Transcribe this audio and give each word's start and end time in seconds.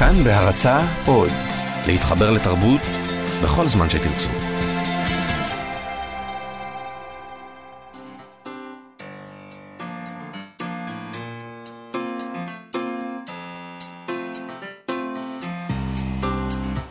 כאן 0.00 0.24
בהרצה 0.24 0.80
עוד, 1.06 1.30
להתחבר 1.86 2.30
לתרבות 2.30 2.80
בכל 3.42 3.66
זמן 3.66 3.90
שתרצו. 3.90 4.28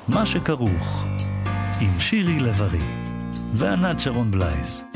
מה 0.08 0.26
שכרוך, 0.26 1.06
עם 1.82 2.00
שירי 2.00 2.40
לב-ארי 2.40 2.80
וענת 3.54 4.00
שרון 4.00 4.32
בלייס. 4.32 4.89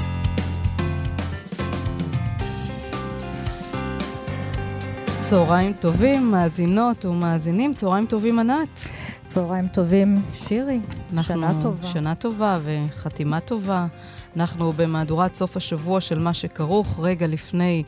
צהריים 5.34 5.74
טובים, 5.74 6.32
מאזינות 6.32 7.06
ומאזינים, 7.06 7.74
צהריים 7.74 8.06
טובים 8.06 8.40
ענת. 8.40 8.80
צהריים 9.26 9.68
טובים, 9.68 10.22
שירי. 10.34 10.80
אנחנו, 11.14 11.34
שנה 11.34 11.62
טובה. 11.64 11.88
שנה 11.88 12.16
טובה 12.16 12.60
וחתימה 12.64 13.40
טובה. 13.40 13.88
אנחנו 14.36 14.72
במהדורת 14.72 15.36
סוף 15.36 15.58
השבוע 15.58 16.02
של 16.02 16.20
מה 16.20 16.34
שכרוך, 16.34 17.00
רגע 17.00 17.28
לפני 17.28 17.84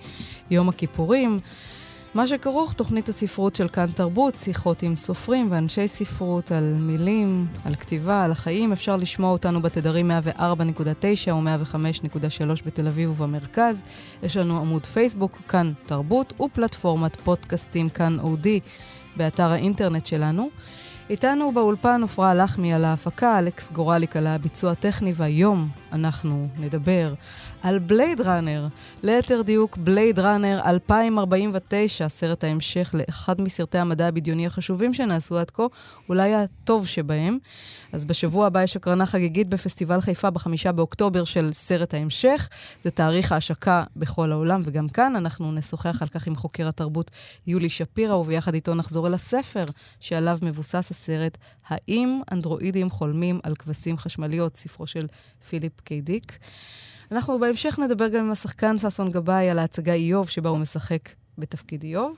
יום 0.51 0.69
הכיפורים. 0.69 1.39
מה 2.15 2.27
שכרוך, 2.27 2.73
תוכנית 2.73 3.09
הספרות 3.09 3.55
של 3.55 3.67
כאן 3.67 3.91
תרבות, 3.91 4.35
שיחות 4.35 4.83
עם 4.83 4.95
סופרים 4.95 5.47
ואנשי 5.51 5.87
ספרות 5.87 6.51
על 6.51 6.73
מילים, 6.79 7.47
על 7.65 7.75
כתיבה, 7.75 8.23
על 8.23 8.31
החיים. 8.31 8.71
אפשר 8.71 8.95
לשמוע 8.97 9.31
אותנו 9.31 9.61
בתדרים 9.61 10.11
104.9 10.11 10.43
או 11.31 11.41
105.3 11.41 12.65
בתל 12.65 12.87
אביב 12.87 13.09
ובמרכז. 13.09 13.81
יש 14.23 14.37
לנו 14.37 14.59
עמוד 14.59 14.85
פייסבוק, 14.85 15.37
כאן 15.47 15.73
תרבות, 15.85 16.41
ופלטפורמת 16.41 17.15
פודקאסטים 17.15 17.89
כאן 17.89 18.19
אודי 18.19 18.59
באתר 19.17 19.51
האינטרנט 19.51 20.05
שלנו. 20.05 20.49
איתנו 21.09 21.51
באולפן 21.51 22.01
עפרה 22.03 22.33
לחמי 22.33 22.73
על 22.73 22.85
ההפקה, 22.85 23.39
אלכס 23.39 23.71
גורליק 23.71 24.15
על 24.15 24.27
הביצוע 24.27 24.71
הטכני, 24.71 25.13
והיום 25.15 25.69
אנחנו 25.91 26.47
נדבר 26.57 27.13
על 27.65 27.79
בלייד 27.79 28.21
ראנר, 28.21 28.67
ליתר 29.03 29.41
דיוק 29.41 29.77
בלייד 29.77 30.19
ראנר 30.19 30.61
2049, 30.65 32.09
סרט 32.09 32.43
ההמשך 32.43 32.95
לאחד 32.97 33.41
מסרטי 33.41 33.77
המדע 33.77 34.07
הבדיוני 34.07 34.47
החשובים 34.47 34.93
שנעשו 34.93 35.37
עד 35.37 35.51
כה, 35.51 35.63
אולי 36.09 36.35
הטוב 36.35 36.87
שבהם. 36.87 37.37
אז 37.93 38.05
בשבוע 38.05 38.47
הבא 38.47 38.63
יש 38.63 38.75
הקרנה 38.75 39.05
חגיגית 39.05 39.47
בפסטיבל 39.47 40.01
חיפה 40.01 40.29
בחמישה 40.29 40.71
באוקטובר 40.71 41.23
של 41.23 41.53
סרט 41.53 41.93
ההמשך. 41.93 42.49
זה 42.83 42.91
תאריך 42.91 43.31
ההשקה 43.31 43.83
בכל 43.95 44.31
העולם, 44.31 44.61
וגם 44.65 44.89
כאן 44.89 45.15
אנחנו 45.15 45.51
נשוחח 45.51 46.01
על 46.01 46.07
כך 46.07 46.27
עם 46.27 46.35
חוקר 46.35 46.67
התרבות 46.67 47.11
יולי 47.47 47.69
שפירא, 47.69 48.15
וביחד 48.15 48.53
איתו 48.53 48.75
נחזור 48.75 49.07
אל 49.07 49.13
הספר 49.13 49.65
שעליו 49.99 50.39
מבוסס 50.41 50.91
הסרט, 50.91 51.37
האם 51.67 52.21
אנדרואידים 52.31 52.89
חולמים 52.89 53.39
על 53.43 53.55
כבשים 53.55 53.97
חשמליות, 53.97 54.57
ספרו 54.57 54.87
של 54.87 55.07
פיליפ 55.49 55.81
קיי-דיק. 55.81 56.37
אנחנו 57.11 57.39
בהמשך 57.39 57.79
נדבר 57.79 58.07
גם 58.07 58.25
עם 58.25 58.31
השחקן 58.31 58.77
ששון 58.77 59.11
גבאי 59.11 59.49
על 59.49 59.59
ההצגה 59.59 59.93
איוב, 59.93 60.29
שבה 60.29 60.49
הוא 60.49 60.57
משחק 60.57 61.09
בתפקיד 61.37 61.83
איוב. 61.83 62.15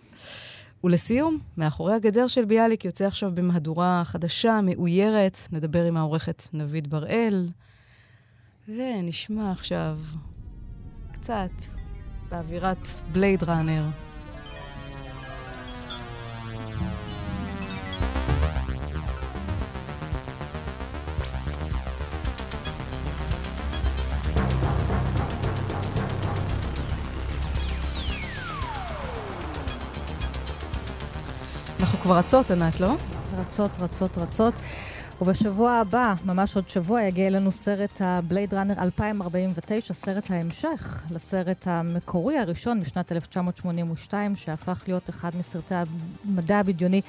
ולסיום, 0.84 1.40
מאחורי 1.58 1.94
הגדר 1.94 2.28
של 2.28 2.46
ביאליק 2.46 2.86
יוצא 2.86 3.06
עכשיו 3.06 3.32
במהדורה 3.34 4.02
חדשה, 4.06 4.60
מאוירת. 4.64 5.38
נדבר 5.52 5.86
עם 5.86 5.98
העורכת 5.98 6.44
נביד 6.54 6.90
בראל, 6.90 7.50
ונשמע 8.68 9.52
עכשיו 9.52 9.98
קצת 11.12 11.52
באווירת 12.30 12.88
בלייד 13.12 13.44
ראנר. 13.44 14.07
כבר 32.08 32.18
רצות, 32.18 32.52
ענת, 32.52 32.80
לא? 32.80 32.96
רצות, 33.38 33.72
רצות, 33.80 34.18
רצות. 34.18 34.54
ובשבוע 35.22 35.72
הבא, 35.72 36.14
ממש 36.26 36.56
עוד 36.56 36.70
שבוע, 36.70 37.02
יגיע 37.02 37.28
אלינו 37.28 37.52
סרט 37.52 38.02
הבלייד 38.02 38.54
ראנר 38.54 38.74
2049, 38.82 39.94
סרט 39.94 40.32
ההמשך 40.32 41.04
לסרט 41.12 41.68
המקורי 41.68 42.38
הראשון 42.38 42.80
משנת 42.80 43.12
1982, 43.12 44.36
שהפך 44.36 44.84
להיות 44.88 45.10
אחד 45.10 45.36
מסרטי 45.36 45.76
המדע 46.26 46.58
הבדיוני 46.58 47.02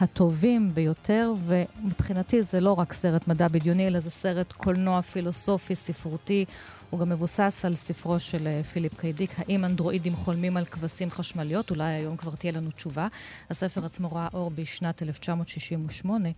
הטובים 0.00 0.74
ביותר, 0.74 1.32
ומבחינתי 1.38 2.42
זה 2.42 2.60
לא 2.60 2.72
רק 2.72 2.92
סרט 2.92 3.28
מדע 3.28 3.48
בדיוני, 3.48 3.86
אלא 3.86 4.00
זה 4.00 4.10
סרט 4.10 4.52
קולנוע 4.52 5.02
פילוסופי, 5.02 5.74
ספרותי. 5.74 6.44
הוא 6.92 7.00
גם 7.00 7.08
מבוסס 7.08 7.64
על 7.64 7.74
ספרו 7.74 8.20
של 8.20 8.46
אה, 8.46 8.62
פיליפ 8.62 9.00
קיידיק, 9.00 9.30
האם 9.38 9.64
אנדרואידים 9.64 10.16
חולמים 10.16 10.56
על 10.56 10.64
כבשים 10.64 11.10
חשמליות? 11.10 11.70
אולי 11.70 11.84
היום 11.84 12.16
כבר 12.16 12.34
תהיה 12.34 12.52
לנו 12.52 12.70
תשובה. 12.70 13.08
הספר 13.50 13.84
עצמו 13.84 14.12
ראה 14.12 14.28
אור 14.34 14.50
בשנת 14.54 15.02
1968. 15.02 16.28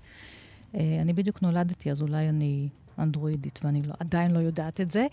אה, 0.74 0.98
אני 1.02 1.12
בדיוק 1.12 1.42
נולדתי, 1.42 1.90
אז 1.90 2.02
אולי 2.02 2.28
אני 2.28 2.68
אנדרואידית, 2.98 3.60
ואני 3.64 3.82
לא, 3.82 3.94
עדיין 4.00 4.30
לא 4.30 4.38
יודעת 4.38 4.80
את 4.80 4.90
זה. 4.90 5.06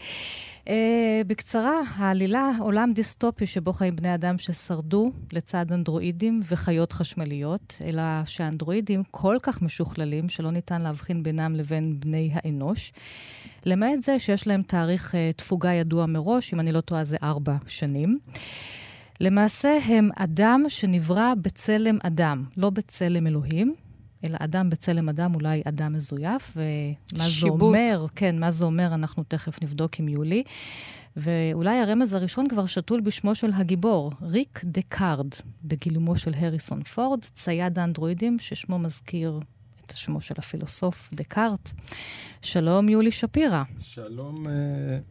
Uh, 0.66 0.70
בקצרה, 1.28 1.82
העלילה, 1.96 2.52
עולם 2.60 2.94
דיסטופי 2.94 3.48
שבו 3.48 3.74
חיים 3.74 3.96
בני 3.96 4.16
אדם 4.16 4.38
ששרדו 4.38 5.12
לצד 5.34 5.72
אנדרואידים 5.72 6.40
וחיות 6.52 6.92
חשמליות, 6.92 7.82
אלא 7.86 8.04
שהאנדרואידים 8.26 9.04
כל 9.12 9.38
כך 9.44 9.62
משוכללים 9.62 10.30
שלא 10.30 10.52
ניתן 10.52 10.82
להבחין 10.82 11.24
בינם 11.24 11.56
לבין 11.56 12.00
בני 12.00 12.32
האנוש. 12.34 12.94
למעט 13.66 14.04
זה 14.04 14.20
שיש 14.20 14.48
להם 14.48 14.62
תאריך 14.62 15.12
uh, 15.16 15.38
תפוגה 15.38 15.74
ידוע 15.74 16.06
מראש, 16.06 16.54
אם 16.54 16.60
אני 16.60 16.72
לא 16.72 16.82
טועה 16.82 17.04
זה 17.04 17.18
ארבע 17.24 17.56
שנים. 17.68 18.20
למעשה 19.22 19.78
הם 19.86 20.10
אדם 20.16 20.64
שנברא 20.68 21.34
בצלם 21.42 21.98
אדם, 22.04 22.44
לא 22.58 22.70
בצלם 22.70 23.28
אלוהים. 23.28 23.76
אלא 24.26 24.38
אדם 24.40 24.70
בצלם 24.70 25.10
אדם, 25.10 25.36
אולי 25.36 25.62
אדם 25.66 25.94
מזויף, 25.94 26.58
ומה 26.58 27.26
שיבוט. 27.26 27.60
זה 27.60 27.66
אומר, 27.66 28.06
כן, 28.16 28.40
מה 28.40 28.52
זה 28.52 28.66
אומר, 28.66 28.94
אנחנו 28.94 29.24
תכף 29.28 29.64
נבדוק 29.64 30.00
עם 30.00 30.08
יולי. 30.08 30.44
ואולי 31.18 31.80
הרמז 31.80 32.14
הראשון 32.14 32.48
כבר 32.48 32.66
שתול 32.66 33.02
בשמו 33.02 33.36
של 33.36 33.52
הגיבור, 33.54 34.12
ריק 34.22 34.62
דקארד, 34.64 35.28
בגילומו 35.64 36.16
של 36.16 36.32
הריסון 36.38 36.84
פורד, 36.84 37.20
צייד 37.34 37.80
האנדרואידים, 37.80 38.40
ששמו 38.40 38.80
מזכיר 38.80 39.40
את 39.86 39.96
שמו 39.96 40.22
של 40.22 40.34
הפילוסוף 40.38 41.10
דקארט. 41.14 41.72
שלום, 42.42 42.90
יולי 42.90 43.12
שפירא. 43.12 43.64
שלום, 43.80 44.46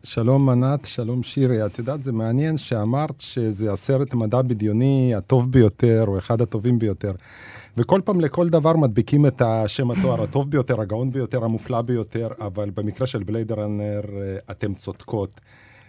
שלום 0.04 0.48
ענת, 0.48 0.84
שלום 0.84 1.22
שירי. 1.22 1.66
את 1.66 1.78
יודעת, 1.78 2.02
זה 2.02 2.12
מעניין 2.12 2.56
שאמרת 2.56 3.20
שזה 3.20 3.72
הסרט 3.72 4.12
המדע 4.12 4.42
בדיוני 4.42 5.14
הטוב 5.14 5.52
ביותר, 5.52 6.04
או 6.06 6.18
אחד 6.18 6.40
הטובים 6.40 6.78
ביותר. 6.78 7.12
וכל 7.76 8.00
פעם 8.04 8.20
לכל 8.20 8.48
דבר 8.48 8.76
מדביקים 8.76 9.26
את 9.26 9.42
השם 9.44 9.90
התואר 9.90 10.22
הטוב 10.22 10.50
ביותר, 10.50 10.80
הגאון 10.80 11.12
ביותר, 11.12 11.44
המופלא 11.44 11.82
ביותר, 11.82 12.28
אבל 12.40 12.70
במקרה 12.70 13.06
של 13.06 13.22
בלייד 13.22 13.52
ראנר 13.52 14.00
אתם 14.50 14.74
צודקות. 14.74 15.40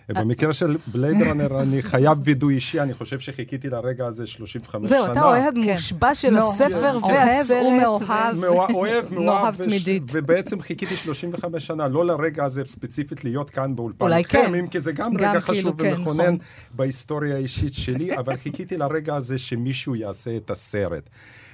במקרה 0.09 0.53
של 0.53 0.77
בלייד 0.87 1.21
ראנר 1.27 1.61
אני 1.61 1.81
חייב 1.81 2.17
וידוי 2.23 2.55
אישי, 2.55 2.79
אני 2.79 2.93
חושב 2.93 3.19
שחיכיתי 3.19 3.69
לרגע 3.69 4.05
הזה 4.05 4.27
35 4.27 4.89
שנה. 4.89 4.99
זהו, 4.99 5.11
אתה 5.11 5.23
אוהד 5.23 5.55
מושבע 5.55 6.15
של 6.15 6.37
הספר 6.37 6.97
והסרט. 7.07 7.65
ומאוהב. 7.65 8.71
אוהב, 8.73 9.13
מאוהב. 9.13 9.55
תמידית. 9.63 10.03
ובעצם 10.11 10.61
חיכיתי 10.61 10.95
35 10.95 11.67
שנה, 11.67 11.87
לא 11.87 12.05
לרגע 12.05 12.45
הזה 12.45 12.63
ספציפית 12.65 13.23
להיות 13.23 13.49
כאן 13.49 13.75
באולפן 13.75 14.13
איתכם, 14.13 14.55
אם 14.55 14.67
כי 14.67 14.79
זה 14.79 14.91
גם 14.91 15.17
רגע 15.17 15.39
חשוב 15.39 15.75
ומכונן 15.77 16.35
בהיסטוריה 16.71 17.35
האישית 17.35 17.73
שלי, 17.73 18.17
אבל 18.17 18.35
חיכיתי 18.35 18.77
לרגע 18.77 19.15
הזה 19.15 19.37
שמישהו 19.37 19.95
יעשה 19.95 20.37
את 20.37 20.49
הסרט. 20.49 21.09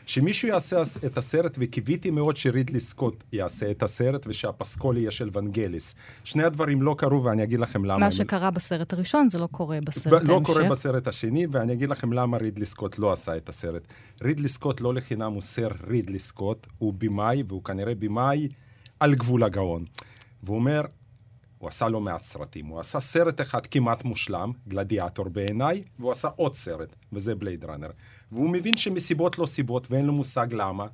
שמישהו 0.07 0.47
יעשה 0.47 0.81
את 1.05 1.17
הסרט, 1.17 1.57
וקיוויתי 1.59 2.11
מאוד 2.11 2.37
שרידלי 2.37 2.79
סקוט 2.79 3.23
יעשה 3.33 3.71
את 3.71 3.83
הסרט, 3.83 4.27
ושהפסקול 4.27 4.97
יהיה 4.97 5.11
של 5.11 5.29
ונגליס. 5.33 5.95
שני 6.23 6.43
הדברים 6.43 6.81
לא 6.81 6.95
קרו, 6.97 7.23
ואני 7.23 7.43
אגיד 7.43 7.59
לכם 7.59 7.85
למה. 7.85 7.97
מה 7.97 8.11
שקרה 8.11 8.51
בסרט 8.51 8.93
הראשון, 8.93 9.29
זה 9.29 9.39
לא 9.39 9.47
קורה 9.51 9.79
בסרט 9.81 10.13
ההמשך. 10.13 10.29
לא 10.29 10.41
קורה 10.43 10.69
בסרט 10.69 11.07
השני, 11.07 11.47
ואני 11.51 11.73
אגיד 11.73 11.89
לכם 11.89 12.13
למה 12.13 12.37
רידלי 12.37 12.65
סקוט 12.65 12.99
לא 12.99 13.11
עשה 13.11 13.37
את 13.37 13.49
הסרט. 13.49 13.87
רידלי 14.21 14.47
סקוט 14.47 14.81
לא 14.81 14.93
לחינם 14.93 15.31
הוא 15.31 15.41
סר 15.41 15.69
רידלי 15.87 16.19
סקוט, 16.19 16.67
הוא 16.77 16.93
במאי, 16.97 17.43
והוא 17.47 17.63
כנראה 17.63 17.95
במאי 17.95 18.47
על 18.99 19.15
גבול 19.15 19.43
הגאון. 19.43 19.85
והוא 20.43 20.55
אומר, 20.55 20.81
הוא 21.57 21.67
עשה 21.69 21.89
לא 21.89 22.01
מעט 22.01 22.23
סרטים. 22.23 22.65
הוא 22.65 22.79
עשה 22.79 22.99
סרט 22.99 23.41
אחד 23.41 23.67
כמעט 23.67 24.03
מושלם, 24.03 24.51
גלדיאטור 24.67 25.29
בעיניי, 25.29 25.83
והוא 25.99 26.11
עשה 26.11 26.27
עוד 26.35 26.55
סרט, 26.55 26.95
וזה 27.13 27.35
בלייד 27.35 27.65
ראנר. 27.65 27.89
והוא 28.31 28.49
מבין 28.49 28.77
שמסיבות 28.77 29.39
לא 29.39 29.45
סיבות, 29.45 29.91
ואין 29.91 30.05
לו 30.05 30.13
מושג 30.13 30.47
למה, 30.51 30.87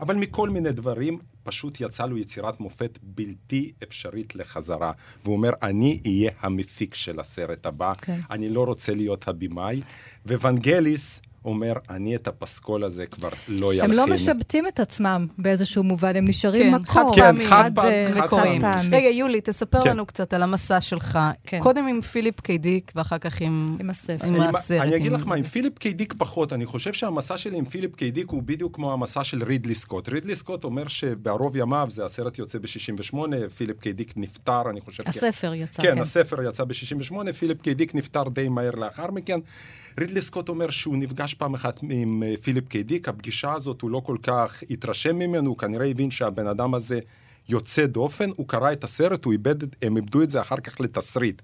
אבל 0.00 0.16
מכל 0.16 0.48
מיני 0.48 0.72
דברים, 0.72 1.18
פשוט 1.42 1.80
יצא 1.80 2.06
לו 2.06 2.18
יצירת 2.18 2.60
מופת 2.60 2.98
בלתי 3.02 3.72
אפשרית 3.82 4.34
לחזרה. 4.34 4.92
והוא 5.22 5.36
אומר, 5.36 5.50
אני 5.62 6.00
אהיה 6.06 6.30
המפיק 6.40 6.94
של 6.94 7.20
הסרט 7.20 7.66
הבא, 7.66 7.92
okay. 7.92 8.10
אני 8.30 8.48
לא 8.48 8.64
רוצה 8.64 8.94
להיות 8.94 9.28
הבמאי. 9.28 9.80
ונגליס 10.26 11.20
אומר, 11.44 11.72
אני 11.90 12.16
את 12.16 12.28
הפסקול 12.28 12.84
הזה 12.84 13.06
כבר 13.06 13.28
לא 13.48 13.72
אלחין. 13.72 13.90
לא 13.96 14.06
משבטים 14.06 14.66
את 14.66 14.80
עצמם 14.80 15.26
באיזשהו 15.38 15.82
מובן, 15.82 16.16
הם 16.16 16.24
נשארים 16.28 16.62
כן, 16.62 16.74
מקור. 16.82 17.16
כן, 17.16 17.36
חד 17.44 17.48
חד, 17.48 17.70
פעמי, 17.74 17.88
אה, 17.90 18.12
חד 18.12 18.20
מקוריים. 18.24 18.60
פעמי. 18.60 18.96
רגע, 18.96 19.08
יולי, 19.08 19.40
תספר 19.40 19.84
כן. 19.84 19.90
לנו 19.90 20.06
קצת 20.06 20.32
על 20.32 20.42
המסע 20.42 20.80
שלך. 20.80 21.18
כן. 21.46 21.58
קודם 21.60 21.86
עם 21.86 22.00
פיליפ 22.00 22.40
קיי-דיק, 22.40 22.92
ואחר 22.96 23.18
כך 23.18 23.40
עם... 23.40 23.72
עם 23.80 23.90
הספר. 23.90 24.26
עם 24.26 24.34
עם- 24.40 24.56
הסרט. 24.56 24.80
אני 24.80 24.96
אגיד 24.96 25.06
עם- 25.06 25.14
לך 25.14 25.26
מה, 25.26 25.34
עם 25.34 25.44
פיליפ 25.44 25.78
קיי-דיק 25.78 26.14
פחות, 26.18 26.52
אני 26.52 26.66
חושב 26.66 26.92
שהמסע 26.92 27.36
שלי 27.36 27.56
עם 27.58 27.64
פיליפ 27.64 27.94
קיי-דיק 27.96 28.30
הוא 28.30 28.42
בדיוק 28.42 28.74
כמו 28.76 28.92
המסע 28.92 29.24
של 29.24 29.44
רידלי 29.44 29.74
סקוט. 29.74 30.08
רידלי 30.08 30.36
סקוט 30.36 30.64
אומר 30.64 30.88
שבערוב 30.88 31.56
ימיו, 31.56 31.86
זה 31.90 32.04
הסרט 32.04 32.38
יוצא 32.38 32.58
ב-68, 32.58 33.16
פיליפ 33.56 33.80
קיי-דיק 33.80 34.12
נפטר, 34.16 34.70
אני 34.70 34.80
חושב... 34.80 35.02
הספר 35.06 35.54
יצא, 35.54 35.82
כן, 35.82 35.94
כן. 35.94 36.00
הספר 36.00 36.42
יצא 36.48 36.64
ב-68, 36.64 37.32
פיליפ 37.38 37.62
קיי-דיק 37.62 37.94
נפטר 37.94 38.22
די 38.28 38.48
מהר 38.48 38.70
לאחר 38.70 39.10
מכן. 39.10 39.40
רידלי 40.00 40.22
סקוט 40.22 40.48
אומר 40.48 40.70
שהוא 40.70 40.96
נפגש 40.96 41.34
פעם 41.34 41.54
אחת 41.54 41.80
עם 41.90 42.22
אה, 42.22 42.34
פיליפ 42.42 42.68
קיי-דיק, 42.68 43.08
הפגישה 43.08 43.52
הזאת 43.52 43.80
הוא 43.80 43.90
לא 43.90 44.00
כל 44.04 44.16
כך 44.22 44.62
התרשם 44.70 45.16
ממנו, 45.16 45.50
הוא 45.50 45.58
כנראה 45.58 45.86
הבין 45.86 46.10
שהבן 46.10 46.46
אדם 46.46 46.74
הזה 46.74 47.00
יוצא 47.48 47.86
דופן, 47.86 48.30
הוא 48.36 48.48
קרא 48.48 48.72
את 48.72 48.84
הסרט, 48.84 49.24
הוא 49.24 49.32
עיבד, 49.32 49.54
הם 49.82 49.96
עיבדו 49.96 50.22
את 50.22 50.30
זה 50.30 50.40
אחר 50.40 50.56
כך 50.56 50.80
לתסריט. 50.80 51.42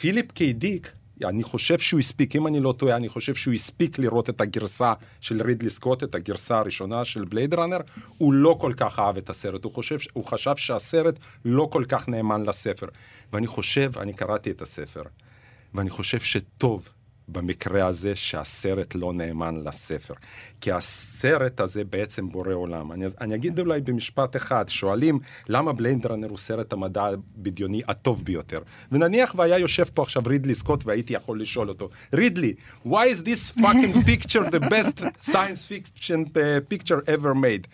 פיליפ 0.00 0.32
קיי-דיק, 0.32 0.92
אני 1.24 1.42
חושב 1.42 1.78
שהוא 1.78 2.00
הספיק, 2.00 2.36
אם 2.36 2.46
אני 2.46 2.60
לא 2.60 2.74
טועה, 2.78 2.96
אני 2.96 3.08
חושב 3.08 3.34
שהוא 3.34 3.54
הספיק 3.54 3.98
לראות 3.98 4.30
את 4.30 4.40
הגרסה 4.40 4.92
של 5.20 5.42
רידלי 5.42 5.70
סקוט, 5.70 6.02
את 6.02 6.14
הגרסה 6.14 6.58
הראשונה 6.58 7.04
של 7.04 7.24
בלייד 7.24 7.54
ראנר, 7.54 7.80
הוא 8.18 8.32
לא 8.32 8.56
כל 8.60 8.72
כך 8.76 8.98
אהב 8.98 9.16
את 9.16 9.30
הסרט, 9.30 9.64
הוא, 9.64 9.72
חושב, 9.72 9.96
הוא 10.12 10.24
חשב 10.24 10.56
שהסרט 10.56 11.18
לא 11.44 11.68
כל 11.72 11.84
כך 11.88 12.08
נאמן 12.08 12.42
לספר. 12.42 12.86
ואני 13.32 13.46
חושב, 13.46 13.92
אני 13.98 14.12
קראתי 14.12 14.50
את 14.50 14.62
הספר, 14.62 15.02
ואני 15.74 15.90
חושב 15.90 16.20
שטוב 16.20 16.88
במקרה 17.32 17.86
הזה 17.86 18.16
שהסרט 18.16 18.94
לא 18.94 19.12
נאמן 19.12 19.60
לספר. 19.64 20.14
כי 20.60 20.72
הסרט 20.72 21.60
הזה 21.60 21.84
בעצם 21.84 22.28
בורא 22.28 22.52
עולם. 22.52 22.92
אני, 22.92 23.06
אני 23.20 23.34
אגיד 23.34 23.58
אולי 23.60 23.80
במשפט 23.80 24.36
אחד, 24.36 24.68
שואלים 24.68 25.18
למה 25.48 25.72
בלייד 25.72 26.06
ראנר 26.06 26.28
הוא 26.28 26.38
סרט 26.38 26.72
המדע 26.72 27.02
הבדיוני 27.02 27.82
הטוב 27.88 28.24
ביותר. 28.24 28.58
ונניח 28.92 29.34
והיה 29.36 29.58
יושב 29.58 29.84
פה 29.94 30.02
עכשיו 30.02 30.22
רידלי 30.26 30.54
סקוט 30.54 30.86
והייתי 30.86 31.12
יכול 31.12 31.40
לשאול 31.40 31.68
אותו, 31.68 31.88
רידלי, 32.14 32.54
why 32.86 32.88
is 32.88 33.22
this 33.24 33.62
fucking 33.62 33.94
picture 34.06 34.50
the 34.50 34.60
best 34.60 35.04
science 35.30 35.64
fiction 35.70 36.24
uh, 36.34 36.60
picture 36.74 37.02
ever 37.06 37.34
made? 37.34 37.66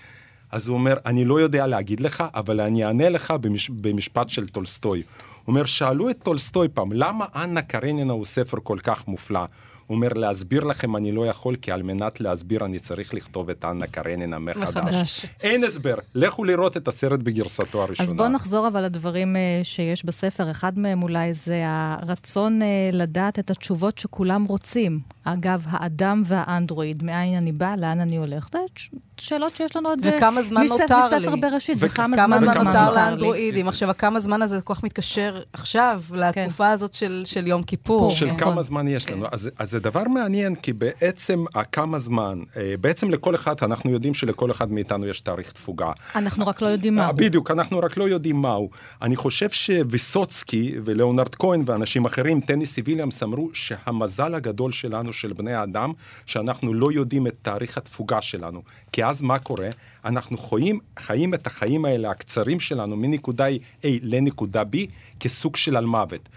אז 0.57 0.69
הוא 0.69 0.77
אומר, 0.77 0.97
אני 1.07 1.25
לא 1.25 1.41
יודע 1.41 1.67
להגיד 1.67 2.01
לך, 2.01 2.25
אבל 2.35 2.61
אני 2.61 2.85
אענה 2.85 3.09
לך 3.09 3.31
במש... 3.31 3.71
במשפט 3.71 4.29
של 4.29 4.49
טולסטוי. 4.49 4.99
הוא 4.99 5.05
אומר, 5.47 5.65
שאלו 5.65 6.11
את 6.11 6.19
טולסטוי 6.23 6.69
פעם, 6.69 6.93
למה 6.93 7.25
אנה 7.35 7.63
קרנינה 7.63 8.13
הוא 8.13 8.25
ספר 8.25 8.57
כל 8.63 8.79
כך 8.83 9.09
מופלא? 9.09 9.41
הוא 9.87 9.97
אומר, 9.97 10.09
להסביר 10.09 10.65
לכם 10.65 10.97
אני 10.97 11.13
לא 11.13 11.27
יכול, 11.27 11.57
כי 11.57 11.73
על 11.73 11.83
מנת 11.83 12.21
להסביר 12.21 12.65
אני 12.65 12.79
צריך 12.79 13.15
לכתוב 13.15 13.51
את 13.51 13.65
אנה 13.65 13.87
קרנינה 13.87 14.39
מחדש. 14.39 14.77
מחדש. 14.77 15.27
אין 15.43 15.65
הסבר, 15.65 15.95
לכו 16.15 16.45
לראות 16.45 16.77
את 16.77 16.89
הסרט 16.89 17.21
בגרסתו 17.21 17.83
הראשונה. 17.83 18.09
אז 18.09 18.13
בואו 18.13 18.29
נחזור 18.29 18.69
אבל 18.69 18.85
לדברים 18.85 19.37
אה, 19.37 19.61
שיש 19.63 20.05
בספר. 20.05 20.51
אחד 20.51 20.79
מהם 20.79 21.03
אולי 21.03 21.33
זה 21.33 21.63
הרצון 21.67 22.63
אה, 22.63 22.91
לדעת 22.93 23.39
את 23.39 23.51
התשובות 23.51 23.99
שכולם 23.99 24.45
רוצים. 24.45 25.01
אגב, 25.29 25.65
האדם 25.71 26.23
והאנדרואיד, 26.25 27.05
מאין 27.05 27.37
אני 27.37 27.53
באה, 27.53 27.77
לאן 27.77 28.01
אני 28.01 28.17
הולכת? 28.17 28.53
זה 28.53 28.59
ש- 28.77 28.91
שאלות 29.19 29.57
שיש 29.57 29.77
לנו 29.77 29.89
עוד... 29.89 30.07
אה, 30.07 30.17
וכמה 30.17 30.43
זמן 30.43 30.65
מספר- 30.65 30.77
נותר 30.83 31.17
מספר 31.17 31.35
לי. 31.35 31.41
בראשית, 31.41 31.77
וכמה 31.81 32.17
כמה 32.17 32.39
זמן 32.41 32.65
נותר. 32.65 32.93
לאנדרואידים? 32.93 33.69
עכשיו, 33.69 33.91
הכמה 33.91 34.21
זמן 34.21 34.43
הזה 34.43 34.61
כל 34.61 34.75
כך 34.75 34.85
מתקשר 34.85 35.41
עכשיו 35.53 36.03
לתקופה 36.13 36.71
הזאת 36.71 36.95
של 36.95 37.23
של 37.25 37.47
יום 37.47 37.63
כיפור. 37.63 38.11
של 38.11 38.29
כן. 38.29 38.37
כמה 38.37 38.63
זמן 38.63 38.89
יש 38.89 39.11
לנו. 39.11 39.27
אז, 39.33 39.51
אז 39.59 39.71
זה 39.71 39.81
דבר 39.81 40.03
מעניין, 40.05 40.55
כי 40.55 40.73
בעצם 40.73 41.45
הכמה 41.55 41.99
זמן, 41.99 42.39
אה, 42.57 42.75
בעצם 42.81 43.11
לכל 43.11 43.35
אחד, 43.35 43.55
אנחנו 43.63 43.91
יודעים 43.91 44.15
שלכל 44.15 44.51
אחד 44.51 44.73
מאיתנו 44.73 45.07
יש 45.07 45.21
תאריך 45.21 45.53
תפוגה. 45.53 45.91
אנחנו 46.17 46.47
רק 46.47 46.63
לא 46.63 46.67
יודעים 46.67 46.99
אה, 46.99 47.07
מהו. 47.07 47.17
בדיוק, 47.17 47.51
אנחנו 47.51 47.79
רק 47.79 47.97
לא 47.97 48.09
יודעים 48.09 48.37
מהו. 48.43 48.71
אני 49.03 49.17
חושב 49.17 49.51
שוויסוצקי 49.51 50.75
ולאונרד 50.85 51.35
כהן 51.35 51.63
ואנשים 51.67 52.05
אחרים, 52.05 52.41
טניסי 52.41 52.83
ויליאמס, 52.85 53.23
אמרו 53.23 53.51
שהמזל 53.53 54.35
הגדול 54.35 54.73
שלנו, 54.73 55.13
של 55.17 55.33
בני 55.33 55.55
האדם, 55.55 55.93
שאנחנו 56.27 56.75
לא 56.75 56.93
יודעים 56.93 57.27
את 57.27 57.35
תאריך 57.43 57.79
התפוגה 57.79 58.23
שלנו. 58.23 58.63
כי 58.93 59.05
אז 59.05 59.23
מה 59.23 59.39
קורה? 59.39 59.69
אנחנו 60.05 60.37
חיים, 60.39 60.81
חיים 60.99 61.35
את 61.35 61.47
החיים 61.47 61.85
האלה, 61.85 62.11
הקצרים 62.11 62.61
שלנו, 62.61 62.97
מנקודה 62.97 63.47
A 63.83 63.87
לנקודה 64.03 64.63
B, 64.63 64.77
כסוג 65.21 65.57
של 65.57 65.77
על 65.77 65.87
מוות. 65.87 66.29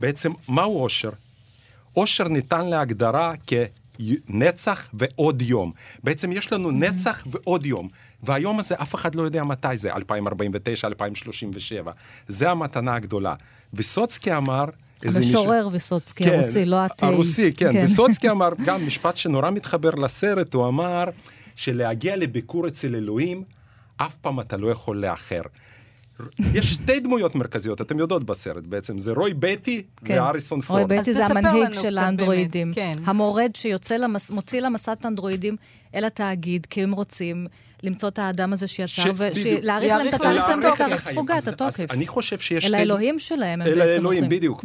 בעצם, 0.00 0.32
מהו 0.48 0.78
עושר? 0.78 1.10
עושר 1.92 2.28
ניתן 2.28 2.66
להגדרה 2.66 3.32
כנצח 3.46 4.88
ועוד 4.94 5.42
יום. 5.42 5.72
בעצם 6.04 6.32
יש 6.32 6.52
לנו 6.52 6.70
נצח 6.70 7.24
ועוד 7.26 7.66
יום, 7.66 7.88
והיום 8.22 8.58
הזה 8.58 8.74
אף 8.82 8.94
אחד 8.94 9.14
לא 9.14 9.22
יודע 9.22 9.44
מתי 9.44 9.76
זה, 9.76 9.92
2049, 9.92 10.88
2037. 10.88 11.92
זה 12.28 12.50
המתנה 12.50 12.94
הגדולה. 12.94 13.34
ויסוצקי 13.72 14.34
אמר... 14.36 14.64
המשורר 15.04 15.68
ויסוצקי, 15.72 16.30
הרוסי, 16.30 16.64
לא 16.64 16.76
התה. 16.76 17.06
הרוסי, 17.06 17.52
כן. 17.52 17.70
ויסוצקי 17.74 18.30
אמר 18.30 18.48
גם 18.66 18.86
משפט 18.86 19.16
שנורא 19.16 19.50
מתחבר 19.50 19.90
לסרט, 19.90 20.54
הוא 20.54 20.68
אמר 20.68 21.04
שלהגיע 21.56 22.16
לביקור 22.16 22.68
אצל 22.68 22.94
אלוהים, 22.94 23.42
אף 23.96 24.16
פעם 24.16 24.40
אתה 24.40 24.56
לא 24.56 24.70
יכול 24.70 24.96
לאחר. 25.06 25.40
יש 26.52 26.74
שתי 26.74 27.00
דמויות 27.00 27.34
מרכזיות, 27.34 27.80
אתם 27.80 27.98
יודעות 27.98 28.24
בסרט 28.24 28.64
בעצם, 28.64 28.98
זה 28.98 29.12
רוי 29.12 29.34
בטי 29.34 29.82
כן. 30.04 30.18
ואריסון 30.20 30.60
פורד. 30.60 30.92
רוי 30.92 30.98
בטי 30.98 31.14
זה 31.14 31.26
המנהיג 31.26 31.72
של 31.72 31.98
האנדרואידים. 31.98 32.72
כן. 32.74 32.92
המורד 33.04 33.50
שיוצא, 33.56 33.96
למס... 33.96 34.30
מוציא 34.30 34.60
למסת 34.60 35.04
האנדרואידים 35.04 35.56
אל 35.94 36.04
התאגיד, 36.04 36.66
כי 36.66 36.82
הם 36.82 36.92
רוצים 36.92 37.46
למצוא 37.82 38.08
את 38.08 38.18
האדם 38.18 38.52
הזה 38.52 38.66
שיצר, 38.66 39.02
ש-. 39.02 39.06
ולהאריך 39.16 39.92
להם 39.92 40.08
את 40.08 40.14
התאריך, 40.14 40.44
להם 40.48 40.60
את 40.60 40.64
התוקף. 40.64 41.10
תפוגה, 41.10 41.34
את 41.34 41.38
אז- 41.38 41.48
אז 41.48 41.54
התוקף. 41.54 41.90
אני 41.90 42.06
חושב 42.06 42.38
שיש... 42.38 42.64
אל 42.64 42.74
האלוהים 42.74 43.18
שלהם, 43.18 43.62
הם 43.62 43.66
אל 43.68 43.74
בעצם 43.74 43.90
האלוהים, 43.90 44.22
הולכים. 44.22 44.38
בדיוק. 44.38 44.64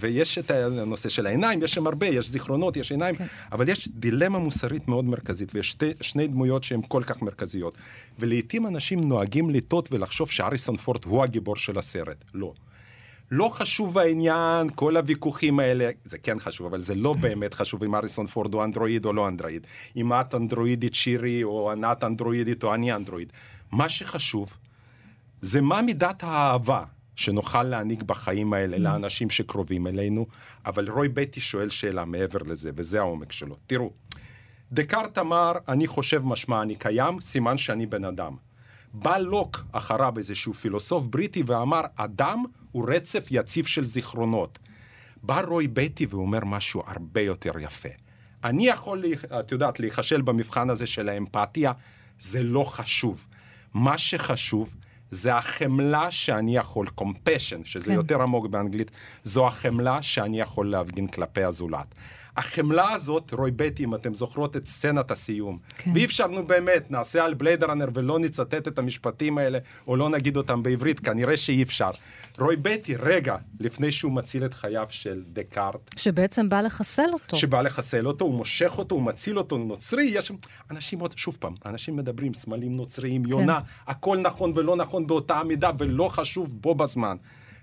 ויש 0.00 0.38
את 0.38 0.50
הנושא 0.50 1.08
של 1.08 1.26
העיניים, 1.26 1.62
יש 1.62 1.74
שם 1.74 1.86
הרבה, 1.86 2.06
יש 2.06 2.28
זיכרונות, 2.28 2.76
יש 2.76 2.90
עיניים, 2.90 3.14
כן. 3.14 3.26
אבל 3.52 3.68
יש 3.68 3.88
דילמה 3.88 4.38
מוסרית 4.38 4.88
מאוד 4.88 5.04
מרכזית, 5.04 5.54
ויש 5.54 5.76
שני 6.00 6.26
דמויות 6.26 6.64
שהן 6.64 6.80
כל 6.88 7.02
כך 7.02 7.22
מרכזיות. 7.22 7.74
ולעיתים 8.18 8.66
אנשים 8.66 9.00
נוהגים 9.00 9.50
לטעות 9.50 9.88
ולחשוב 9.92 10.30
שאריסון 10.30 10.76
פורט 10.76 11.04
הוא 11.04 11.22
הגיבור 11.24 11.56
של 11.56 11.78
הסרט. 11.78 12.24
לא. 12.34 12.52
לא 13.30 13.48
חשוב 13.48 13.98
העניין, 13.98 14.68
כל 14.74 14.96
הוויכוחים 14.96 15.60
האלה, 15.60 15.90
זה 16.04 16.18
כן 16.18 16.40
חשוב, 16.40 16.66
אבל 16.66 16.80
זה 16.80 16.94
לא 16.94 17.12
באמת 17.12 17.54
חשוב 17.54 17.84
אם 17.84 17.94
אריסון 17.94 18.26
פורד 18.26 18.54
הוא 18.54 18.64
אנדרואיד 18.64 19.04
או 19.04 19.12
לא 19.12 19.28
אנדרואיד. 19.28 19.66
אם 19.96 20.12
את 20.12 20.34
אנדרואידית 20.34 20.94
שירי, 20.94 21.42
או 21.44 21.70
ענת 21.70 22.04
אנדרואידית, 22.04 22.64
או 22.64 22.74
אני 22.74 22.92
אנדרואיד. 22.92 23.32
מה 23.72 23.88
שחשוב 23.88 24.56
זה 25.40 25.60
מה 25.60 25.82
מידת 25.82 26.22
האהבה 26.22 26.84
שנוכל 27.16 27.62
להעניק 27.62 28.02
בחיים 28.02 28.52
האלה 28.52 28.78
לאנשים 28.78 29.30
שקרובים 29.30 29.86
אלינו, 29.86 30.26
אבל 30.66 30.90
רוי 30.90 31.08
בטי 31.08 31.40
שואל 31.40 31.68
שאלה 31.68 32.04
מעבר 32.04 32.38
לזה, 32.46 32.70
וזה 32.74 32.98
העומק 32.98 33.32
שלו. 33.32 33.56
תראו, 33.66 33.90
דקארט 34.72 35.18
אמר, 35.18 35.52
אני 35.68 35.86
חושב 35.86 36.22
משמע 36.24 36.62
אני 36.62 36.74
קיים, 36.74 37.20
סימן 37.20 37.56
שאני 37.56 37.86
בן 37.86 38.04
אדם. 38.04 38.36
בא 38.92 39.16
לוק 39.16 39.64
אחריו 39.72 40.14
איזשהו 40.18 40.52
פילוסוף 40.52 41.06
בריטי 41.06 41.42
ואמר, 41.46 41.80
אדם 41.96 42.44
הוא 42.72 42.84
רצף 42.88 43.26
יציב 43.30 43.66
של 43.66 43.84
זיכרונות. 43.84 44.58
בא 45.22 45.40
רוי 45.40 45.68
בטי 45.68 46.06
ואומר 46.06 46.44
משהו 46.44 46.82
הרבה 46.86 47.20
יותר 47.20 47.58
יפה. 47.58 47.88
אני 48.44 48.68
יכול, 48.68 49.04
את 49.40 49.52
יודעת, 49.52 49.80
להיכשל 49.80 50.20
במבחן 50.20 50.70
הזה 50.70 50.86
של 50.86 51.08
האמפתיה, 51.08 51.72
זה 52.18 52.42
לא 52.42 52.64
חשוב. 52.64 53.26
מה 53.74 53.98
שחשוב 53.98 54.74
זה 55.10 55.34
החמלה 55.36 56.10
שאני 56.10 56.56
יכול, 56.56 56.86
compassion, 57.00 57.64
שזה 57.64 57.86
כן. 57.86 57.92
יותר 57.92 58.22
עמוק 58.22 58.46
באנגלית, 58.46 58.90
זו 59.24 59.46
החמלה 59.46 60.02
שאני 60.02 60.40
יכול 60.40 60.70
להפגין 60.70 61.06
כלפי 61.06 61.44
הזולת. 61.44 61.94
החמלה 62.40 62.92
הזאת, 62.92 63.32
רוי 63.32 63.50
בטי, 63.50 63.84
אם 63.84 63.94
אתם 63.94 64.14
זוכרות 64.14 64.56
את 64.56 64.66
סצנת 64.66 65.10
הסיום, 65.10 65.58
כן. 65.78 65.90
ואי 65.94 66.04
אפשר, 66.04 66.26
נו 66.26 66.46
באמת, 66.46 66.90
נעשה 66.90 67.24
על 67.24 67.34
בלייד 67.34 67.64
ראנר 67.64 67.88
ולא 67.94 68.18
נצטט 68.18 68.68
את 68.68 68.78
המשפטים 68.78 69.38
האלה, 69.38 69.58
או 69.86 69.96
לא 69.96 70.08
נגיד 70.08 70.36
אותם 70.36 70.62
בעברית, 70.62 71.00
כנראה 71.00 71.36
שאי 71.36 71.62
אפשר. 71.62 71.90
רוי 72.38 72.56
בטי, 72.56 72.96
רגע, 72.96 73.36
לפני 73.60 73.92
שהוא 73.92 74.12
מציל 74.12 74.44
את 74.44 74.54
חייו 74.54 74.86
של 74.90 75.22
דקארט, 75.32 75.90
שבעצם 75.96 76.48
בא 76.48 76.60
לחסל 76.60 77.10
אותו. 77.12 77.36
שבא 77.36 77.62
לחסל 77.62 78.06
אותו, 78.06 78.24
הוא 78.24 78.34
מושך 78.34 78.78
אותו, 78.78 78.94
הוא 78.94 79.02
מציל 79.02 79.38
אותו, 79.38 79.58
נוצרי, 79.58 80.04
יש 80.04 80.26
שם... 80.26 80.34
אנשים 80.70 81.00
עוד, 81.00 81.12
שוב 81.16 81.36
פעם, 81.40 81.54
אנשים 81.66 81.96
מדברים, 81.96 82.34
סמלים 82.34 82.72
נוצריים, 82.72 83.26
יונה, 83.26 83.60
הכל 83.86 84.18
נכון 84.18 84.52
ולא 84.54 84.76
נכון 84.76 85.06
באותה 85.06 85.38
המידה, 85.38 85.70
ולא 85.78 86.08
חשוב 86.08 86.60
בו 86.60 86.74
בזמן. 86.74 87.16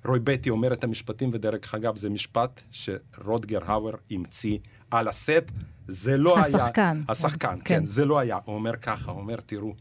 רוי 0.07 0.19
בטי 0.19 0.49
אומר 0.49 0.73
את 0.73 0.83
המשפטים, 0.83 1.29
ודרך 1.33 1.75
אגב, 1.75 1.95
זה 1.95 2.09
משפט 2.09 2.61
שרודגר 2.71 3.59
האוור 3.65 3.93
המציא 4.11 4.57
על 4.91 5.07
הסט, 5.07 5.51
זה 5.87 6.17
לא 6.17 6.37
היה... 6.37 6.45
השחקן. 6.45 7.01
השחקן, 7.09 7.57
כן. 7.65 7.79
כן, 7.79 7.85
זה 7.85 8.05
לא 8.05 8.19
היה. 8.19 8.39
הוא 8.45 8.55
אומר 8.55 8.75
ככה, 8.75 9.11
הוא 9.11 9.19
אומר, 9.21 9.35
תראו, 9.35 9.73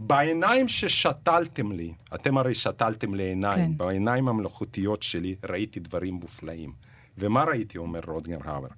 בעיניים 0.00 0.68
ששתלתם 0.68 1.72
לי, 1.72 1.92
אתם 2.14 2.38
הרי 2.38 2.54
שתלתם 2.54 3.14
לי 3.14 3.22
עיניים, 3.22 3.56
כן. 3.56 3.66
כן. 3.66 3.76
בעיניים 3.76 4.28
המלאכותיות 4.28 5.02
שלי 5.02 5.34
ראיתי 5.50 5.80
דברים 5.80 6.14
מופלאים. 6.14 6.72
ומה 7.18 7.44
ראיתי, 7.44 7.78
אומר 7.78 8.00
רודגר 8.06 8.38
האוור? 8.44 8.68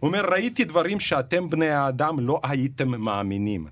הוא 0.00 0.08
אומר, 0.08 0.24
ראיתי 0.30 0.64
דברים 0.64 1.00
שאתם 1.00 1.50
בני 1.50 1.68
האדם 1.68 2.20
לא 2.20 2.40
הייתם 2.42 2.88
מאמינים. 2.88 3.66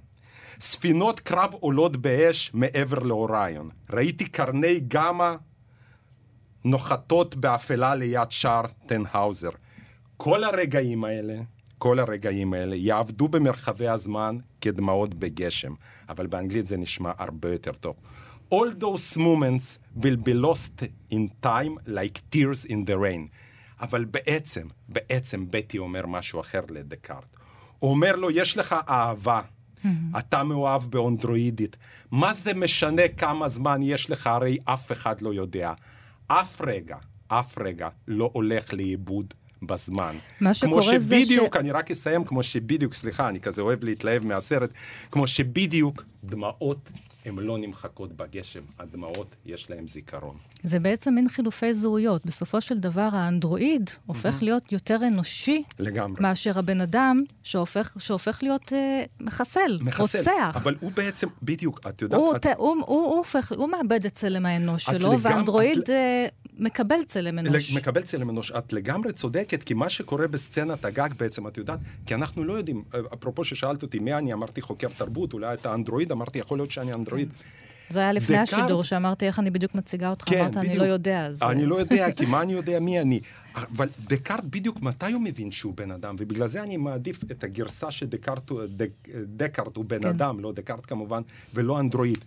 ספינות 0.61 1.21
קרב 1.21 1.55
עולות 1.61 1.97
באש 1.97 2.51
מעבר 2.55 2.99
לאוריון. 2.99 3.71
ראיתי 3.91 4.25
קרני 4.25 4.81
גמא 4.89 5.35
נוחתות 6.67 7.37
באפלה 7.37 7.95
ליד 7.95 8.31
שער 8.31 8.63
טנהאוזר. 8.87 9.51
כל 10.17 10.45
הרגעים 10.45 11.05
האלה, 11.05 11.35
כל 11.79 11.99
הרגעים 11.99 12.53
האלה 12.53 12.77
יעבדו 12.77 13.29
במרחבי 13.29 13.89
הזמן 13.89 14.37
כדמעות 14.61 15.15
בגשם, 15.15 15.75
אבל 16.09 16.27
באנגלית 16.27 16.67
זה 16.67 16.77
נשמע 16.77 17.13
הרבה 17.19 17.53
יותר 17.53 17.73
טוב. 17.73 17.97
All 18.55 18.81
those 18.81 19.17
moments 19.17 20.01
will 20.01 20.17
be 20.29 20.35
lost 20.45 20.85
in 21.13 21.47
time 21.47 21.89
like 21.89 22.35
tears 22.35 22.69
in 22.69 22.87
the 22.87 22.97
rain. 22.97 23.29
אבל 23.81 24.05
בעצם, 24.05 24.67
בעצם 24.89 25.47
בטי 25.51 25.79
אומר 25.79 26.07
משהו 26.07 26.41
אחר 26.41 26.61
לדקארט. 26.71 27.37
הוא 27.79 27.91
אומר 27.91 28.13
לו, 28.13 28.31
יש 28.31 28.59
לך 28.59 28.75
אהבה, 28.89 29.41
אתה 30.19 30.43
מאוהב 30.45 30.83
באנדרואידית. 30.83 31.77
מה 32.11 32.33
זה 32.33 32.55
משנה 32.55 33.09
כמה 33.09 33.49
זמן 33.49 33.81
יש 33.83 34.11
לך? 34.11 34.27
הרי 34.27 34.59
אף 34.65 34.93
אחד 34.93 35.21
לא 35.21 35.35
יודע. 35.35 35.73
אף 36.29 36.61
רגע, 36.61 36.97
אף 37.29 37.59
רגע 37.59 37.89
לא 38.09 38.31
הולך 38.33 38.73
לאיבוד 38.75 39.35
בזמן. 39.63 40.17
מה 40.41 40.55
שקורה 40.55 40.83
כמו 40.83 41.01
זה 41.01 41.17
שבדיוק, 41.21 41.55
ש- 41.55 41.59
אני 41.59 41.71
רק 41.71 41.91
אסיים, 41.91 42.25
כמו 42.25 42.43
שבדיוק, 42.43 42.95
סליחה, 42.95 43.29
אני 43.29 43.41
כזה 43.41 43.63
אוהב 43.63 43.85
להתלהב 43.85 44.25
מהסרט, 44.25 44.71
כמו 45.11 45.27
שבדיוק 45.27 46.03
דמעות 46.25 46.91
הן 47.27 47.37
לא 47.39 47.59
נמחקות 47.59 48.13
בגשם, 48.13 48.61
הדמעות 48.79 49.27
יש 49.47 49.71
להן 49.71 49.89
זיכרון. 49.89 50.37
זה 50.63 50.79
בעצם 50.79 51.15
מין 51.15 51.29
חילופי 51.29 51.75
זהויות. 51.75 52.27
בסופו 52.27 52.61
של 52.61 52.79
דבר, 52.79 53.09
האנדרואיד 53.13 53.91
הופך 54.07 54.43
להיות 54.43 54.73
יותר 54.73 54.99
אנושי 55.07 55.63
לגמרי. 55.79 56.17
מאשר 56.23 56.59
הבן 56.59 56.81
אדם 56.81 57.23
שהופך, 57.43 57.95
שהופך 57.99 58.39
להיות 58.43 58.73
אה, 58.73 59.05
מחסל, 59.21 59.79
מחסל. 59.81 60.19
רוצח. 60.19 60.57
אבל 60.63 60.75
הוא 60.81 60.93
בעצם, 60.93 61.27
בדיוק, 61.43 61.81
את 61.89 62.03
יודעת, 62.03 62.21
הוא, 62.21 62.37
את, 62.37 62.47
הוא, 62.47 62.55
הוא, 62.57 62.77
הוא, 62.87 63.17
הופך, 63.17 63.53
הוא 63.57 63.69
מאבד 63.69 64.05
את 64.07 64.15
צלם 64.15 64.47
האנוש 64.47 64.85
שלו, 64.85 65.13
לגמ- 65.13 65.19
והאנדרואיד 65.23 65.79
את- 65.79 65.91
אה, 65.91 66.27
מקבל 66.59 66.97
צלם 67.07 67.39
אנוש. 67.39 67.77
מקבל 67.77 68.03
צלם 68.03 68.31
אנוש. 68.31 68.53
את 68.53 68.73
לגמרי 68.73 69.13
צודקת, 69.13 69.63
כי 69.63 69.75
מה 69.75 69.89
שקורה 69.89 70.27
בסצנת 70.29 70.85
הגג 70.85 71.09
בעצם, 71.19 71.47
את 71.49 71.57
יודעת, 71.59 71.79
כי 72.07 72.15
אנחנו 72.15 72.45
לא 72.45 72.53
יודעים, 72.53 72.85
אה, 72.95 73.01
אפרופו 73.15 73.45
ששאלת 73.45 73.83
אותי 73.83 73.99
מי 73.99 74.15
אני, 74.15 74.33
אמרתי 74.33 74.61
חוקר 74.61 74.89
תרבות, 74.99 75.33
אולי 75.33 75.55
אתה 75.55 75.75
אנדרואיד, 75.75 76.13
אמרתי, 76.13 76.39
יכול 76.39 76.59
להיות 76.59 76.71
שאני 76.71 76.93
אנדרואיד. 76.93 77.29
זה 77.89 78.01
היה 78.01 78.13
לפני 78.13 78.37
דקארט- 78.37 78.53
השידור, 78.61 78.85
שאמרתי 78.85 79.27
איך 79.27 79.39
אני 79.39 79.51
בדיוק 79.51 79.75
מציגה 79.75 80.11
אותך, 80.11 80.25
כן, 80.29 80.41
אמרת, 80.41 80.57
אני 80.57 80.69
בדיוק. 80.69 80.83
לא 80.83 80.89
יודע. 80.89 81.27
אז... 81.27 81.43
אני 81.43 81.67
לא 81.67 81.81
יודע, 81.81 82.11
כי 82.13 82.27
מה 82.33 82.43
אני 82.43 82.53
יודע 82.53 82.81
מי 82.81 83.01
אני? 83.01 83.21
אבל 83.55 83.89
דקארט 84.09 84.45
בדיוק 84.45 84.83
מתי 84.83 85.13
הוא 85.13 85.23
מבין 85.23 85.53
שהוא 85.53 85.75
בן 85.75 85.91
אדם, 85.91 86.17
ובגלל 86.19 86.47
זה 86.47 86.63
אני 86.63 86.77
מעדיף 86.77 87.21
את 87.31 87.45
הגרסה 87.45 87.91
שדקארט 87.91 88.51
הוא- 88.51 88.61
דק- 88.77 89.09
דקארט 89.37 89.77
הוא 89.77 89.85
בן 89.85 90.03
כן. 90.03 90.09
אדם, 90.09 90.41
לא 90.41 90.53
דקארט 90.53 90.87
כמובן, 90.87 91.23
ולא 91.55 91.81
אנדרואיד. 91.81 92.25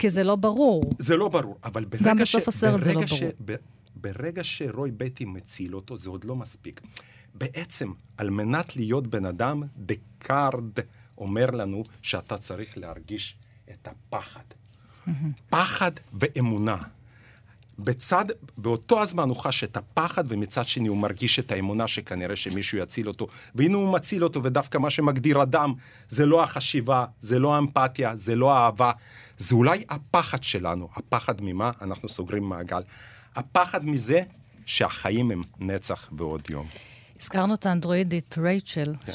כי 0.00 0.10
זה 0.10 0.24
לא 0.24 0.36
ברור. 0.36 0.82
זה 0.98 1.16
לא 1.16 1.28
ברור, 1.28 1.56
אבל 1.64 1.84
ברגע 1.84 2.04
גם 2.04 2.18
ש... 2.18 2.20
בסוף 2.34 2.48
הסרט 2.48 2.84
זה 2.84 2.92
לא 2.92 3.06
ש- 3.06 3.22
ברור. 3.22 3.32
ב- 3.44 3.54
ברגע 3.96 4.44
שרוי 4.44 4.90
בטי 4.90 5.24
מציל 5.24 5.74
אותו, 5.74 5.96
זה 5.96 6.10
עוד 6.10 6.24
לא 6.24 6.36
מספיק. 6.36 6.80
בעצם, 7.34 7.92
על 8.16 8.30
מנת 8.30 8.76
להיות 8.76 9.06
בן 9.06 9.24
אדם, 9.24 9.62
דקארד 9.76 10.78
אומר 11.18 11.50
לנו 11.50 11.82
שאתה 12.02 12.38
צריך 12.38 12.78
להרגיש 12.78 13.36
את 13.70 13.88
הפחד. 13.88 14.40
פחד 15.50 15.90
ואמונה. 16.12 16.76
בצד, 17.84 18.24
באותו 18.58 19.02
הזמן 19.02 19.28
הוא 19.28 19.36
חש 19.36 19.64
את 19.64 19.76
הפחד, 19.76 20.24
ומצד 20.28 20.64
שני 20.64 20.88
הוא 20.88 20.96
מרגיש 20.96 21.38
את 21.38 21.52
האמונה 21.52 21.86
שכנראה 21.86 22.36
שמישהו 22.36 22.78
יציל 22.78 23.08
אותו. 23.08 23.26
והנה 23.54 23.76
הוא 23.76 23.92
מציל 23.92 24.24
אותו, 24.24 24.42
ודווקא 24.42 24.78
מה 24.78 24.90
שמגדיר 24.90 25.42
אדם 25.42 25.74
זה 26.08 26.26
לא 26.26 26.42
החשיבה, 26.42 27.04
זה 27.20 27.38
לא 27.38 27.54
האמפתיה, 27.54 28.16
זה 28.16 28.36
לא 28.36 28.52
האהבה, 28.52 28.92
זה 29.38 29.54
אולי 29.54 29.84
הפחד 29.88 30.42
שלנו. 30.42 30.88
הפחד 30.96 31.34
ממה? 31.40 31.70
אנחנו 31.82 32.08
סוגרים 32.08 32.42
מעגל. 32.42 32.82
הפחד 33.36 33.84
מזה 33.84 34.22
שהחיים 34.66 35.30
הם 35.30 35.42
נצח 35.60 36.08
ועוד 36.12 36.42
יום. 36.50 36.66
הזכרנו 37.20 37.54
את 37.54 37.66
האנדרואידית 37.66 38.38
רייצ'ל, 38.38 38.94
כן. 39.04 39.12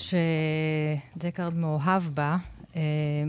שדקארד 1.17 1.53
מאוהב 1.53 2.03
בה. 2.13 2.37
אה, 2.75 2.81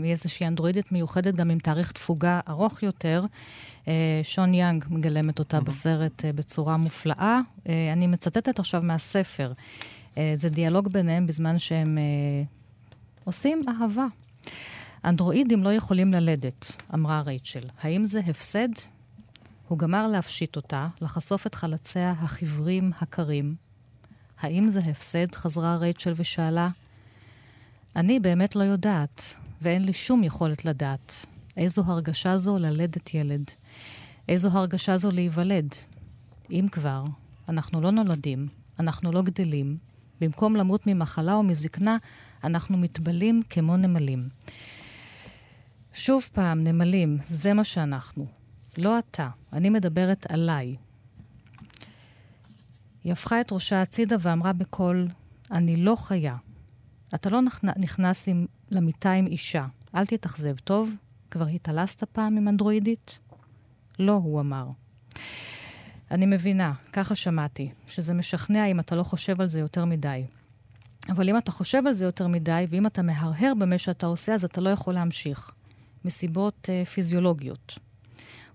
היא 0.03 0.11
איזושהי 0.11 0.47
אנדרואידית 0.47 0.91
מיוחדת 0.91 1.35
גם 1.35 1.49
עם 1.49 1.59
תאריך 1.59 1.91
תפוגה 1.91 2.39
ארוך 2.49 2.83
יותר. 2.83 3.23
אה, 3.87 4.19
שון 4.23 4.53
יאנג 4.53 4.85
מגלמת 4.89 5.39
אותה 5.39 5.59
בסרט 5.59 6.25
אה, 6.25 6.33
בצורה 6.33 6.77
מופלאה. 6.77 7.39
אה, 7.69 7.93
אני 7.93 8.07
מצטטת 8.07 8.59
עכשיו 8.59 8.81
מהספר. 8.81 9.53
זה 10.37 10.49
דיאלוג 10.49 10.87
ביניהם 10.87 11.27
בזמן 11.27 11.59
שהם 11.59 11.97
עושים 13.23 13.61
אהבה. 13.69 14.05
אנדרואידים 15.05 15.63
לא 15.63 15.73
יכולים 15.73 16.13
ללדת, 16.13 16.75
אמרה 16.93 17.21
רייצ'ל. 17.21 17.63
האם 17.81 18.05
זה 18.05 18.19
הפסד? 18.19 18.69
הוא 19.67 19.77
גמר 19.77 20.07
להפשיט 20.07 20.55
אותה, 20.55 20.87
לחשוף 21.01 21.47
את 21.47 21.55
חלציה 21.55 22.11
החיוורים 22.11 22.91
הקרים. 23.01 23.55
האם 24.39 24.67
זה 24.67 24.79
הפסד? 24.79 25.35
חזרה 25.35 25.75
רייצ'ל 25.75 26.13
ושאלה. 26.15 26.69
אני 27.95 28.19
באמת 28.19 28.55
לא 28.55 28.63
יודעת, 28.63 29.33
ואין 29.61 29.85
לי 29.85 29.93
שום 29.93 30.23
יכולת 30.23 30.65
לדעת. 30.65 31.25
איזו 31.57 31.83
הרגשה 31.85 32.37
זו 32.37 32.57
ללדת 32.57 33.13
ילד. 33.13 33.43
איזו 34.29 34.49
הרגשה 34.49 34.97
זו 34.97 35.11
להיוולד. 35.11 35.75
אם 36.51 36.67
כבר, 36.71 37.03
אנחנו 37.49 37.81
לא 37.81 37.91
נולדים, 37.91 38.47
אנחנו 38.79 39.11
לא 39.11 39.21
גדלים. 39.21 39.77
במקום 40.21 40.55
למות 40.55 40.87
ממחלה 40.87 41.33
או 41.33 41.43
מזקנה, 41.43 41.97
אנחנו 42.43 42.77
מתבלים 42.77 43.41
כמו 43.49 43.77
נמלים. 43.77 44.29
שוב 45.93 46.29
פעם, 46.33 46.63
נמלים, 46.63 47.17
זה 47.29 47.53
מה 47.53 47.63
שאנחנו. 47.63 48.27
לא 48.77 48.99
אתה, 48.99 49.29
אני 49.53 49.69
מדברת 49.69 50.31
עליי. 50.31 50.75
היא 53.03 53.11
הפכה 53.13 53.41
את 53.41 53.51
ראשה 53.51 53.81
הצידה 53.81 54.15
ואמרה 54.19 54.53
בקול, 54.53 55.07
אני 55.51 55.77
לא 55.77 55.95
חיה. 55.95 56.35
אתה 57.15 57.29
לא 57.29 57.39
נכנ- 57.41 57.79
נכנס 57.79 58.27
עם, 58.27 58.45
למיטה 58.71 59.11
עם 59.11 59.27
אישה. 59.27 59.65
אל 59.95 60.05
תתאכזב, 60.05 60.55
טוב? 60.63 60.95
כבר 61.31 61.47
התעלסת 61.47 62.03
פעם 62.03 62.37
עם 62.37 62.47
אנדרואידית? 62.47 63.19
לא, 63.99 64.11
הוא 64.11 64.39
אמר. 64.39 64.67
אני 66.11 66.25
מבינה, 66.25 66.73
ככה 66.93 67.15
שמעתי, 67.15 67.71
שזה 67.87 68.13
משכנע 68.13 68.65
אם 68.65 68.79
אתה 68.79 68.95
לא 68.95 69.03
חושב 69.03 69.41
על 69.41 69.49
זה 69.49 69.59
יותר 69.59 69.85
מדי. 69.85 70.23
אבל 71.09 71.29
אם 71.29 71.37
אתה 71.37 71.51
חושב 71.51 71.87
על 71.87 71.93
זה 71.93 72.05
יותר 72.05 72.27
מדי, 72.27 72.65
ואם 72.69 72.87
אתה 72.87 73.01
מהרהר 73.01 73.53
במה 73.59 73.77
שאתה 73.77 74.05
עושה, 74.05 74.33
אז 74.33 74.45
אתה 74.45 74.61
לא 74.61 74.69
יכול 74.69 74.93
להמשיך. 74.93 75.51
מסיבות 76.05 76.69
uh, 76.69 76.89
פיזיולוגיות. 76.89 77.79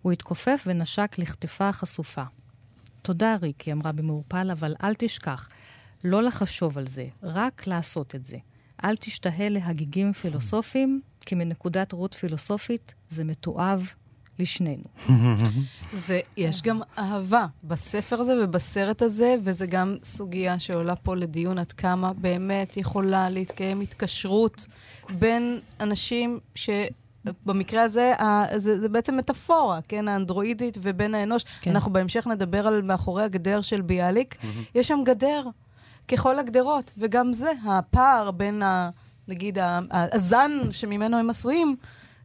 הוא 0.03 0.13
התכופף 0.13 0.65
ונשק 0.67 1.15
לכתפה 1.19 1.69
החשופה. 1.69 2.23
תודה, 3.03 3.37
ריק, 3.43 3.61
היא 3.61 3.75
אמרה 3.75 3.93
במעורפל, 3.93 4.51
אבל 4.51 4.75
אל 4.83 4.95
תשכח, 4.99 5.49
לא 6.05 6.23
לחשוב 6.23 6.79
על 6.79 6.87
זה, 6.87 7.07
רק 7.23 7.67
לעשות 7.67 8.15
את 8.15 8.25
זה. 8.25 8.37
אל 8.85 8.97
תשתהה 8.97 9.49
להגיגים 9.49 10.13
פילוסופיים, 10.13 11.01
כי 11.23 11.35
מנקודת 11.35 11.95
ראות 11.95 12.15
פילוסופית 12.15 12.95
זה 13.09 13.25
מתועב 13.25 13.93
לשנינו. 14.39 14.85
זה, 16.07 16.21
יש 16.37 16.63
גם 16.63 16.81
אהבה 16.99 17.47
בספר 17.65 18.21
הזה 18.21 18.45
ובסרט 18.45 19.03
הזה, 19.03 19.35
וזה 19.43 19.67
גם 19.67 19.97
סוגיה 20.03 20.59
שעולה 20.59 20.97
פה 20.97 21.17
לדיון 21.17 21.59
עד 21.59 21.73
כמה 21.73 22.13
באמת 22.13 22.77
יכולה 22.77 23.31
להתקיים 23.31 23.81
התקשרות 23.81 24.67
בין 25.19 25.61
אנשים 25.81 26.41
ש... 26.55 26.71
במקרה 27.47 27.83
הזה, 27.83 28.13
זה, 28.57 28.81
זה 28.81 28.89
בעצם 28.89 29.17
מטאפורה, 29.17 29.81
כן, 29.89 30.09
האנדרואידית 30.09 30.79
ובין 30.83 31.15
האנוש. 31.15 31.43
כן. 31.45 31.51
כן. 31.61 31.71
אנחנו 31.71 31.93
בהמשך 31.93 32.27
נדבר 32.27 32.67
על 32.67 32.83
מאחורי 32.83 33.23
הגדר 33.23 33.61
של 33.61 33.81
ביאליק. 33.81 34.37
יש 34.75 34.89
שם 34.89 35.01
גדר, 35.05 35.45
ככל 36.09 36.39
הגדרות, 36.39 36.93
וגם 36.99 37.33
זה, 37.33 37.53
הפער 37.67 38.31
בין, 38.31 38.63
ה, 38.63 38.91
נגיד, 39.29 39.59
הזן 39.91 40.53
שממנו 40.71 41.17
הם 41.17 41.31
עשויים, 41.31 41.77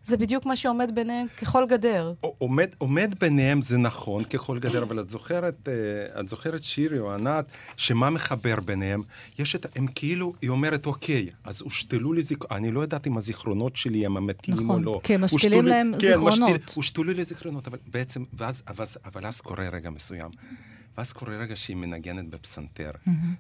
זה 0.08 0.18
בדיוק 0.18 0.46
מה 0.46 0.56
שעומד 0.56 0.92
ביניהם 0.96 1.28
ככל 1.38 1.66
גדר. 1.70 2.14
עומד, 2.20 2.68
עומד 2.78 3.16
ביניהם 3.20 3.62
זה 3.62 3.78
נכון 3.78 4.24
ככל 4.24 4.60
גדר, 4.60 4.84
אבל 4.84 5.00
את 5.00 5.10
זוכרת, 5.10 5.70
אה, 5.70 6.20
את 6.20 6.28
זוכרת 6.28 6.64
שירי 6.64 7.00
או 7.00 7.14
ענת, 7.14 7.46
שמה 7.78 8.10
מחבר 8.10 8.60
ביניהם? 8.60 9.02
יש 9.40 9.56
את, 9.56 9.66
הם 9.76 9.88
כאילו, 9.96 10.34
היא 10.42 10.50
אומרת, 10.50 10.86
אוקיי, 10.86 11.30
אז 11.44 11.62
הושתלו 11.62 12.14
לי 12.14 12.22
זיכרונות, 12.22 12.52
אני 12.52 12.72
לא 12.72 12.80
יודעת 12.80 13.08
אם 13.08 13.18
הזיכרונות 13.18 13.76
שלי 13.76 14.06
הם 14.06 14.18
אמיתיים 14.18 14.58
נכון, 14.58 14.88
או 14.88 14.94
לא. 14.94 15.00
כי 15.04 15.16
הם 15.16 15.24
משתילים 15.24 15.66
להם 15.66 15.94
כן, 16.00 16.08
זיכרונות. 16.08 16.74
הושתלו 16.76 17.14
לי 17.14 17.24
זיכרונות, 17.24 17.68
אבל 17.68 17.78
בעצם, 17.88 18.24
ואז, 18.34 18.64
אבל, 18.68 18.86
אבל 19.06 19.26
אז 19.26 19.42
קורה 19.42 19.70
רגע 19.70 19.90
מסוים. 19.90 20.32
ואז 20.98 21.12
קורה 21.12 21.38
רגע 21.38 21.56
שהיא 21.56 21.76
מנגנת 21.76 22.30
בפסנתר. 22.30 22.92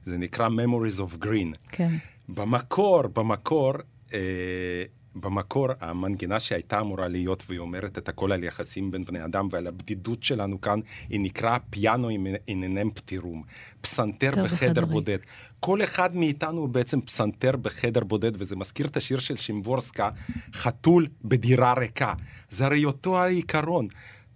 זה 0.05 0.17
נקרא 0.17 0.49
Memories 0.49 0.99
of 0.99 1.23
Green. 1.23 1.67
כן. 1.71 1.95
במקור, 2.29 3.07
במקור, 3.07 3.74
אה, 4.13 4.84
במקור, 5.15 5.67
המנגינה 5.79 6.39
שהייתה 6.39 6.79
אמורה 6.79 7.07
להיות, 7.07 7.43
והיא 7.48 7.60
אומרת 7.60 7.98
את 7.98 8.10
הכל 8.10 8.31
על 8.31 8.43
יחסים 8.43 8.91
בין 8.91 9.05
בני 9.05 9.25
אדם 9.25 9.48
ועל 9.51 9.67
הבדידות 9.67 10.24
שלנו 10.24 10.62
כאן, 10.62 10.79
היא 11.10 11.19
נקרא 11.19 11.57
פיאנו 11.69 12.10
איננם 12.48 12.91
פטירום. 12.91 13.43
פסנתר 13.81 14.31
בחדר 14.31 14.43
בחדר 14.43 14.86
בודד. 14.86 15.17
כל 15.60 15.84
אחד 15.84 16.15
מאיתנו 16.15 16.62
הוא 16.62 16.69
בעצם 16.69 17.01
פסנתר 17.01 17.55
בחדר 17.55 18.03
בודד, 18.03 18.41
וזה 18.41 18.55
מזכיר 18.55 18.88
את 18.88 18.98
השיר 18.98 19.19
של 19.19 19.36
שימבורסקה, 19.36 20.10
חתול 20.53 21.07
בדירה 21.24 21.74
ריקה. 21.74 22.13
זה 22.50 22.65
הרי 22.65 22.86
אותו 22.86 23.22
העיקרון. 23.22 23.88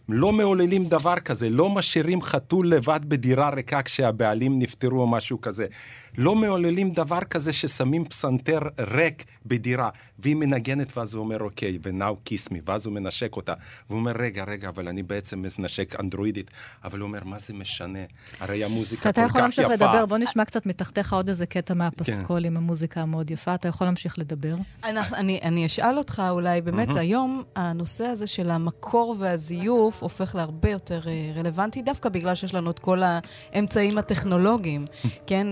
לא 0.10 0.32
מעוללים 0.32 0.86
דבר 0.86 1.20
כזה, 1.20 1.50
לא 1.50 1.70
משאירים 1.70 2.22
חתול 2.22 2.70
לבד 2.70 3.00
בדירה 3.08 3.50
ריקה 3.50 3.82
כשהבעלים 3.82 4.60
נפטרו 4.60 5.02
או 5.02 5.08
משהו 5.08 5.42
כזה. 5.42 5.68
לא 6.18 6.36
מעוללים 6.36 6.90
דבר 6.90 7.20
כזה 7.30 7.54
ששמים 7.54 8.06
פסנתר 8.06 8.60
ריק 8.80 9.24
בדירה, 9.46 9.90
והיא 10.20 10.36
מנגנת 10.36 10.98
ואז 10.98 11.14
הוא 11.14 11.24
אומר 11.24 11.44
אוקיי, 11.44 11.78
ו-now 11.84 12.30
kiss 12.30 12.52
me, 12.52 12.56
ואז 12.66 12.86
הוא 12.86 12.94
מנשק 12.94 13.36
אותה. 13.36 13.54
והוא 13.90 14.00
אומר 14.00 14.12
רגע, 14.12 14.44
רגע, 14.44 14.70
אבל 14.70 14.88
אני 14.88 15.04
בעצם 15.04 15.44
מנשק 15.60 16.00
אנדרואידית. 16.00 16.52
אבל 16.84 17.00
הוא 17.00 17.08
אומר, 17.08 17.24
מה 17.24 17.40
זה 17.40 17.54
משנה? 17.54 18.00
הרי 18.40 18.64
המוזיקה 18.64 19.02
כל 19.02 19.12
כך 19.12 19.18
יפה. 19.18 19.22
אתה 19.22 19.30
יכול 19.30 19.42
להמשיך 19.42 19.68
לדבר, 19.68 20.06
בוא 20.06 20.18
נשמע 20.18 20.46
קצת 20.46 20.66
מתחתיך 20.66 21.14
עוד 21.14 21.30
איזה 21.30 21.46
קטע 21.46 21.74
מהפסקול 21.74 22.40
כן. 22.40 22.46
עם 22.46 22.58
המוזיקה 22.58 23.02
המאוד 23.02 23.32
יפה. 23.32 23.56
אתה 23.56 23.68
יכול 23.68 23.88
להמשיך 23.88 24.20
לדבר. 24.20 24.56
אני, 24.84 25.40
אני 25.44 25.66
אשאל 25.66 25.98
אותך 25.98 26.24
אולי, 26.30 26.62
באמת, 26.62 26.96
היום 26.96 27.44
הנושא 27.56 28.06
הזה 28.06 28.28
של 28.28 28.50
המקור 28.50 29.16
והזיוף 29.20 30.04
הופך 30.04 30.36
להרבה 30.36 30.70
יותר 30.70 31.02
אה, 31.08 31.32
רלוונטי, 31.36 31.82
דווקא 31.82 32.10
בגלל 32.10 32.36
שיש 32.36 32.54
לנו 32.54 32.72
את 32.72 32.80
כל 32.80 33.02
האמצעים 33.54 33.98
הטכנולוגיים, 33.98 34.86
כן? 35.28 35.48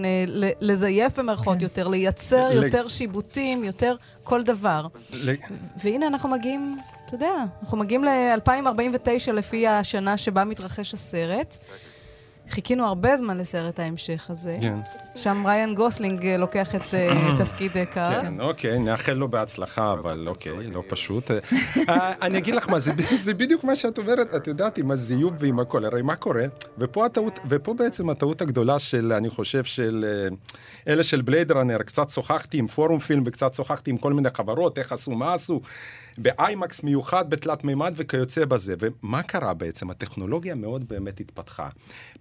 לזייף 0.62 1.20
במרכאות 1.20 1.58
כן. 1.58 1.64
יותר, 1.64 1.88
לייצר 1.88 2.50
יותר 2.52 2.88
שיבוטים, 2.88 3.64
יותר 3.64 3.96
כל 4.24 4.42
דבר. 4.42 4.88
והנה 5.84 6.08
אנחנו 6.08 6.30
מגיעים, 6.30 6.78
אתה 7.06 7.16
יודע, 7.16 7.34
אנחנו 7.64 7.78
מגיעים 7.78 8.04
ל-2049 8.04 9.32
לפי 9.34 9.68
השנה 9.68 10.18
שבה 10.18 10.44
מתרחש 10.44 10.94
הסרט. 10.94 11.58
חיכינו 12.50 12.86
הרבה 12.86 13.18
זמן 13.18 13.38
לסרט 13.38 13.80
ההמשך 13.80 14.30
הזה. 14.30 14.58
כן. 14.62 14.78
שם 15.16 15.44
ריין 15.48 15.76
גוסלינג 15.76 16.26
אה, 16.26 16.38
לוקח 16.38 16.76
את 16.76 16.94
אה, 16.94 17.38
תפקיד 17.38 17.78
אה, 17.78 17.86
קארט. 17.86 18.22
כן, 18.22 18.42
אוקיי, 18.42 18.80
נאחל 18.80 19.14
לו 19.14 19.28
בהצלחה, 19.28 19.94
אבל 19.94 20.28
אוקיי, 20.28 20.54
לא 20.54 20.84
פשוט. 20.88 21.32
אני 22.22 22.38
אגיד 22.38 22.56
לך 22.56 22.70
מה, 22.70 22.80
זה 23.18 23.34
בדיוק 23.34 23.64
מה 23.64 23.76
שאת 23.76 23.98
אומרת, 23.98 24.36
את 24.36 24.48
יודעת, 24.48 24.78
עם 24.78 24.92
הזיוף 24.92 25.34
ועם 25.40 25.60
הכל. 25.60 25.86
הרי 25.86 26.02
מה 26.02 26.16
קורה? 26.16 26.46
ופה 26.78 27.06
הטעות, 27.06 27.40
ופה 27.50 27.74
בעצם 27.74 28.10
הטעות 28.10 28.42
הגדולה 28.42 28.80
של, 28.80 29.14
אני 29.14 29.30
חושב, 29.30 29.64
של 29.64 30.06
אלה 30.88 31.04
של 31.04 31.22
בלייד 31.22 31.52
ראנר, 31.52 31.84
קצת 31.84 32.10
שוחחתי 32.10 32.58
עם 32.58 32.68
פורום 32.68 33.00
פילם 33.00 33.24
וקצת 33.26 33.54
שוחחתי 33.54 33.92
עם 33.92 33.98
כל 33.98 34.14
מיני 34.14 34.30
חברות, 34.34 34.78
איך 34.78 34.92
עשו, 34.92 35.12
מה 35.12 35.34
עשו. 35.34 35.62
באיימקס 36.18 36.84
מיוחד 36.84 37.30
בתלת 37.30 37.64
מימד 37.64 37.94
וכיוצא 37.96 38.46
בזה. 38.46 38.76
ומה 38.80 39.24
קרה 39.24 39.54
בעצם? 39.54 39.90
הטכנולוגיה 39.90 40.56
מאוד 40.56 40.88
באמת 40.88 41.20
התפתחה. 41.20 41.70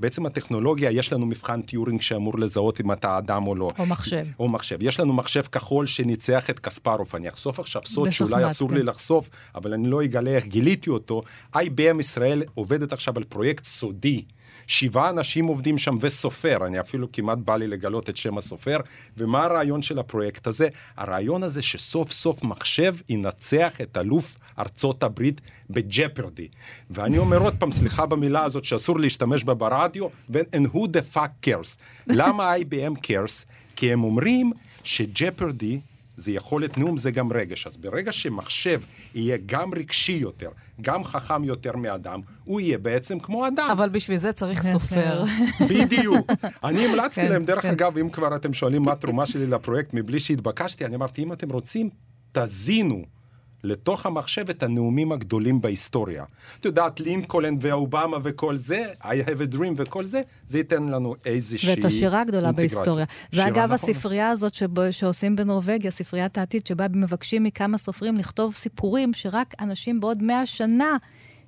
בעצם 0.00 0.26
הטכנולוגיה, 0.26 0.90
יש 0.90 1.12
לנו 1.12 1.26
מבחן 1.26 1.62
טיורינג 1.62 2.00
שאמור 2.00 2.38
לזהות 2.38 2.80
אם 2.80 2.92
אתה 2.92 3.18
אדם 3.18 3.46
או 3.46 3.54
לא. 3.54 3.70
או 3.78 3.86
מחשב. 3.86 4.26
או 4.38 4.48
מחשב. 4.48 4.78
יש 4.80 5.00
לנו 5.00 5.12
מחשב 5.12 5.42
כחול 5.42 5.86
שניצח 5.86 6.50
את 6.50 6.58
קספרוב. 6.58 7.14
אני 7.14 7.28
אחשוף 7.28 7.60
עכשיו 7.60 7.82
סוד 7.86 8.10
שאולי 8.10 8.46
אסור 8.46 8.68
כן. 8.68 8.74
לי 8.74 8.82
לחשוף, 8.82 9.30
אבל 9.54 9.72
אני 9.72 9.88
לא 9.88 10.04
אגלה 10.04 10.30
איך 10.30 10.46
גיליתי 10.46 10.90
אותו. 10.90 11.22
IBM 11.56 12.00
ישראל 12.00 12.42
עובדת 12.54 12.92
עכשיו 12.92 13.14
על 13.16 13.24
פרויקט 13.24 13.64
סודי. 13.64 14.24
שבעה 14.68 15.10
אנשים 15.10 15.46
עובדים 15.46 15.78
שם 15.78 15.96
וסופר, 16.00 16.66
אני 16.66 16.80
אפילו 16.80 17.12
כמעט 17.12 17.38
בא 17.38 17.56
לי 17.56 17.66
לגלות 17.66 18.10
את 18.10 18.16
שם 18.16 18.38
הסופר. 18.38 18.78
ומה 19.16 19.44
הרעיון 19.44 19.82
של 19.82 19.98
הפרויקט 19.98 20.46
הזה? 20.46 20.68
הרעיון 20.96 21.42
הזה 21.42 21.62
שסוף 21.62 22.10
סוף 22.10 22.42
מחשב 22.42 22.94
ינצח 23.08 23.80
את 23.80 23.96
אלוף 23.96 24.36
ארצות 24.58 25.02
הברית 25.02 25.40
בג'פרדי. 25.70 26.48
ואני 26.90 27.18
אומר 27.18 27.38
עוד 27.38 27.54
פעם, 27.58 27.72
סליחה 27.72 28.06
במילה 28.06 28.44
הזאת 28.44 28.64
שאסור 28.64 29.00
להשתמש 29.00 29.44
בה 29.44 29.54
ברדיו, 29.54 30.06
and 30.32 30.74
who 30.74 30.78
the 30.78 31.16
fuck 31.16 31.48
cares. 31.48 31.78
למה 32.06 32.54
IBM 32.56 32.98
cares? 33.06 33.44
כי 33.76 33.92
הם 33.92 34.04
אומרים 34.04 34.52
שג'פרדי 34.84 35.80
זה 36.18 36.32
יכולת 36.32 36.78
נאום, 36.78 36.96
זה 36.96 37.10
גם 37.10 37.32
רגש. 37.32 37.66
אז 37.66 37.76
ברגע 37.76 38.12
שמחשב 38.12 38.80
יהיה 39.14 39.38
גם 39.46 39.74
רגשי 39.74 40.12
יותר, 40.12 40.50
גם 40.80 41.04
חכם 41.04 41.44
יותר 41.44 41.76
מאדם, 41.76 42.20
הוא 42.44 42.60
יהיה 42.60 42.78
בעצם 42.78 43.18
כמו 43.18 43.46
אדם. 43.46 43.68
אבל 43.72 43.88
בשביל 43.88 44.16
זה 44.16 44.32
צריך 44.32 44.62
כן, 44.62 44.72
סופר. 44.72 45.24
כן. 45.58 45.68
בדיוק. 45.68 46.30
אני 46.64 46.86
המלצתי 46.86 47.20
כן, 47.20 47.32
להם, 47.32 47.44
דרך 47.44 47.64
אגב, 47.64 47.98
אם 47.98 48.10
כבר 48.10 48.36
אתם 48.36 48.52
שואלים 48.52 48.82
מה 48.82 48.92
התרומה 48.92 49.26
שלי 49.26 49.46
לפרויקט 49.46 49.94
מבלי 49.94 50.20
שהתבקשתי, 50.20 50.84
אני 50.84 50.96
אמרתי, 50.96 51.22
אם 51.22 51.32
אתם 51.32 51.50
רוצים, 51.50 51.90
תזינו. 52.32 53.17
לתוך 53.64 54.06
המחשב 54.06 54.50
את 54.50 54.62
הנאומים 54.62 55.12
הגדולים 55.12 55.60
בהיסטוריה. 55.60 56.24
את 56.60 56.64
יודעת, 56.64 57.00
לינקולן 57.00 57.54
ואובמה 57.60 58.16
וכל 58.22 58.56
זה, 58.56 58.84
I 59.00 59.04
have 59.04 59.52
a 59.52 59.54
dream 59.54 59.72
וכל 59.76 60.04
זה, 60.04 60.22
זה 60.46 60.58
ייתן 60.58 60.88
לנו 60.88 61.14
איזושהי 61.24 61.70
ואת 61.70 61.84
השירה 61.84 62.20
הגדולה 62.20 62.52
בהיסטוריה. 62.52 63.04
זה 63.30 63.46
אגב 63.46 63.72
נכון. 63.72 63.74
הספרייה 63.74 64.30
הזאת 64.30 64.54
שבו, 64.54 64.82
שעושים 64.90 65.36
בנורבגיה, 65.36 65.90
ספריית 65.90 66.38
העתיד, 66.38 66.66
שבה 66.66 66.86
מבקשים 66.92 67.44
מכמה 67.44 67.78
סופרים 67.78 68.16
לכתוב 68.16 68.54
סיפורים 68.54 69.14
שרק 69.14 69.54
אנשים 69.60 70.00
בעוד 70.00 70.22
מאה 70.22 70.46
שנה 70.46 70.96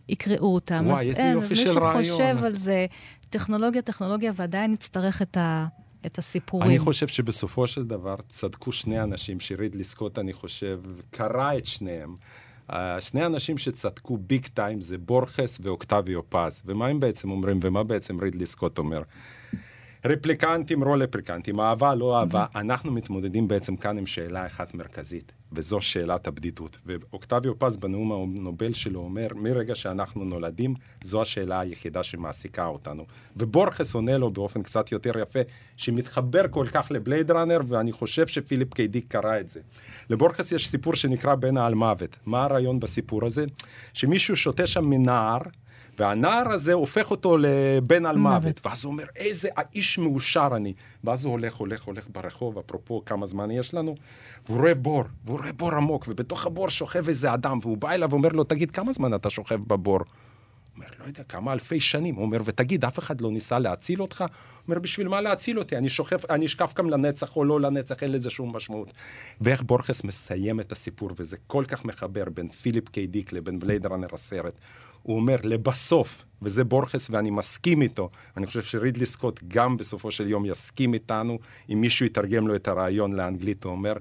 יקראו 0.08 0.54
אותם. 0.54 0.84
וואי, 0.86 1.08
איזה 1.08 1.22
יופי 1.22 1.56
של 1.56 1.78
רעיון. 1.78 1.78
אז 1.78 1.78
אין, 1.78 1.98
אז 1.98 2.02
מי 2.02 2.04
שחושב 2.04 2.44
על 2.44 2.54
זה, 2.54 2.86
טכנולוגיה, 3.30 3.82
טכנולוגיה, 3.82 4.32
ועדיין 4.36 4.72
נצטרך 4.72 5.22
את 5.22 5.36
ה... 5.36 5.66
את 6.06 6.18
הסיפורים. 6.18 6.70
אני 6.70 6.78
חושב 6.78 7.06
שבסופו 7.06 7.66
של 7.66 7.84
דבר 7.84 8.16
צדקו 8.28 8.72
שני 8.72 9.02
אנשים, 9.02 9.40
שרידלי 9.40 9.84
סקוט, 9.84 10.18
אני 10.18 10.32
חושב, 10.32 10.80
קרא 11.10 11.58
את 11.58 11.66
שניהם. 11.66 12.14
Uh, 12.70 12.74
שני 13.00 13.26
אנשים 13.26 13.58
שצדקו 13.58 14.16
ביג 14.16 14.46
טיים 14.54 14.80
זה 14.80 14.98
בורכס 14.98 15.58
ואוקטביו 15.62 16.30
פז. 16.30 16.62
ומה 16.66 16.86
הם 16.86 17.00
בעצם 17.00 17.30
אומרים, 17.30 17.60
ומה 17.62 17.84
בעצם 17.84 18.20
רידלי 18.20 18.46
סקוט 18.46 18.78
אומר? 18.78 19.02
רפליקנטים, 20.04 20.82
לא 20.82 20.96
רפליקנטים, 21.00 21.60
אהבה, 21.60 21.94
לא 21.94 22.18
אהבה. 22.18 22.46
אנחנו 22.54 22.92
מתמודדים 22.92 23.48
בעצם 23.48 23.76
כאן 23.76 23.98
עם 23.98 24.06
שאלה 24.06 24.46
אחת 24.46 24.74
מרכזית, 24.74 25.32
וזו 25.52 25.80
שאלת 25.80 26.26
הבדידות. 26.26 26.78
ואוקטביו 26.86 27.58
פז 27.58 27.76
בנאום 27.76 28.12
הנובל 28.12 28.72
שלו 28.72 29.00
אומר, 29.00 29.28
מרגע 29.34 29.74
שאנחנו 29.74 30.24
נולדים, 30.24 30.74
זו 31.02 31.22
השאלה 31.22 31.60
היחידה 31.60 32.02
שמעסיקה 32.02 32.66
אותנו. 32.66 33.06
ובורכס 33.36 33.94
עונה 33.94 34.18
לו 34.18 34.30
באופן 34.30 34.62
קצת 34.62 34.92
יותר 34.92 35.18
יפה, 35.18 35.40
שמתחבר 35.76 36.42
כל 36.50 36.66
כך 36.72 36.90
לבלייד 36.90 37.30
ראנר, 37.30 37.60
ואני 37.68 37.92
חושב 37.92 38.26
שפיליפ 38.26 38.74
קיידיק 38.74 39.04
קרא 39.08 39.40
את 39.40 39.48
זה. 39.48 39.60
לבורכס 40.10 40.52
יש 40.52 40.68
סיפור 40.68 40.94
שנקרא 40.94 41.34
בן 41.34 41.56
העל 41.56 41.74
מוות. 41.74 42.16
מה 42.26 42.44
הרעיון 42.44 42.80
בסיפור 42.80 43.26
הזה? 43.26 43.44
שמישהו 43.92 44.36
שותה 44.36 44.66
שם 44.66 44.84
מנער, 44.84 45.40
והנער 46.00 46.52
הזה 46.52 46.72
הופך 46.72 47.10
אותו 47.10 47.36
לבן 47.38 48.06
על 48.06 48.16
מוות. 48.16 48.66
ואז 48.66 48.84
הוא 48.84 48.92
אומר, 48.92 49.04
איזה 49.16 49.48
האיש 49.56 49.98
מאושר 49.98 50.48
אני. 50.56 50.72
ואז 51.04 51.24
הוא 51.24 51.32
הולך, 51.32 51.54
הולך, 51.54 51.82
הולך 51.82 52.06
ברחוב, 52.12 52.58
אפרופו 52.58 53.02
כמה 53.06 53.26
זמן 53.26 53.50
יש 53.50 53.74
לנו, 53.74 53.94
והוא 54.46 54.58
רואה 54.58 54.74
בור, 54.74 55.04
והוא 55.24 55.38
רואה 55.38 55.52
בור 55.52 55.74
עמוק, 55.74 56.04
ובתוך 56.08 56.46
הבור 56.46 56.68
שוכב 56.68 57.08
איזה 57.08 57.34
אדם, 57.34 57.58
והוא 57.62 57.76
בא 57.76 57.90
אליו 57.90 58.10
ואומר 58.10 58.28
לו, 58.28 58.44
תגיד, 58.44 58.70
כמה 58.70 58.92
זמן 58.92 59.14
אתה 59.14 59.30
שוכב 59.30 59.60
בבור? 59.66 59.98
הוא 59.98 60.04
אומר, 60.76 60.86
לא 61.00 61.04
יודע, 61.04 61.22
כמה 61.22 61.52
אלפי 61.52 61.80
שנים. 61.80 62.14
הוא 62.14 62.24
אומר, 62.24 62.40
ותגיד, 62.44 62.84
אף 62.84 62.98
אחד 62.98 63.20
לא 63.20 63.30
ניסה 63.30 63.58
להציל 63.58 64.02
אותך? 64.02 64.20
הוא 64.20 64.28
אומר, 64.68 64.78
בשביל 64.78 65.08
מה 65.08 65.20
להציל 65.20 65.58
אותי? 65.58 65.76
אני 65.76 65.88
שוכב, 65.88 66.18
אני 66.30 66.46
אשכב 66.46 66.66
כאן 66.66 66.90
לנצח 66.90 67.36
או 67.36 67.44
לא 67.44 67.60
לנצח, 67.60 68.02
אין 68.02 68.12
לזה 68.12 68.30
שום 68.30 68.56
משמעות. 68.56 68.92
ואיך 69.40 69.62
בורכס 69.62 70.04
מסיים 70.04 70.60
את 70.60 70.72
הסיפור, 70.72 71.10
וזה 71.16 71.36
כל 71.46 71.64
כך 71.68 71.84
מחבר 71.84 72.24
בין 72.34 72.48
פיליפ 72.48 72.88
קיי 72.88 73.06
דיק 73.06 73.32
לבין 73.32 73.58
בלייד 73.58 73.86
ראנר 73.86 74.08
הסרט. 74.12 74.54
הוא 75.02 75.16
אומר, 75.16 75.36
לבסוף, 75.44 76.24
וזה 76.42 76.64
בורכס 76.64 77.10
ואני 77.10 77.30
מסכים 77.30 77.82
איתו, 77.82 78.10
אני 78.36 78.46
חושב 78.46 78.62
שרידלי 78.62 79.06
סקוט 79.06 79.40
גם 79.48 79.76
בסופו 79.76 80.10
של 80.10 80.28
יום 80.28 80.46
יסכים 80.46 80.94
איתנו, 80.94 81.38
אם 81.72 81.80
מישהו 81.80 82.06
יתרגם 82.06 82.48
לו 82.48 82.56
את 82.56 82.68
הרעיון 82.68 83.12
לאנגלית, 83.12 83.64
הוא 83.64 83.72
אומר, 83.72 83.92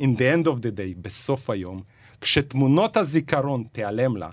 in 0.00 0.04
the 0.16 0.36
end 0.36 0.46
of 0.46 0.58
the 0.58 0.76
day, 0.76 1.02
בסוף 1.02 1.50
היום, 1.50 1.82
כשתמונות 2.20 2.96
הזיכרון 2.96 3.64
תיעלמנה, 3.72 4.28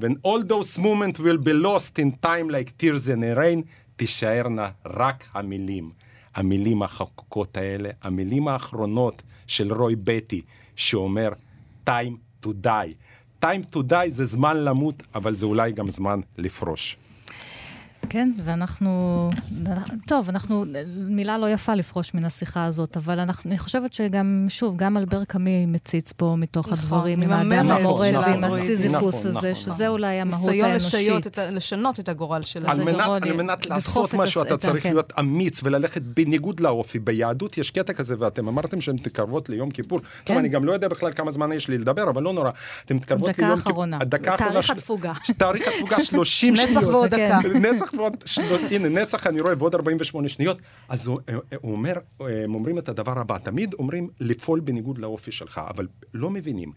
when 0.00 0.14
all 0.26 0.42
those 0.48 0.78
moments 0.78 1.18
will 1.18 1.38
be 1.38 1.52
lost 1.52 1.98
in 1.98 2.26
time 2.26 2.48
like 2.50 2.70
tears 2.78 3.08
in 3.08 3.22
a 3.22 3.38
rain, 3.38 3.62
תישארנה 3.96 4.68
רק 4.86 5.24
המילים. 5.32 5.90
המילים 6.34 6.82
החקוקות 6.82 7.56
האלה, 7.56 7.90
המילים 8.02 8.48
האחרונות 8.48 9.22
של 9.46 9.72
רוי 9.72 9.96
בטי, 9.96 10.42
שאומר, 10.76 11.28
time 11.88 12.44
to 12.44 12.48
die. 12.64 12.94
Time 13.44 13.76
to 13.76 13.78
die 13.90 14.08
זה 14.08 14.24
זמן 14.24 14.56
למות, 14.56 15.02
אבל 15.14 15.34
זה 15.34 15.46
אולי 15.46 15.72
גם 15.72 15.88
זמן 15.88 16.20
לפרוש. 16.38 16.96
כן, 18.08 18.32
ואנחנו... 18.44 19.30
טוב, 20.06 20.28
אנחנו... 20.28 20.64
מילה 20.96 21.38
לא 21.38 21.50
יפה 21.50 21.74
לפרוש 21.74 22.14
מן 22.14 22.24
השיחה 22.24 22.64
הזאת, 22.64 22.96
אבל 22.96 23.18
אנחנו, 23.18 23.50
אני 23.50 23.58
חושבת 23.58 23.94
שגם, 23.94 24.46
שוב, 24.48 24.76
גם 24.76 24.96
אלבר 24.96 25.24
קאמי 25.24 25.66
מציץ 25.66 26.12
פה 26.12 26.34
מתוך 26.38 26.66
נכון, 26.66 26.78
הדברים, 26.78 27.22
עם 27.22 27.32
האדם 27.32 27.70
המורד 27.70 28.12
נכון, 28.14 28.30
ועם 28.30 28.40
נכון, 28.40 28.58
הסיזיפוס 28.58 29.26
הזה, 29.26 29.38
נכון, 29.38 29.54
שזה 29.54 29.88
אולי 29.88 30.20
המהות 30.20 30.50
האנושית. 30.62 30.94
ניסיון 30.94 31.20
לשנות 31.50 32.00
את 32.00 32.08
הגורל 32.08 32.42
של 32.42 32.66
על 32.66 32.84
מנת, 32.84 33.22
על 33.22 33.32
מנת 33.32 33.66
לעשות 33.66 34.14
משהו, 34.14 34.42
אתה 34.42 34.56
צריך 34.56 34.82
כן. 34.82 34.88
להיות 34.92 35.12
אמיץ 35.18 35.60
וללכת 35.64 36.02
בניגוד 36.02 36.60
לאופי. 36.60 36.98
ביהדות 36.98 37.58
יש 37.58 37.70
קטע 37.70 37.92
כזה, 37.92 38.14
ואתם 38.18 38.48
אמרתם 38.48 38.80
שהן 38.80 38.94
מתקרבות 38.94 39.48
ליום 39.48 39.70
כיפור. 39.70 39.98
כן. 39.98 40.06
טוב, 40.24 40.36
אני 40.36 40.48
גם 40.48 40.64
לא 40.64 40.72
יודע 40.72 40.88
בכלל 40.88 41.12
כמה 41.12 41.30
זמן 41.30 41.52
יש 41.52 41.68
לי 41.68 41.78
לדבר, 41.78 42.10
אבל 42.10 42.22
לא 42.22 42.32
נורא. 42.32 42.50
אתן 42.84 42.96
מתקרבות 42.96 43.38
ליום 43.38 43.56
כיפור. 43.56 43.86
דקה 44.04 44.34
אחרונה. 44.34 44.46
תאריך 44.50 44.70
התפוגה. 44.70 45.12
תאריך 45.38 45.68
התפוגה 45.68 46.00
30 46.00 46.56
שניות. 46.56 46.70
נצח 46.70 46.86
ועוד 46.86 47.10
דקה. 47.10 47.38
נצח 47.54 47.93
ועוד, 47.96 48.24
הנה, 48.70 48.88
נצח 48.88 49.26
אני 49.26 49.40
רואה 49.40 49.54
ועוד 49.58 49.74
48 49.74 50.28
שניות. 50.28 50.58
אז 50.88 51.06
הוא, 51.06 51.20
הוא 51.60 51.72
אומר, 51.72 51.92
הם 52.20 52.54
אומרים 52.54 52.78
את 52.78 52.88
הדבר 52.88 53.18
הבא, 53.18 53.38
תמיד 53.38 53.74
אומרים 53.74 54.08
לפעול 54.20 54.60
בניגוד 54.60 54.98
לאופי 54.98 55.32
שלך, 55.32 55.60
אבל 55.70 55.86
לא 56.14 56.30
מבינים. 56.30 56.72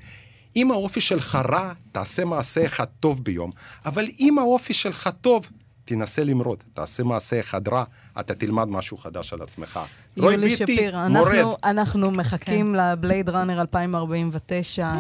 אם 0.56 0.72
האופי 0.72 1.02
שלך 1.02 1.40
רע, 1.50 1.74
תעשה 1.92 2.26
מעשה 2.26 2.66
אחד 2.66 2.86
טוב 3.00 3.24
ביום, 3.24 3.52
אבל 3.86 4.06
אם 4.20 4.40
האופי 4.40 4.74
שלך 4.74 5.10
טוב, 5.22 5.50
תנסה 5.86 6.24
למרוד, 6.24 6.64
תעשה 6.74 7.04
מעשה 7.04 7.40
אחד 7.40 7.68
רע, 7.68 7.84
אתה 8.20 8.36
תלמד 8.36 8.68
משהו 8.68 8.98
חדש 8.98 9.34
על 9.34 9.42
עצמך. 9.42 9.80
רוי 10.18 10.38
ביטי, 10.38 10.88
מורד. 11.10 11.56
אנחנו 11.64 12.12
מחכים 12.12 12.68
כן. 12.68 12.74
לבלייד 12.74 13.30
ראנר 13.30 13.62
2049 13.62 14.92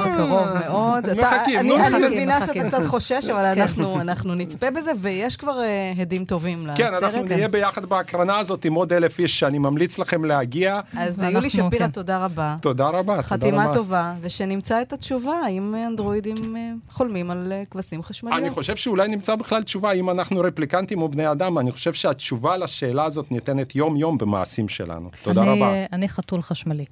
בקרוב 0.00 0.48
מאוד. 0.66 1.12
מחכים, 1.12 1.66
נו, 1.66 1.78
מחכים. 1.78 1.96
אני 1.96 2.06
מבינה 2.06 2.40
שאתה 2.46 2.68
קצת 2.68 2.84
חושש, 2.86 3.28
אבל 3.28 3.54
כן. 3.54 3.82
אנחנו 4.00 4.34
נצפה 4.34 4.70
בזה, 4.70 4.90
ויש 4.98 5.36
כבר 5.36 5.60
אה, 5.60 5.92
הדים 5.96 6.24
טובים 6.24 6.66
לסרט. 6.66 6.78
כן, 6.78 6.94
אנחנו 6.94 7.24
נהיה 7.24 7.48
ביחד 7.48 7.84
בהקרנה 7.86 8.38
הזאת 8.38 8.64
עם 8.64 8.74
עוד 8.74 8.92
אלף 8.92 9.18
איש, 9.18 9.38
שאני 9.38 9.58
ממליץ 9.58 9.98
לכם 9.98 10.24
להגיע. 10.24 10.80
אז 10.96 11.22
יולי 11.22 11.50
שפירא, 11.50 11.78
כן. 11.78 11.90
תודה 11.90 12.24
רבה. 12.24 12.56
תודה 12.60 12.88
רבה, 12.88 13.22
חתימה 13.22 13.72
טובה, 13.72 14.14
ושנמצא 14.20 14.82
את 14.82 14.92
התשובה, 14.92 15.34
האם 15.44 15.74
אנדרואידים 15.86 16.56
אה, 16.56 16.72
חולמים 16.90 17.30
על 17.30 17.52
אה, 17.52 17.62
כבשים 17.70 18.02
חשמליות. 18.02 18.40
אני 18.40 18.50
חושב 18.50 18.76
שאולי 18.76 19.08
נמצא 19.08 19.34
בכלל 19.34 19.62
תשובה, 19.62 19.92
אם 19.92 20.10
אנחנו 20.10 20.40
רפליקנטים 20.40 21.02
או 21.02 21.08
בני 21.08 21.32
אדם, 21.32 21.58
אני 21.58 21.72
חושב 21.72 21.92
שהתשובה 21.92 22.56
לשאלה 22.64 23.04
הזאת 23.04 23.32
ניתנת 23.32 23.76
יום-יום 23.76 24.18
במעשים 24.18 24.68
שלנו. 24.68 25.10
תודה 25.22 25.42
אני, 25.42 25.50
רבה. 25.50 25.72
אני 25.92 26.08
חתול 26.08 26.42
חשמלי. 26.42 26.84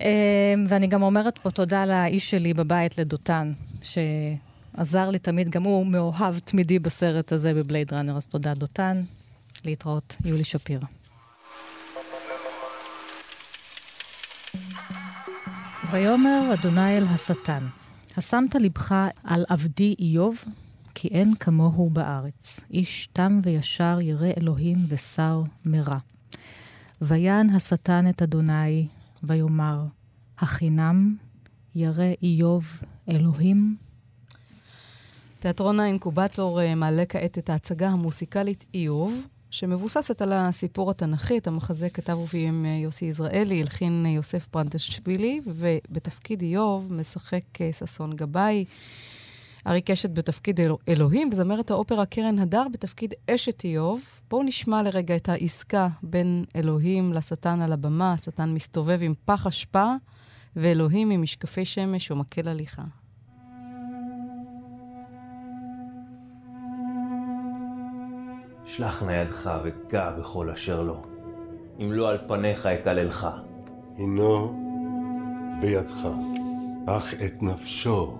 אמ, 0.00 0.06
ואני 0.68 0.86
גם 0.86 1.02
אומרת 1.02 1.38
פה 1.38 1.50
תודה 1.50 1.86
לאיש 1.86 2.30
שלי 2.30 2.54
בבית, 2.54 2.98
לדותן, 2.98 3.52
שעזר 3.82 5.10
לי 5.10 5.18
תמיד, 5.18 5.48
גם 5.48 5.62
הוא 5.62 5.86
מאוהב 5.86 6.38
תמידי 6.38 6.78
בסרט 6.78 7.32
הזה 7.32 7.54
בבלייד 7.54 7.92
ראנר, 7.92 8.16
אז 8.16 8.26
תודה, 8.26 8.54
דותן. 8.54 9.02
להתראות, 9.64 10.16
יולי 10.24 10.44
שפירא. 10.44 10.86
ויאמר 15.90 16.54
אדוני 16.54 16.98
אל 16.98 17.04
השטן, 17.04 17.66
השמת 18.16 18.54
לבך 18.54 18.94
על 19.24 19.44
עבדי 19.48 19.94
איוב? 19.98 20.44
כי 20.98 21.08
אין 21.08 21.34
כמוהו 21.34 21.90
בארץ. 21.90 22.60
איש 22.70 23.08
תם 23.12 23.40
וישר 23.42 23.98
ירא 24.02 24.28
אלוהים 24.40 24.78
ושר 24.88 25.42
מרע. 25.64 25.98
ויען 27.00 27.50
השטן 27.50 28.08
את 28.08 28.22
אדוני, 28.22 28.86
ויאמר, 29.22 29.84
החינם 30.38 31.16
ירא 31.74 32.04
איוב 32.22 32.80
אלוהים? 33.08 33.76
תיאטרון 35.40 35.80
האינקובטור 35.80 36.60
אה, 36.60 36.74
מעלה 36.74 37.06
כעת 37.08 37.38
את 37.38 37.50
ההצגה 37.50 37.88
המוסיקלית 37.88 38.64
איוב, 38.74 39.26
שמבוססת 39.50 40.22
על 40.22 40.32
הסיפור 40.32 40.90
התנ"כי. 40.90 41.38
את 41.38 41.46
המחזה 41.46 41.90
כתב 41.90 42.18
וביים 42.18 42.66
אה, 42.66 42.70
יוסי 42.70 43.04
יזרעאלי, 43.04 43.60
הלחין 43.60 44.02
אה, 44.06 44.10
יוסף 44.10 44.46
פרנטשווילי, 44.46 45.40
ובתפקיד 45.46 46.42
איוב 46.42 46.92
משחק 46.92 47.44
ששון 47.72 48.16
גבאי. 48.16 48.64
ארי 49.66 49.80
קשת 49.80 50.10
בתפקיד 50.10 50.60
אל... 50.60 50.70
אלוהים, 50.88 51.28
וזמרת 51.32 51.70
האופרה 51.70 52.06
קרן 52.06 52.38
הדר 52.38 52.66
בתפקיד 52.72 53.14
אשת 53.30 53.64
איוב. 53.64 54.02
בואו 54.30 54.42
נשמע 54.42 54.82
לרגע 54.82 55.16
את 55.16 55.28
העסקה 55.28 55.88
בין 56.02 56.44
אלוהים 56.56 57.12
לשטן 57.12 57.60
על 57.60 57.72
הבמה. 57.72 58.12
השטן 58.12 58.54
מסתובב 58.54 58.98
עם 59.02 59.14
פח 59.24 59.46
אשפה, 59.46 59.92
ואלוהים 60.56 61.10
עם 61.10 61.22
משקפי 61.22 61.64
שמש 61.64 62.10
ומקל 62.10 62.48
הליכה. 62.48 62.82
שלח 68.64 69.02
נא 69.02 69.12
ידך 69.12 69.50
וגע 69.64 70.10
בכל 70.10 70.50
אשר 70.50 70.82
לו, 70.82 71.02
אם 71.80 71.92
לא 71.92 72.08
על 72.08 72.18
פניך 72.28 72.66
אקללך. 72.66 73.26
הינו 73.96 74.62
בידך, 75.60 76.08
אך 76.86 77.14
את 77.14 77.42
נפשו 77.42 78.18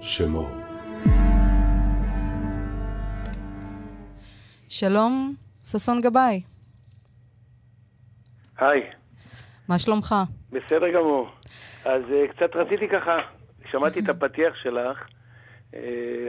שמור. 0.00 0.63
שלום, 4.68 5.34
ששון 5.64 6.00
גבאי. 6.00 6.42
היי. 8.58 8.90
מה 9.68 9.78
שלומך? 9.78 10.14
בסדר 10.50 10.90
גמור. 10.90 11.28
אז 11.84 12.02
uh, 12.02 12.32
קצת 12.32 12.56
רציתי 12.56 12.88
ככה, 12.88 13.18
שמעתי 13.70 14.00
את 14.00 14.08
הפתיח 14.08 14.54
שלך, 14.62 14.98
uh, 15.72 15.76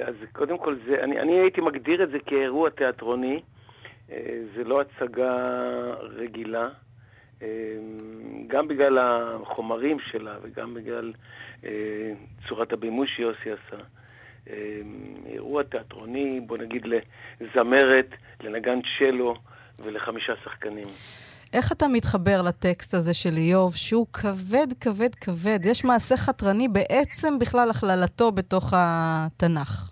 אז 0.05 0.15
קודם 0.31 0.57
כל 0.57 0.75
זה, 0.85 1.03
אני, 1.03 1.19
אני 1.19 1.39
הייתי 1.39 1.61
מגדיר 1.61 2.03
את 2.03 2.09
זה 2.09 2.17
כאירוע 2.25 2.69
תיאטרוני, 2.69 3.41
uh, 4.07 4.11
זה 4.55 4.63
לא 4.63 4.81
הצגה 4.81 5.35
רגילה, 6.01 6.69
uh, 7.39 7.43
גם 8.47 8.67
בגלל 8.67 8.97
החומרים 8.99 9.97
שלה 9.99 10.35
וגם 10.41 10.73
בגלל 10.73 11.13
uh, 11.61 11.65
צורת 12.47 12.73
הבימוי 12.73 13.07
שיוסי 13.07 13.51
עשה. 13.51 13.83
אירוע 15.25 15.63
תיאטרוני, 15.63 16.39
בוא 16.47 16.57
נגיד 16.57 16.87
לזמרת, 17.41 18.09
לנגן 18.43 18.79
צ'לו 18.99 19.35
ולחמישה 19.79 20.33
שחקנים. 20.43 20.87
איך 21.53 21.71
אתה 21.71 21.87
מתחבר 21.87 22.41
לטקסט 22.41 22.93
הזה 22.93 23.13
של 23.13 23.37
איוב, 23.37 23.75
שהוא 23.75 24.07
כבד, 24.13 24.67
כבד, 24.81 25.15
כבד? 25.15 25.59
יש 25.65 25.85
מעשה 25.85 26.17
חתרני 26.17 26.67
בעצם 26.67 27.39
בכלל 27.39 27.69
הכללתו 27.69 28.31
בתוך 28.31 28.73
התנ"ך. 28.75 29.91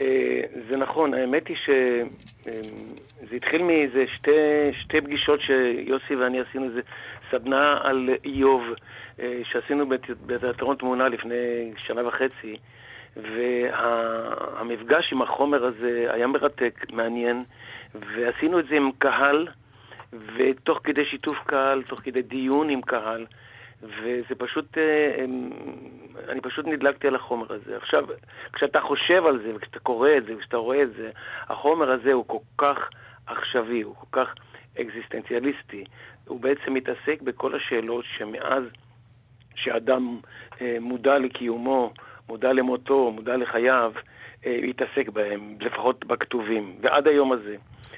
אה, 0.00 0.40
זה 0.68 0.76
נכון, 0.76 1.14
האמת 1.14 1.48
היא 1.48 1.56
שזה 1.64 3.36
התחיל 3.36 3.62
מאיזה 3.62 4.04
שתי, 4.16 4.30
שתי 4.80 5.00
פגישות 5.00 5.40
שיוסי 5.40 6.16
ואני 6.16 6.40
עשינו 6.40 6.64
איזה 6.64 6.80
סדנה 7.30 7.78
על 7.82 8.10
איוב, 8.24 8.62
אה, 9.20 9.40
שעשינו 9.44 9.86
בתיאטרון 10.26 10.76
תמונה 10.76 11.08
לפני 11.08 11.72
שנה 11.78 12.08
וחצי. 12.08 12.56
והמפגש 13.16 15.12
עם 15.12 15.22
החומר 15.22 15.64
הזה 15.64 16.06
היה 16.10 16.26
מרתק, 16.26 16.86
מעניין, 16.92 17.44
ועשינו 17.94 18.58
את 18.58 18.66
זה 18.68 18.76
עם 18.76 18.90
קהל, 18.98 19.48
ותוך 20.12 20.80
כדי 20.84 21.04
שיתוף 21.04 21.38
קהל, 21.46 21.82
תוך 21.82 22.00
כדי 22.00 22.22
דיון 22.22 22.70
עם 22.70 22.82
קהל, 22.82 23.26
וזה 23.82 24.34
פשוט, 24.38 24.78
אה, 24.78 25.24
אני 26.28 26.40
פשוט 26.40 26.66
נדלקתי 26.66 27.08
על 27.08 27.14
החומר 27.14 27.52
הזה. 27.52 27.76
עכשיו, 27.76 28.04
כשאתה 28.52 28.80
חושב 28.80 29.26
על 29.26 29.38
זה, 29.38 29.54
וכשאתה 29.54 29.78
קורא 29.78 30.10
את 30.16 30.24
זה, 30.24 30.36
וכשאתה 30.36 30.56
רואה 30.56 30.82
את 30.82 30.92
זה, 30.92 31.10
החומר 31.48 31.90
הזה 31.90 32.12
הוא 32.12 32.24
כל 32.26 32.38
כך 32.58 32.90
עכשווי, 33.26 33.82
הוא 33.82 33.94
כל 33.94 34.06
כך 34.12 34.34
אקזיסטנציאליסטי. 34.80 35.84
הוא 36.26 36.40
בעצם 36.40 36.74
מתעסק 36.74 37.22
בכל 37.22 37.54
השאלות 37.56 38.04
שמאז 38.16 38.62
שאדם 39.54 40.18
אה, 40.60 40.76
מודע 40.80 41.18
לקיומו, 41.18 41.92
מודע 42.28 42.52
למותו, 42.52 43.10
מודע 43.10 43.36
לחייו, 43.36 43.92
אה, 44.46 44.58
להתעסק 44.62 45.08
בהם, 45.08 45.56
לפחות 45.60 46.04
בכתובים. 46.04 46.76
ועד 46.80 47.08
היום 47.08 47.32
הזה, 47.32 47.56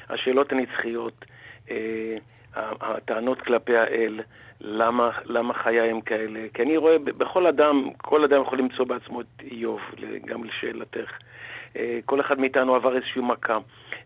השאלות 0.08 0.52
הנצחיות, 0.52 1.24
אה, 1.70 2.16
הטענות 2.56 3.40
כלפי 3.40 3.76
האל, 3.76 4.20
למה, 4.60 5.10
למה 5.24 5.54
חיי 5.54 5.90
הם 5.90 6.00
כאלה. 6.00 6.40
כי 6.54 6.62
אני 6.62 6.76
רואה 6.76 6.98
בכל 6.98 7.46
אדם, 7.46 7.90
כל 7.96 8.24
אדם 8.24 8.42
יכול 8.42 8.58
למצוא 8.58 8.84
בעצמו 8.84 9.20
את 9.20 9.26
איוב, 9.50 9.80
גם 10.26 10.44
לשאלתך. 10.44 11.10
אה, 11.76 11.98
כל 12.04 12.20
אחד 12.20 12.38
מאיתנו 12.38 12.74
עבר 12.74 12.96
איזושהי 12.96 13.22
מכה. 13.22 13.58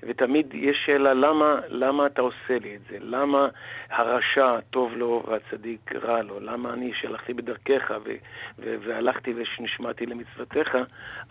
ותמיד 0.02 0.54
יש 0.54 0.76
שאלה, 0.86 1.14
למה, 1.14 1.60
למה 1.68 2.06
אתה 2.06 2.22
עושה 2.22 2.58
לי 2.62 2.76
את 2.76 2.80
זה? 2.90 2.96
למה 3.00 3.48
הרשע 3.90 4.60
טוב 4.70 4.92
לו 4.96 5.22
והצדיק 5.28 5.92
רע 6.02 6.22
לו? 6.22 6.40
למה 6.40 6.72
אני, 6.72 6.92
שהלכתי 7.00 7.34
בדרכך 7.34 7.92
ו- 8.04 8.10
ו- 8.58 8.76
והלכתי 8.80 9.34
ונשמעתי 9.36 10.06
למצוותיך, 10.06 10.76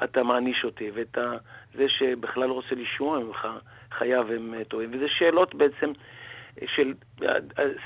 אתה 0.03 0.23
מעניש 0.23 0.65
אותי? 0.65 0.91
ואת 0.93 1.17
זה 1.73 1.89
שבכלל 1.89 2.47
לא 2.49 2.53
רוצה 2.53 2.75
לשמוע 2.75 3.19
ממך, 3.19 3.47
חייו 3.91 4.31
הם 4.31 4.53
טועים. 4.67 4.89
וזה 4.93 5.07
שאלות 5.07 5.55
בעצם 5.55 5.91
של 6.75 6.93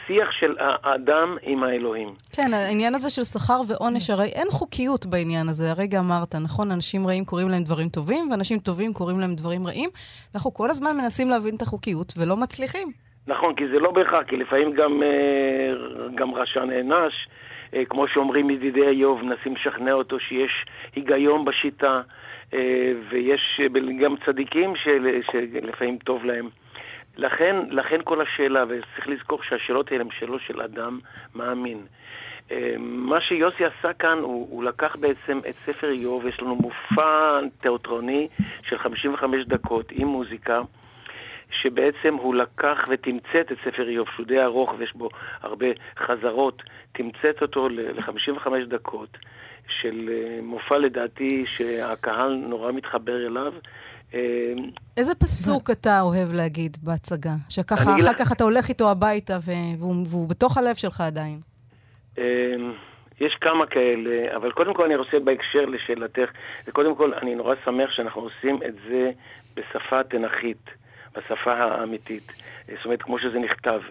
שיח 0.07 0.31
של 0.31 0.55
האדם 0.59 1.37
עם 1.41 1.63
האלוהים. 1.63 2.09
כן, 2.35 2.53
העניין 2.53 2.95
הזה 2.95 3.09
של 3.09 3.23
שכר 3.23 3.61
ועונש, 3.67 4.09
הרי 4.09 4.27
אין 4.27 4.47
חוקיות 4.49 5.05
בעניין 5.05 5.49
הזה. 5.49 5.71
הרגע 5.71 5.99
אמרת, 5.99 6.35
נכון, 6.35 6.71
אנשים 6.71 7.07
רעים 7.07 7.25
קוראים 7.25 7.49
להם 7.49 7.63
דברים 7.63 7.89
טובים, 7.89 8.31
ואנשים 8.31 8.59
טובים 8.59 8.93
קוראים 8.93 9.19
להם 9.19 9.35
דברים 9.35 9.67
רעים. 9.67 9.89
אנחנו 10.35 10.53
כל 10.53 10.69
הזמן 10.69 10.97
מנסים 10.97 11.29
להבין 11.29 11.55
את 11.55 11.61
החוקיות 11.61 12.13
ולא 12.17 12.37
מצליחים. 12.37 12.87
נכון, 13.27 13.55
כי 13.55 13.67
זה 13.67 13.79
לא 13.79 13.91
בהכרח, 13.91 14.23
כי 14.27 14.37
לפעמים 14.37 14.71
גם, 14.71 15.03
אה, 15.03 16.07
גם 16.15 16.35
רשע 16.35 16.65
נענש. 16.65 17.13
אה, 17.73 17.85
כמו 17.85 18.07
שאומרים 18.07 18.49
ידידי 18.49 18.87
איוב, 18.87 19.21
מנסים 19.23 19.55
לשכנע 19.55 19.93
אותו 19.93 20.19
שיש 20.19 20.65
היגיון 20.95 21.45
בשיטה, 21.45 22.01
אה, 22.53 22.91
ויש 23.09 23.61
גם 24.03 24.15
צדיקים 24.25 24.75
של, 24.75 25.19
שלפעמים 25.31 25.97
טוב 25.97 26.25
להם. 26.25 26.49
לכן, 27.17 27.55
לכן 27.69 27.99
כל 28.03 28.21
השאלה, 28.21 28.63
וצריך 28.63 29.07
לזכור 29.07 29.43
שהשאלות 29.43 29.91
האלה 29.91 30.03
הן 30.03 30.09
שאלות 30.19 30.41
של 30.41 30.61
אדם 30.61 30.99
מאמין. 31.35 31.85
מה 32.79 33.21
שיוסי 33.21 33.63
עשה 33.65 33.93
כאן, 33.93 34.17
הוא, 34.17 34.47
הוא 34.49 34.63
לקח 34.63 34.95
בעצם 34.95 35.39
את 35.49 35.55
ספר 35.55 35.89
איוב, 35.89 36.27
יש 36.27 36.39
לנו 36.39 36.55
מופע 36.55 37.39
תיאטרוני 37.61 38.27
של 38.63 38.77
55 38.77 39.45
דקות 39.47 39.85
עם 39.91 40.07
מוזיקה. 40.07 40.61
שבעצם 41.61 42.15
הוא 42.15 42.35
לקח 42.35 42.77
ותמצת 42.89 43.51
את 43.51 43.57
ספר 43.65 43.89
איוב, 43.89 44.07
שהוא 44.15 44.25
די 44.25 44.43
ארוך 44.43 44.73
ויש 44.77 44.93
בו 44.95 45.09
הרבה 45.41 45.65
חזרות, 45.97 46.63
תמצת 46.91 47.41
אותו 47.41 47.69
ל-55 47.69 48.49
דקות 48.67 49.17
של 49.67 50.09
אה, 50.13 50.39
מופע 50.41 50.77
לדעתי 50.77 51.43
שהקהל 51.57 52.35
נורא 52.35 52.71
מתחבר 52.71 53.27
אליו. 53.27 53.53
איזה 54.97 55.15
פסוק 55.15 55.69
אתה 55.71 56.01
אוהב 56.01 56.33
להגיד 56.33 56.77
בהצגה? 56.83 57.35
שככה 57.49 57.95
אחר 57.95 58.13
כך 58.19 58.31
אתה 58.31 58.43
הולך 58.43 58.69
איתו 58.69 58.91
הביתה 58.91 59.37
והוא, 59.79 60.29
בתוך 60.29 60.57
הלב 60.57 60.75
שלך 60.75 61.01
עדיין. 61.01 61.39
אה, 62.17 62.23
יש 63.21 63.37
כמה 63.41 63.65
כאלה, 63.65 64.35
אבל 64.35 64.51
קודם 64.51 64.73
כל 64.73 64.85
אני 64.85 64.95
רוצה 64.95 65.19
בהקשר 65.19 65.65
לשאלתך, 65.65 66.29
קודם 66.71 66.95
כל 66.95 67.13
אני 67.13 67.35
נורא 67.35 67.55
שמח 67.65 67.91
שאנחנו 67.91 68.21
עושים 68.21 68.59
את 68.67 68.75
זה 68.89 69.11
בשפה 69.55 70.03
תנכית. 70.03 70.69
בשפה 71.17 71.53
האמיתית. 71.53 72.31
זאת 72.67 72.85
אומרת, 72.85 73.01
כמו 73.01 73.19
שזה 73.19 73.39
נכתב. 73.39 73.81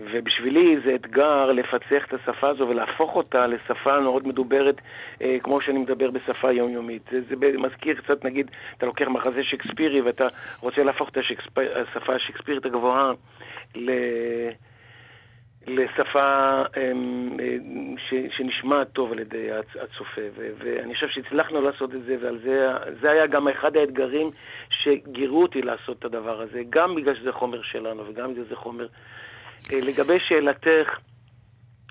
ובשבילי 0.00 0.76
זה 0.84 0.94
אתגר 0.94 1.52
לפצח 1.52 2.04
את 2.08 2.14
השפה 2.14 2.48
הזו 2.48 2.68
ולהפוך 2.68 3.16
אותה 3.16 3.46
לשפה 3.46 4.00
מאוד 4.00 4.28
מדוברת, 4.28 4.80
אה, 5.22 5.36
כמו 5.42 5.60
שאני 5.60 5.78
מדבר 5.78 6.10
בשפה 6.10 6.52
יומיומית. 6.52 7.02
זה, 7.10 7.20
זה 7.28 7.36
מזכיר 7.58 7.94
קצת, 7.94 8.24
נגיד, 8.24 8.50
אתה 8.78 8.86
לוקח 8.86 9.06
מחזה 9.08 9.44
שקספירי 9.44 10.00
ואתה 10.00 10.26
רוצה 10.60 10.82
להפוך 10.82 11.08
את 11.08 11.16
השקספיר, 11.16 11.78
השפה 11.78 12.14
השקספירית 12.14 12.66
הגבוהה 12.66 13.12
ל... 13.76 13.90
לשפה 15.68 16.62
אמ, 16.76 17.36
אה, 17.40 17.56
שנשמעת 18.30 18.92
טוב 18.92 19.12
על 19.12 19.18
ידי 19.18 19.48
הצופה. 19.82 20.20
ואני 20.58 20.94
חושב 20.94 21.08
שהצלחנו 21.08 21.60
לעשות 21.60 21.94
את 21.94 22.02
זה, 22.04 22.16
ועל 22.20 22.38
זה, 22.38 22.68
זה 23.00 23.10
היה 23.10 23.26
גם 23.26 23.48
אחד 23.48 23.76
האתגרים 23.76 24.30
שגירו 24.70 25.42
אותי 25.42 25.62
לעשות 25.62 25.98
את 25.98 26.04
הדבר 26.04 26.40
הזה, 26.40 26.62
גם 26.70 26.94
בגלל 26.94 27.14
שזה 27.14 27.32
חומר 27.32 27.62
שלנו 27.62 28.08
וגם 28.08 28.32
בגלל 28.32 28.44
שזה 28.44 28.56
חומר... 28.56 28.86
אה, 29.72 29.80
לגבי 29.80 30.18
שאלתך, 30.18 30.98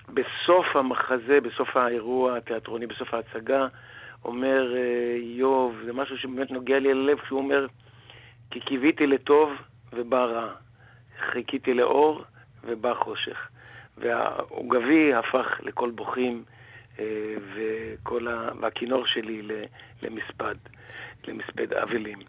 בסוף 0.09 0.75
המחזה, 0.75 1.39
בסוף 1.41 1.77
האירוע 1.77 2.37
התיאטרוני, 2.37 2.87
בסוף 2.87 3.13
ההצגה, 3.13 3.67
אומר 4.25 4.75
אה, 4.75 5.15
איוב, 5.15 5.75
זה 5.85 5.93
משהו 5.93 6.17
שבאמת 6.17 6.51
נוגע 6.51 6.79
לי 6.79 6.93
ללב, 6.93 7.19
כשהוא 7.19 7.39
אומר, 7.39 7.67
כי 8.51 8.59
קיוויתי 8.59 9.07
לטוב 9.07 9.49
ובא 9.93 10.23
רע, 10.25 10.49
חיכיתי 11.31 11.73
לאור 11.73 12.23
ובא 12.63 12.93
חושך. 12.93 13.47
והעוגבי 13.97 15.13
הפך 15.13 15.47
לקול 15.63 15.91
בוכים, 15.91 16.43
אה, 16.99 17.05
וכל 17.55 18.27
ה... 18.27 18.49
והכינור 18.61 19.03
שלי 19.05 19.41
למספד, 20.03 20.55
למספד 21.27 21.73
אבלים. 21.73 22.19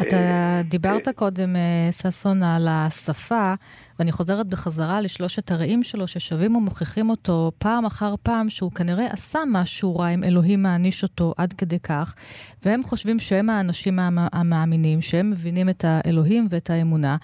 אתה 0.00 0.16
אה, 0.16 0.60
דיברת 0.64 1.08
אה, 1.08 1.12
קודם, 1.12 1.56
ששון, 1.90 2.42
על 2.42 2.68
השפה. 2.70 3.54
ואני 4.02 4.12
חוזרת 4.12 4.46
בחזרה 4.46 5.00
לשלושת 5.00 5.50
הרעים 5.50 5.82
שלו, 5.82 6.06
ששבים 6.06 6.56
ומוכיחים 6.56 7.10
אותו 7.10 7.52
פעם 7.58 7.84
אחר 7.84 8.14
פעם 8.22 8.50
שהוא 8.50 8.72
כנראה 8.72 9.06
עשה 9.06 9.38
משהו 9.52 9.96
רע 9.96 10.08
אם 10.08 10.24
אלוהים 10.24 10.62
מעניש 10.62 11.02
אותו 11.02 11.34
עד 11.36 11.52
כדי 11.52 11.78
כך, 11.78 12.14
והם 12.64 12.82
חושבים 12.82 13.20
שהם 13.20 13.50
האנשים 13.50 13.98
המאמינים, 14.16 15.02
שהם 15.02 15.30
מבינים 15.30 15.68
את 15.68 15.84
האלוהים 15.88 16.46
ואת 16.50 16.70
האמונה, 16.70 17.16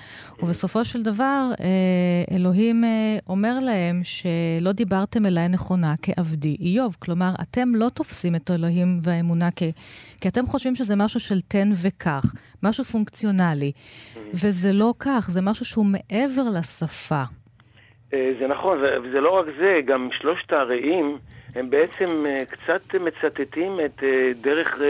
ובסופו 0.42 0.84
של 0.84 1.02
דבר 1.02 1.52
אה, 1.60 2.36
אלוהים 2.36 2.84
אה, 2.84 3.18
אומר 3.28 3.60
להם 3.60 4.02
שלא 4.04 4.72
דיברתם 4.72 5.26
אליי 5.26 5.48
נכונה 5.48 5.94
כעבדי 6.02 6.56
איוב. 6.60 6.96
כלומר, 6.98 7.34
אתם 7.42 7.74
לא 7.74 7.88
תופסים 7.94 8.34
את 8.34 8.50
האלוהים 8.50 9.00
והאמונה 9.02 9.48
כ... 9.56 9.62
כי 10.20 10.28
אתם 10.28 10.46
חושבים 10.46 10.76
שזה 10.76 10.96
משהו 10.96 11.20
של 11.20 11.40
תן 11.40 11.72
וקח, 11.76 12.34
משהו 12.62 12.84
פונקציונלי. 12.84 13.72
וזה 14.34 14.72
לא 14.72 14.94
כך, 14.98 15.30
זה 15.32 15.40
משהו 15.40 15.64
שהוא 15.64 15.86
מעבר. 15.86 16.48
אה, 18.14 18.32
זה 18.40 18.46
נכון, 18.46 18.78
וזה 19.04 19.20
לא 19.20 19.30
רק 19.30 19.46
זה, 19.58 19.80
גם 19.84 20.08
שלושת 20.20 20.52
הרעים 20.52 21.18
הם 21.56 21.70
בעצם 21.70 22.24
אה, 22.26 22.42
קצת 22.44 22.94
מצטטים 22.94 23.80
את 23.84 24.02
אה, 24.02 24.32
דרך, 24.40 24.80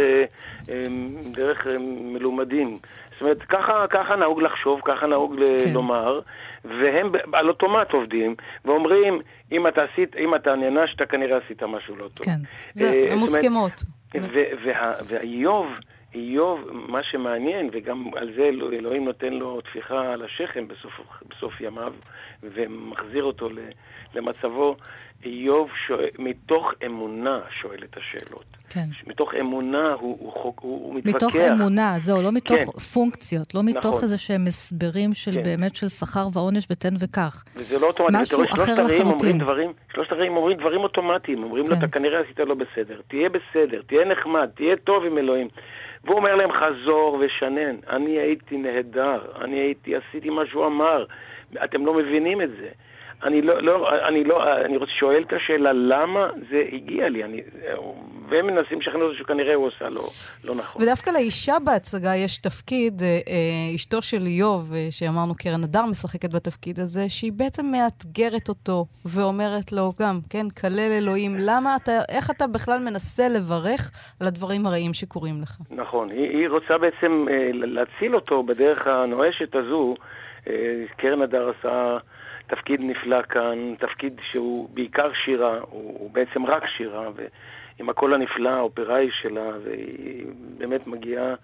דרך 1.32 1.66
מלומדים. 2.00 2.76
זאת 3.12 3.20
אומרת, 3.20 3.42
ככה, 3.42 3.86
ככה 3.90 4.16
נהוג 4.16 4.42
לחשוב, 4.42 4.80
ככה 4.84 5.06
נהוג 5.06 5.34
כן. 5.36 5.72
לומר, 5.72 6.20
והם 6.64 7.12
על 7.32 7.48
אוטומט 7.48 7.92
עובדים, 7.92 8.34
ואומרים, 8.64 9.20
אם 9.52 9.66
אתה 9.66 9.80
עשית, 9.82 10.16
אם 10.16 10.34
אתה 10.34 10.54
נענשת, 10.54 11.08
כנראה 11.08 11.38
עשית 11.44 11.62
משהו 11.62 11.96
לא 11.96 12.08
טוב. 12.14 12.26
כן, 12.26 12.38
זה 12.74 13.08
מוסכמות. 13.16 13.82
ואיוב... 15.08 15.66
איוב, 16.14 16.60
מה 16.72 17.02
שמעניין, 17.02 17.70
וגם 17.72 18.10
על 18.16 18.32
זה 18.36 18.42
אלוהים 18.72 19.04
נותן 19.04 19.32
לו 19.32 19.60
טפיחה 19.60 20.12
על 20.12 20.24
השכם 20.24 20.68
בסוף, 20.68 20.92
בסוף 21.30 21.60
ימיו, 21.60 21.92
ומחזיר 22.42 23.24
אותו 23.24 23.48
למצבו, 24.14 24.76
איוב 25.24 25.70
שואל, 25.86 26.08
מתוך 26.18 26.72
אמונה 26.86 27.40
שואל 27.50 27.84
את 27.84 27.96
השאלות. 27.96 28.44
כן. 28.70 28.84
מתוך 29.06 29.34
אמונה 29.40 29.92
הוא, 29.92 30.16
הוא, 30.20 30.32
הוא, 30.34 30.54
הוא 30.60 30.94
מתווכח. 30.94 31.16
מתוך 31.16 31.36
אמונה, 31.36 31.94
זהו, 31.96 32.22
לא 32.22 32.32
מתוך 32.32 32.56
כן. 32.56 32.80
פונקציות, 32.94 33.54
לא 33.54 33.60
מתוך 33.64 33.86
נכון. 33.86 34.02
איזה 34.02 34.18
שהם 34.18 34.46
הסברים 34.46 35.14
של 35.14 35.32
כן. 35.34 35.42
באמת 35.42 35.76
של 35.76 35.88
שכר 35.88 36.26
ועונש 36.34 36.66
ותן 36.70 36.94
וקח. 37.00 37.44
וזה 37.56 37.78
לא 37.78 37.86
אוטומטי. 37.86 38.16
משהו 38.22 38.42
אחר 38.54 38.82
לחלוטין. 38.84 39.38
דברים, 39.38 39.72
שלושת 39.94 40.12
הרעים 40.12 40.36
אומרים 40.36 40.58
דברים 40.58 40.80
אוטומטיים, 40.80 41.42
אומרים 41.42 41.66
כן. 41.66 41.72
לו, 41.72 41.78
אתה 41.78 41.88
כנראה 41.88 42.20
עשית 42.20 42.38
לא 42.38 42.54
בסדר, 42.54 43.00
תהיה 43.08 43.28
בסדר, 43.28 43.82
תהיה 43.86 44.04
נחמד, 44.04 44.48
תהיה 44.54 44.76
טוב 44.76 45.04
עם 45.04 45.18
אלוהים. 45.18 45.48
והוא 46.04 46.16
אומר 46.16 46.34
להם, 46.34 46.52
חזור 46.52 47.18
ושנן, 47.20 47.76
אני 47.88 48.18
הייתי 48.18 48.56
נהדר, 48.56 49.20
אני 49.40 49.56
הייתי, 49.56 49.96
עשיתי 49.96 50.30
מה 50.30 50.46
שהוא 50.46 50.66
אמר, 50.66 51.04
אתם 51.64 51.86
לא 51.86 51.94
מבינים 51.94 52.42
את 52.42 52.50
זה. 52.50 52.68
אני 53.22 53.42
לא, 53.42 53.62
לא, 53.62 53.88
אני 54.08 54.24
לא, 54.24 54.56
אני 54.64 54.76
רוצה, 54.76 54.92
שואל 54.92 55.22
את 55.22 55.32
השאלה 55.32 55.72
למה 55.72 56.28
זה 56.50 56.62
הגיע 56.72 57.08
לי, 57.08 57.24
אני, 57.24 57.42
והם 58.28 58.46
מנסים 58.46 58.80
לשכנע 58.80 59.02
אותו 59.02 59.14
שכנראה 59.14 59.54
הוא 59.54 59.66
עושה 59.66 59.88
לא, 59.88 60.08
לא 60.44 60.54
נכון. 60.54 60.82
ודווקא 60.82 61.10
לאישה 61.10 61.54
בהצגה 61.64 62.16
יש 62.16 62.38
תפקיד, 62.38 63.02
אה, 63.02 63.06
אה, 63.06 63.74
אשתו 63.74 64.02
של 64.02 64.22
איוב, 64.26 64.72
אה, 64.74 64.86
שאמרנו 64.90 65.34
קרן 65.34 65.64
הדר 65.64 65.84
משחקת 65.90 66.34
בתפקיד 66.34 66.78
הזה, 66.78 67.08
שהיא 67.08 67.32
בעצם 67.32 67.66
מאתגרת 67.66 68.48
אותו 68.48 68.86
ואומרת 69.04 69.72
לו 69.72 69.90
גם, 70.00 70.18
כן, 70.30 70.50
כלל 70.60 70.78
אלוהים, 70.78 71.36
למה 71.38 71.76
אתה, 71.76 71.92
איך 72.08 72.30
אתה 72.30 72.46
בכלל 72.46 72.78
מנסה 72.78 73.28
לברך 73.28 73.90
על 74.20 74.26
הדברים 74.26 74.66
הרעים 74.66 74.94
שקורים 74.94 75.42
לך? 75.42 75.56
נכון, 75.70 76.10
היא, 76.10 76.28
היא 76.38 76.48
רוצה 76.48 76.78
בעצם 76.78 77.26
להציל 77.52 78.14
אותו 78.14 78.42
בדרך 78.42 78.86
הנואשת 78.86 79.54
הזו. 79.54 79.94
קרן 80.96 81.22
הדר 81.22 81.50
עשה... 81.58 81.98
תפקיד 82.48 82.80
נפלא 82.80 83.22
כאן, 83.22 83.74
תפקיד 83.78 84.20
שהוא 84.30 84.68
בעיקר 84.74 85.10
שירה, 85.24 85.58
הוא, 85.60 85.96
הוא 85.98 86.10
בעצם 86.10 86.46
רק 86.46 86.62
שירה, 86.76 87.10
ועם 87.16 87.88
הקול 87.88 88.14
הנפלא, 88.14 88.50
האופראי 88.50 89.08
שלה, 89.22 89.50
והיא 89.64 90.24
באמת 90.58 90.86
מגיעה, 90.86 91.34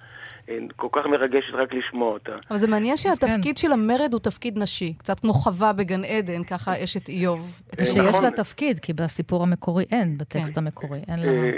אה, 0.49 0.59
כל 0.77 0.89
כך 0.93 1.07
מרגשת 1.07 1.55
רק 1.55 1.75
לשמוע 1.75 2.13
אותה. 2.13 2.33
אבל 2.51 2.59
זה 2.59 2.69
מעניין 2.69 2.97
שהתפקיד 2.97 3.57
של 3.57 3.73
המרד 3.73 4.13
הוא 4.13 4.21
תפקיד 4.21 4.59
נשי, 4.59 4.95
קצת 4.99 5.21
כמו 5.21 5.33
חווה 5.33 5.73
בגן 5.73 6.05
עדן, 6.05 6.45
ככה 6.45 6.85
אשת 6.85 7.09
איוב. 7.09 7.61
אה, 7.81 7.85
שיש 7.85 7.97
נכון. 7.97 8.25
לה 8.25 8.31
תפקיד, 8.31 8.79
כי 8.79 8.93
בסיפור 8.93 9.43
המקורי 9.43 9.85
אין, 9.93 10.19
בטקסט 10.19 10.55
כן. 10.55 10.61
המקורי, 10.61 11.01
אין 11.09 11.21
לה... 11.21 11.27
אה, 11.27 11.51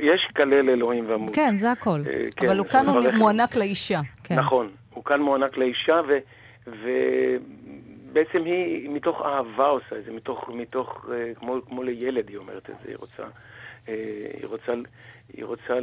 יש 0.00 0.28
כלל 0.36 0.54
אלוהים 0.54 1.10
ועמוד. 1.10 1.34
כן, 1.34 1.56
זה 1.56 1.72
הכל. 1.72 2.00
כן, 2.36 2.46
אבל 2.46 2.58
הוא 2.58 2.66
כאן 2.66 2.84
מוענק 3.18 3.56
לאישה. 3.56 4.00
כן. 4.24 4.34
נכון, 4.34 4.68
הוא 4.94 5.04
כאן 5.04 5.20
מוענק 5.20 5.56
לאישה, 5.56 6.00
ו... 6.08 6.18
ובעצם 8.12 8.44
היא 8.44 8.90
מתוך 8.90 9.22
אהבה 9.22 9.66
עושה 9.66 9.96
את 9.96 10.00
זה, 10.00 10.12
מתוך, 10.12 10.48
מתוך 10.48 11.06
אה, 11.12 11.34
כמו, 11.34 11.56
כמו 11.68 11.82
לילד 11.82 12.28
היא 12.28 12.36
אומרת 12.36 12.70
את 12.70 12.74
זה, 12.82 12.88
היא 12.88 12.96
רוצה 12.96 13.22
אה, 13.88 13.94
היא 14.40 14.46
רוצה, 14.46 14.72
היא 15.36 15.44
רוצה 15.44 15.74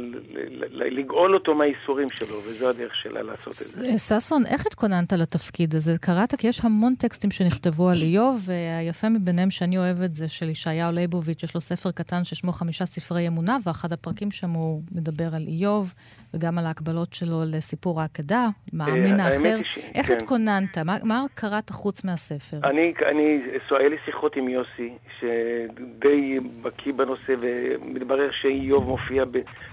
לגאול 0.70 1.34
אותו 1.34 1.54
מהייסורים 1.54 2.08
שלו, 2.10 2.36
וזו 2.36 2.70
הדרך 2.70 2.96
שלה 2.96 3.22
לעשות 3.22 3.52
את 3.52 3.66
זה. 3.66 3.98
ששון, 3.98 4.42
איך 4.46 4.66
התכוננת 4.66 5.12
לתפקיד 5.12 5.74
הזה? 5.74 5.92
קראת 6.00 6.34
כי 6.34 6.48
יש 6.48 6.60
המון 6.64 6.94
טקסטים 6.94 7.30
שנכתבו 7.30 7.88
על 7.88 7.96
איוב, 8.02 8.44
והיפה 8.46 9.08
מביניהם 9.08 9.50
שאני 9.50 9.78
אוהבת 9.78 10.14
זה 10.14 10.28
של 10.28 10.48
ישעיהו 10.48 10.92
ליבוביץ', 10.92 11.42
יש 11.42 11.54
לו 11.54 11.60
ספר 11.60 11.90
קטן 11.90 12.24
ששמו 12.24 12.52
חמישה 12.52 12.86
ספרי 12.86 13.28
אמונה, 13.28 13.56
ואחד 13.66 13.92
הפרקים 13.92 14.30
שם 14.30 14.50
הוא 14.50 14.82
מדבר 14.92 15.34
על 15.34 15.42
איוב, 15.46 15.94
וגם 16.34 16.58
על 16.58 16.66
ההקבלות 16.66 17.14
שלו 17.14 17.42
לסיפור 17.46 18.00
העקדה, 18.00 18.48
מאמין 18.72 19.20
האחר. 19.20 19.56
איך 19.94 20.06
כן. 20.06 20.14
התכוננת? 20.14 20.78
מה, 21.04 21.24
קראת 21.34 21.70
חוץ 21.70 22.04
מהספר? 22.04 22.56
אני, 22.64 22.92
אני, 23.10 23.40
היה 23.70 23.88
לי 23.88 23.96
שיחות 24.04 24.36
עם 24.36 24.48
יוסי, 24.48 24.92
שדי 25.20 26.38
בקיא 26.62 26.92
בנושא, 26.92 27.34
ומתברר 27.40 28.30
שאיוב 28.40 28.84
מופיע 28.88 29.24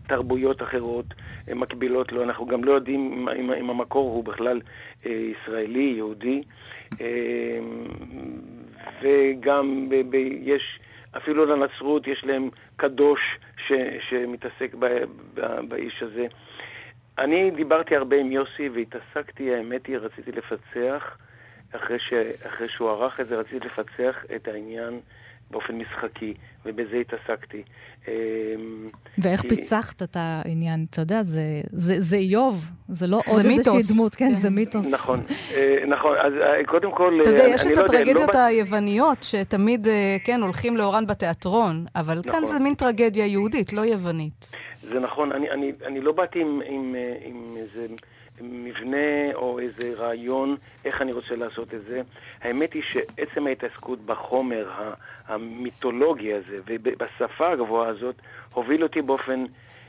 בתרבויות 0.06 0.62
אחרות, 0.62 1.06
מקבילות 1.56 2.12
לו. 2.12 2.24
אנחנו 2.24 2.46
גם 2.46 2.64
לא 2.64 2.72
יודעים 2.72 3.12
אם, 3.36 3.52
אם 3.52 3.70
המקור 3.70 4.10
הוא 4.10 4.24
בכלל 4.24 4.62
אה, 5.06 5.12
ישראלי, 5.12 5.94
יהודי. 5.98 6.42
אה, 7.02 7.60
וגם 9.02 9.90
ב, 9.90 9.96
ב, 10.10 10.16
יש, 10.42 10.80
אפילו 11.18 11.46
לנצרות 11.46 12.08
יש 12.08 12.24
להם 12.24 12.50
קדוש 12.76 13.20
ש, 13.68 13.72
שמתעסק 14.10 14.76
ב, 14.80 14.86
ב, 15.34 15.42
באיש 15.68 16.04
הזה. 16.04 16.26
אני 17.18 17.52
דיברתי 17.52 17.96
הרבה 17.96 18.16
עם 18.16 18.32
יוסי 18.32 18.70
והתעסקתי, 18.70 19.56
האמת 19.56 19.86
היא, 19.86 19.98
רציתי 19.98 20.32
לפצח, 20.32 21.18
אחרי, 21.76 22.00
ש, 22.00 22.14
אחרי 22.48 22.70
שהוא 22.70 22.90
ערך 22.90 23.20
את 23.20 23.28
זה, 23.28 23.36
רציתי 23.36 23.68
לפצח 23.68 24.26
את 24.36 24.48
העניין 24.48 25.00
באופן 25.52 25.74
משחקי, 25.76 26.34
ובזה 26.66 26.96
התעסקתי. 26.98 27.64
אמ, 28.08 28.14
ואיך 29.18 29.42
כי... 29.42 29.48
פיצחת 29.50 30.04
את 30.04 30.18
העניין? 30.20 30.86
אתה 30.90 31.02
יודע, 31.02 31.24
זה, 31.24 31.42
זה, 31.72 31.96
זה 32.00 32.18
איוב, 32.18 32.72
זה 32.90 33.08
לא 33.08 33.22
זה 33.26 33.32
עוד 33.32 33.48
מיתוס. 33.48 33.68
איזושהי 33.68 33.96
דמות, 33.96 34.16
כן, 34.16 34.36
זה 34.36 34.50
מיתוס. 34.50 34.94
נכון, 34.94 35.20
אה, 35.56 35.84
נכון. 35.88 36.18
אז 36.18 36.34
אה, 36.34 36.66
קודם 36.66 36.92
כל, 36.92 37.20
אתה 37.22 37.30
יודע, 37.30 37.44
יש 37.44 37.66
את 37.66 37.78
לא 37.78 37.82
הטרגדיות 37.82 38.34
לא... 38.34 38.40
היווניות, 38.40 39.24
שתמיד, 39.24 39.88
אה, 39.88 40.18
כן, 40.24 40.42
הולכים 40.42 40.78
לאורן 40.78 41.08
בתיאטרון, 41.08 41.86
אבל 41.96 42.20
נכון. 42.20 42.32
כאן 42.32 42.46
זה 42.46 42.60
מין 42.60 42.76
טרגדיה 42.76 43.26
יהודית, 43.26 43.74
לא 43.74 43.82
יוונית. 43.82 44.52
זה 44.82 45.00
נכון, 45.00 45.32
אני, 45.32 45.52
אני, 45.52 45.72
אני 45.86 46.02
לא 46.02 46.12
באתי 46.12 46.40
עם, 46.42 46.62
עם, 46.66 46.96
עם 47.26 47.54
איזה... 47.58 47.88
מבנה 48.42 49.34
או 49.34 49.60
איזה 49.60 49.94
רעיון 49.98 50.56
איך 50.86 51.02
אני 51.02 51.12
רוצה 51.12 51.36
לעשות 51.36 51.74
את 51.74 51.84
זה. 51.84 52.02
האמת 52.42 52.74
היא 52.74 52.84
שעצם 52.84 53.48
ההתעסקות 53.48 54.00
בחומר 54.06 54.70
המיתולוגי 55.28 56.34
הזה 56.34 56.58
ובשפה 56.66 57.52
הגבוהה 57.52 57.90
הזאת 57.90 58.16
הוביל 58.54 58.84
אותי 58.84 59.02
באופן 59.02 59.46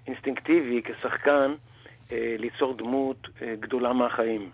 אינסטינקטיבי 0.07 0.83
כשחקן 0.85 1.55
אה, 2.13 2.35
ליצור 2.39 2.75
דמות 2.75 3.29
אה, 3.43 3.55
גדולה 3.61 3.93
מהחיים. 3.93 4.51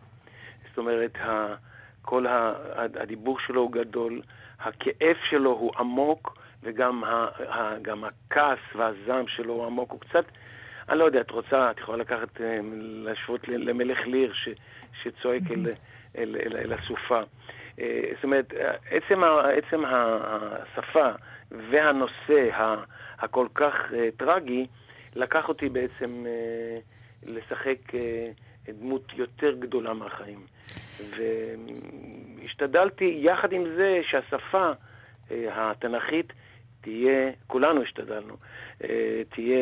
זאת 0.69 0.79
אומרת, 0.79 1.17
ה, 1.17 1.55
כל 2.03 2.27
ה, 2.27 2.53
הדיבור 2.75 3.39
שלו 3.47 3.61
הוא 3.61 3.73
גדול, 3.73 4.23
הכאב 4.61 5.17
שלו 5.31 5.51
הוא 5.51 5.73
עמוק 5.79 6.39
וגם 6.63 7.05
ה, 7.05 7.29
ה, 7.49 7.75
הכעס 8.05 8.59
והזעם 8.77 9.29
שלו 9.29 9.53
הוא 9.53 9.67
עמוק. 9.67 9.91
הוא 9.91 10.01
קצת... 10.01 10.25
אני 10.89 10.99
לא 10.99 11.05
יודע, 11.05 11.21
את 11.21 11.31
רוצה, 11.31 11.71
את 11.71 11.79
יכולה 11.79 11.99
לקחת, 11.99 12.41
אה, 12.41 12.59
להשוות 12.79 13.49
למלך 13.49 13.99
ליר 14.07 14.33
ש, 14.33 14.49
שצועק 15.03 15.43
אל, 15.51 15.67
אל, 16.19 16.37
אל, 16.47 16.57
אל 16.57 16.73
הסופה. 16.73 17.21
אה, 17.79 18.11
זאת 18.15 18.25
אומרת, 18.25 18.53
עצם, 18.91 19.23
עצם 19.57 19.83
השפה 19.87 21.11
והנושא 21.51 22.49
הכל 23.19 23.47
כך 23.55 23.75
אה, 23.95 24.09
טרגי, 24.17 24.67
לקח 25.15 25.49
אותי 25.49 25.69
בעצם 25.69 26.25
לשחק 27.27 27.79
דמות 28.69 29.13
יותר 29.15 29.55
גדולה 29.55 29.95
מהחיים. 29.95 30.39
והשתדלתי 32.41 33.15
יחד 33.19 33.53
עם 33.53 33.65
זה 33.77 34.01
שהשפה 34.03 34.71
התנ"כית 35.31 36.33
תהיה, 36.85 37.31
כולנו 37.47 37.83
השתדלנו, 37.83 38.37
אה, 38.85 39.23
תהיה 39.35 39.59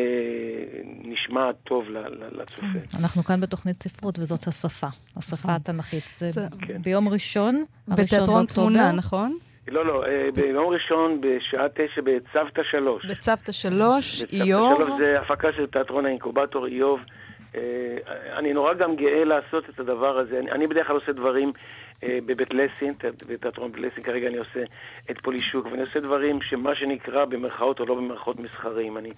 נשמעת 0.85 1.57
טוב 1.65 1.85
לצופה. 2.33 2.63
כן, 2.63 2.99
אנחנו 2.99 3.25
כאן 3.25 3.41
בתוכנית 3.41 3.83
ספרות, 3.83 4.19
וזאת 4.19 4.47
השפה, 4.47 4.87
השפה 5.17 5.35
נכון. 5.35 5.51
התנ"כית. 5.51 6.05
זה 6.17 6.41
כן. 6.67 6.83
ביום 6.83 7.09
ראשון, 7.09 7.65
בתיאטרון 7.89 8.47
תמונה, 8.47 8.93
נכון? 8.93 9.39
לא, 9.69 9.87
לא, 9.87 10.05
אה, 10.07 10.29
ביום 10.35 10.67
ראשון 10.73 11.21
בשעה 11.21 11.69
תשע 11.69 12.01
בצוותא 12.05 12.63
שלוש. 12.71 13.07
בצוותא 13.07 13.53
שלוש, 13.53 14.23
איוב. 14.33 14.73
בצוותא 14.73 14.85
שלוש 14.85 15.01
זה 15.01 15.21
הפקה 15.21 15.49
של 15.57 15.67
תיאטרון 15.67 16.07
האינקובטור 16.07 16.67
איוב. 16.67 17.01
אה, 17.55 17.61
אני 18.39 18.53
נורא 18.53 18.75
גם 18.75 18.97
גאה 18.97 19.25
לעשות 19.25 19.65
את 19.71 19.81
הדבר 19.81 20.19
הזה. 20.19 20.41
אני 20.53 20.67
בדרך 20.67 20.87
כלל 20.87 20.97
עושה 20.97 21.13
דברים 21.13 21.53
בבית 22.03 22.55
לסין, 22.55 22.95
בתיאטרון 23.29 23.73
בית 23.73 23.81
לסין, 23.81 24.05
כרגע 24.05 24.29
אני 24.29 24.37
עושה 24.37 24.61
את 25.11 25.21
פולישוק, 25.23 25.67
ואני 25.67 25.81
עושה 25.81 26.01
דברים 26.01 26.43
שמה 26.43 26.75
שנקרא 26.75 27.25
במרכאות 27.25 27.81
או 27.81 27.87
לא 27.87 27.95
במרכאות 27.95 28.41
מסחריים. 28.41 28.99
אני 28.99 29.13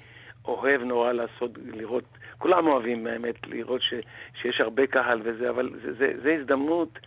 אוהב 0.44 0.82
נורא 0.82 1.12
לעשות, 1.12 1.50
לראות, 1.66 2.04
כולם 2.38 2.66
אוהבים 2.66 3.06
האמת, 3.06 3.46
לראות 3.46 3.82
ש, 3.82 3.94
שיש 4.42 4.60
הרבה 4.60 4.86
קהל 4.86 5.20
וזה, 5.24 5.50
אבל 5.50 5.70
זה, 5.82 5.92
זה, 5.92 6.12
זה 6.22 6.36
הזדמנות 6.40 6.98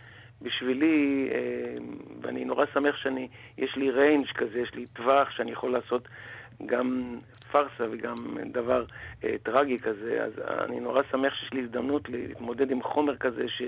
בשבילי, 0.42 1.28
אה, 1.32 1.38
ואני 2.20 2.44
נורא 2.44 2.64
שמח 2.74 2.96
שאני, 2.96 3.28
יש 3.58 3.76
לי 3.76 3.90
ריינג' 3.90 4.26
כזה, 4.26 4.58
יש 4.58 4.74
לי 4.74 4.86
טווח 4.86 5.30
שאני 5.30 5.50
יכול 5.50 5.72
לעשות 5.72 6.08
גם 6.66 7.04
פארסה 7.52 7.84
וגם 7.90 8.14
דבר 8.52 8.84
אה, 9.24 9.34
טרגי 9.42 9.78
כזה, 9.78 10.24
אז 10.24 10.32
אני 10.64 10.80
נורא 10.80 11.02
שמח 11.10 11.34
שיש 11.34 11.52
לי 11.52 11.60
הזדמנות 11.60 12.08
להתמודד 12.08 12.70
עם 12.70 12.82
חומר 12.82 13.16
כזה 13.16 13.48
ש... 13.48 13.62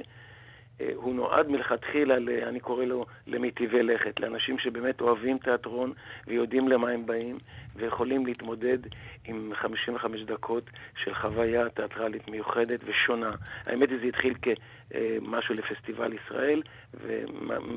אה, 0.81 0.91
הוא 0.95 1.15
נועד 1.15 1.49
מלכתחילה, 1.49 2.17
אני 2.49 2.61
קורא 2.61 2.85
לו 2.85 3.07
למיטיבי 3.27 3.83
לכת, 3.83 4.21
לאנשים 4.21 4.59
שבאמת 4.59 5.01
אוהבים 5.01 5.39
תיאטרון 5.39 5.93
ויודעים 6.27 6.69
למה 6.69 6.91
הם 6.91 7.07
באים 7.07 7.39
ויכולים 7.77 8.27
להתמודד 8.27 8.79
עם 9.25 9.53
55 9.55 10.21
דקות 10.23 10.71
של 11.05 11.15
חוויה 11.15 11.69
תיאטרלית 11.69 12.29
מיוחדת 12.29 12.81
ושונה. 12.85 13.31
האמת 13.67 13.89
היא 13.91 13.99
זה 14.01 14.07
התחיל 14.07 14.35
כמשהו 14.43 15.55
לפסטיבל 15.55 16.13
ישראל, 16.13 16.63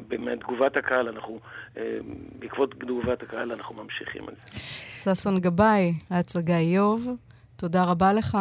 ומתגובת 0.09 0.77
הקהל 0.77 1.07
אנחנו, 1.07 1.39
אה, 1.77 1.97
בעקבות 2.39 2.71
תגובת 2.71 3.23
הקהל 3.23 3.51
אנחנו 3.51 3.75
ממשיכים 3.75 4.23
על 4.27 4.35
זה. 4.35 4.59
ששון 5.15 5.39
גבאי, 5.39 5.93
ההצגה 6.09 6.57
איוב. 6.57 7.07
תודה 7.55 7.83
רבה 7.83 8.13
לך, 8.13 8.37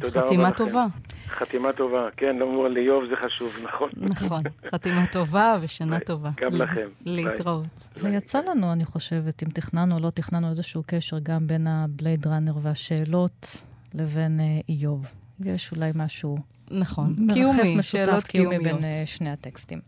וחתימה 0.00 0.50
טובה. 0.50 0.86
חתימה 1.28 1.72
טובה, 1.72 2.08
כן, 2.16 2.36
לא 2.36 2.70
לאיוב 2.70 3.04
זה 3.10 3.14
חשוב, 3.26 3.52
נכון. 3.62 3.90
נכון, 3.96 4.42
חתימה 4.70 5.06
טובה 5.06 5.56
ושנה 5.60 6.00
טובה. 6.00 6.30
גם 6.40 6.54
לכם. 6.54 6.88
להתראות. 7.06 7.66
ויצא 7.96 8.40
לנו, 8.50 8.72
אני 8.72 8.84
חושבת, 8.84 9.42
אם 9.42 9.48
תכננו 9.48 9.94
או 9.94 10.00
לא 10.00 10.10
תכננו 10.10 10.48
איזשהו 10.48 10.82
קשר 10.86 11.18
גם 11.22 11.46
בין 11.46 11.66
הבלייד 11.66 12.26
ראנר 12.26 12.52
והשאלות 12.62 13.62
לבין 13.94 14.40
אה, 14.40 14.60
איוב. 14.68 15.06
יש 15.44 15.72
אולי 15.72 15.90
משהו... 15.94 16.36
נכון, 16.70 17.16
קיומי, 17.34 17.82
שאלות 17.82 18.24
קיומיות. 18.24 18.62
קיומי 18.62 18.72
בין 18.72 18.84
אה, 18.84 19.02
שני 19.06 19.30
הטקסטים. 19.30 19.80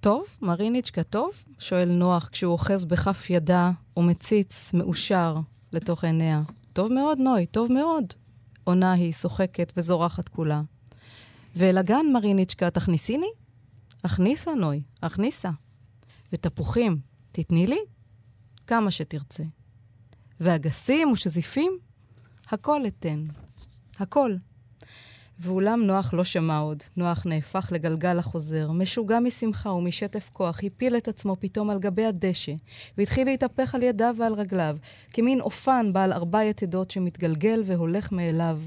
טוב, 0.00 0.24
מריניצ'קה 0.42 1.02
טוב? 1.02 1.44
שואל 1.58 1.88
נוח 1.88 2.28
כשהוא 2.32 2.52
אוחז 2.52 2.84
בכף 2.84 3.30
ידה 3.30 3.70
ומציץ, 3.96 4.74
מאושר, 4.74 5.36
לתוך 5.72 6.04
עיניה. 6.04 6.40
טוב 6.72 6.92
מאוד, 6.92 7.18
נוי, 7.18 7.46
טוב 7.46 7.72
מאוד. 7.72 8.12
עונה 8.64 8.92
היא, 8.92 9.12
שוחקת 9.12 9.72
וזורחת 9.76 10.28
כולה. 10.28 10.62
ואל 11.56 11.78
הגן, 11.78 12.06
מריניצ'קה, 12.12 12.70
תכניסיני? 12.70 13.30
הכניסה, 14.04 14.54
נוי, 14.54 14.82
הכניסה. 15.02 15.50
ותפוחים, 16.32 17.00
תתני 17.32 17.66
לי? 17.66 17.78
כמה 18.66 18.90
שתרצה. 18.90 19.42
ואגסים 20.40 21.12
ושזיפים? 21.12 21.78
הכל 22.48 22.86
אתן. 22.86 23.24
הכל. 23.98 24.34
ואולם 25.38 25.82
נוח 25.82 26.14
לא 26.14 26.24
שמע 26.24 26.58
עוד. 26.58 26.82
נוח 26.96 27.26
נהפך 27.26 27.68
לגלגל 27.72 28.18
החוזר, 28.18 28.72
משוגע 28.72 29.20
משמחה 29.20 29.70
ומשטף 29.70 30.30
כוח, 30.32 30.60
הפיל 30.64 30.96
את 30.96 31.08
עצמו 31.08 31.36
פתאום 31.40 31.70
על 31.70 31.78
גבי 31.78 32.04
הדשא, 32.04 32.52
והתחיל 32.98 33.26
להתהפך 33.26 33.74
על 33.74 33.82
ידיו 33.82 34.14
ועל 34.18 34.34
רגליו, 34.34 34.76
כמין 35.12 35.40
אופן 35.40 35.90
בעל 35.92 36.12
ארבע 36.12 36.44
יתדות 36.44 36.90
שמתגלגל 36.90 37.62
והולך 37.66 38.12
מאליו. 38.12 38.58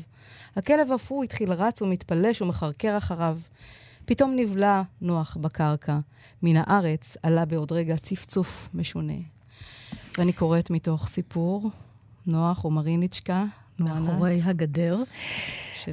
הכלב 0.56 0.92
אף 0.92 1.12
הוא 1.12 1.24
התחיל 1.24 1.54
רץ 1.54 1.82
ומתפלש 1.82 2.42
ומחרקר 2.42 2.98
אחריו. 2.98 3.40
פתאום 4.06 4.36
נבלע 4.36 4.82
נוח 5.02 5.38
בקרקע. 5.42 6.00
מן 6.44 6.56
הארץ 6.58 7.18
עלה 7.24 7.46
בעוד 7.46 7.72
רגע 7.72 7.98
צפצוף 7.98 8.70
משונה. 8.74 9.14
ואני 10.18 10.34
קוראת 10.34 10.70
מתוך 10.70 11.08
סיפור, 11.08 11.70
נוח 12.28 12.66
ומריניצ'קה, 12.66 13.46
מאחורי 13.80 14.42
הגדר. 14.44 15.04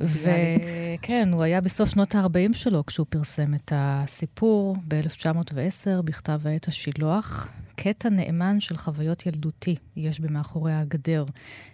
וכן, 0.01 1.29
הוא 1.33 1.43
היה 1.43 1.61
בסוף 1.61 1.91
שנות 1.91 2.15
ה-40 2.15 2.57
שלו 2.57 2.87
כשהוא 2.87 3.07
פרסם 3.11 3.55
את 3.55 3.73
הסיפור 3.75 4.77
ב-1910 4.89 6.03
בכתב 6.05 6.41
העת 6.45 6.69
השילוח. 6.69 7.53
קטע 7.77 8.09
נאמן 8.09 8.61
של 8.61 8.77
חוויות 8.77 9.27
ילדותי 9.27 9.77
יש 9.97 10.21
במאחורי 10.21 10.73
הגדר, 10.73 11.25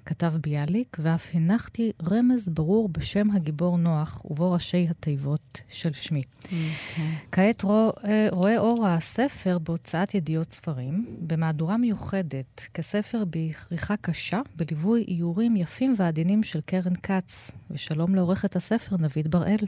כתב 0.05 0.33
ביאליק, 0.41 0.97
ואף 1.01 1.31
הנחתי 1.35 1.93
רמז 2.11 2.49
ברור 2.49 2.89
בשם 2.89 3.31
הגיבור 3.31 3.79
נוח, 3.79 4.23
ובו 4.25 4.53
ראשי 4.53 4.87
התיבות 4.91 5.61
של 5.69 5.93
שמי. 5.93 6.23
Okay. 6.23 6.45
אוקיי. 6.45 7.15
כעת 7.33 7.63
רוא, 7.63 7.93
אה, 8.05 8.29
רואה 8.31 8.59
אור 8.59 8.87
הספר 8.87 9.59
בהוצאת 9.59 10.15
ידיעות 10.15 10.53
ספרים, 10.53 11.17
במהדורה 11.21 11.77
מיוחדת, 11.77 12.67
כספר 12.75 13.25
בכריכה 13.31 13.97
קשה, 13.97 14.41
בליווי 14.57 15.05
איורים 15.09 15.57
יפים 15.57 15.95
ועדינים 15.97 16.43
של 16.43 16.61
קרן 16.61 16.95
כץ. 17.03 17.51
ושלום 17.71 18.15
לעורכת 18.15 18.57
הספר, 18.57 18.97
נבית 18.97 19.29
בראל. 19.29 19.67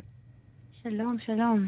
שלום, 0.82 1.16
שלום. 1.26 1.66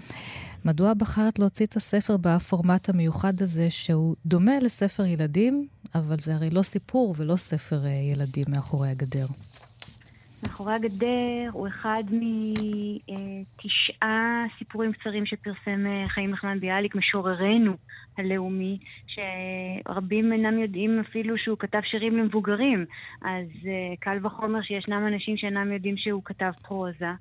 מדוע 0.65 0.95
בחרת 0.95 1.39
להוציא 1.39 1.67
את 1.67 1.77
הספר 1.77 2.17
בפורמט 2.17 2.89
המיוחד 2.89 3.33
הזה, 3.41 3.71
שהוא 3.71 4.17
דומה 4.27 4.53
לספר 4.63 5.05
ילדים, 5.05 5.67
אבל 5.95 6.19
זה 6.19 6.35
הרי 6.35 6.51
לא 6.51 6.63
סיפור 6.63 7.15
ולא 7.19 7.37
ספר 7.37 7.85
אה, 7.85 7.91
ילדים 7.91 8.45
מאחורי 8.49 8.89
הגדר? 8.89 9.27
מאחורי 10.43 10.75
הגדר 10.75 11.51
הוא 11.53 11.69
אחד 11.69 12.05
מתשעה 13.59 14.45
סיפורים 14.59 14.93
קצרים 14.93 15.27
שפרסם 15.27 15.87
אה, 15.87 16.09
חיים 16.09 16.31
נחמן 16.31 16.59
ביאליק, 16.59 16.95
משוררנו 16.95 17.73
הלאומי, 18.19 18.79
שרבים 19.07 20.33
אינם 20.33 20.59
יודעים 20.59 21.01
אפילו 21.01 21.39
שהוא 21.39 21.59
כתב 21.59 21.81
שירים 21.85 22.17
למבוגרים. 22.17 22.85
אז 23.23 23.47
אה, 23.67 23.95
קל 24.01 24.27
וחומר 24.27 24.63
שישנם 24.63 25.07
אנשים 25.07 25.37
שאינם 25.37 25.73
יודעים 25.73 25.97
שהוא 25.97 26.23
כתב 26.25 26.53
פרוזה. 26.63 27.13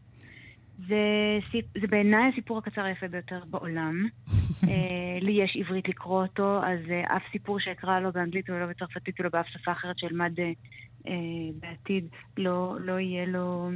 זה, 0.87 1.59
זה 1.81 1.87
בעיניי 1.87 2.29
הסיפור 2.33 2.57
הקצר 2.57 2.83
היפה 2.83 3.07
ביותר 3.07 3.39
בעולם. 3.49 4.07
uh, 4.29 4.67
לי 5.25 5.31
יש 5.31 5.57
עברית 5.59 5.89
לקרוא 5.89 6.23
אותו, 6.23 6.59
אז 6.63 6.79
uh, 6.87 7.15
אף 7.15 7.23
סיפור 7.31 7.59
שאקרא 7.59 7.99
לו 7.99 8.11
באנגלית 8.11 8.49
ולא 8.49 8.65
בצרפתית 8.65 9.19
ולא 9.19 9.29
באף 9.29 9.47
שפה 9.47 9.71
אחרת 9.71 9.99
שאלמד 9.99 10.33
uh, 10.39 11.09
בעתיד, 11.59 12.07
לא, 12.37 12.77
לא 12.79 12.99
יהיה 12.99 13.25
לו... 13.25 13.71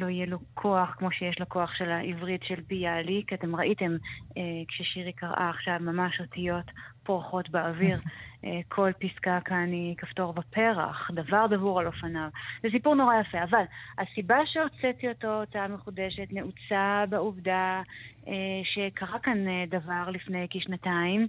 לא 0.00 0.06
יהיה 0.06 0.26
לו 0.26 0.38
כוח 0.54 0.94
כמו 0.98 1.12
שיש 1.12 1.40
לו 1.40 1.48
כוח 1.48 1.74
של 1.74 1.90
העברית 1.90 2.42
של 2.42 2.60
ביאליק. 2.68 3.32
אתם 3.32 3.56
ראיתם 3.56 3.96
אה, 4.36 4.42
כששירי 4.68 5.12
קראה 5.12 5.50
עכשיו 5.50 5.76
ממש 5.80 6.20
אותיות 6.20 6.64
פורחות 7.04 7.50
באוויר. 7.50 7.98
אה, 8.44 8.60
כל 8.68 8.90
פסקה 8.98 9.38
כאן 9.44 9.72
היא 9.72 9.96
כפתור 9.96 10.32
בפרח, 10.32 11.10
דבר 11.14 11.46
דבור 11.46 11.80
על 11.80 11.86
אופניו. 11.86 12.28
זה 12.62 12.68
סיפור 12.70 12.94
נורא 12.94 13.14
יפה, 13.20 13.42
אבל 13.42 13.62
הסיבה 13.98 14.38
שהוצאתי 14.46 15.08
אותו, 15.08 15.40
הוצאה 15.40 15.68
מחודשת, 15.68 16.26
נעוצה 16.30 17.04
בעובדה 17.08 17.82
אה, 18.28 18.32
שקרה 18.64 19.18
כאן 19.18 19.48
אה, 19.48 19.64
דבר 19.68 20.10
לפני 20.10 20.46
כשנתיים. 20.50 21.26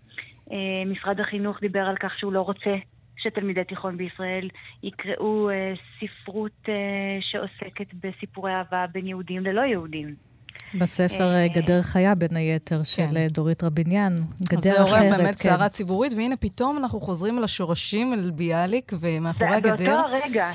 אה, 0.51 0.85
משרד 0.85 1.19
החינוך 1.19 1.61
דיבר 1.61 1.85
על 1.87 1.95
כך 1.95 2.19
שהוא 2.19 2.33
לא 2.33 2.41
רוצה 2.41 2.75
שתלמידי 3.23 3.63
תיכון 3.63 3.97
בישראל 3.97 4.49
יקראו 4.83 5.49
אה, 5.49 5.73
ספרות 5.99 6.69
אה, 6.69 7.17
שעוסקת 7.21 7.93
בסיפורי 7.93 8.51
אהבה 8.51 8.85
בין 8.91 9.07
יהודים 9.07 9.43
ללא 9.43 9.61
יהודים. 9.61 10.15
בספר 10.79 11.33
אה, 11.33 11.47
גדר 11.47 11.81
חיה, 11.81 12.15
בין 12.15 12.35
היתר, 12.35 12.83
של 12.83 13.07
כן. 13.13 13.27
דורית 13.27 13.63
רביניאן. 13.63 14.21
גדר 14.41 14.55
אחרת, 14.55 14.63
כן. 14.63 14.69
זה 14.69 14.81
עורר 14.81 15.17
באמת 15.17 15.39
סערה 15.39 15.57
כן. 15.57 15.73
ציבורית, 15.73 16.13
והנה 16.13 16.35
פתאום 16.37 16.77
אנחנו 16.77 17.01
חוזרים 17.01 17.37
אל 17.37 17.43
השורשים, 17.43 18.13
אל 18.13 18.31
ביאליק, 18.31 18.91
ומאחורי 18.99 19.55
הגדר... 19.55 19.75
באותו 19.75 20.15
הרגע, 20.15 20.51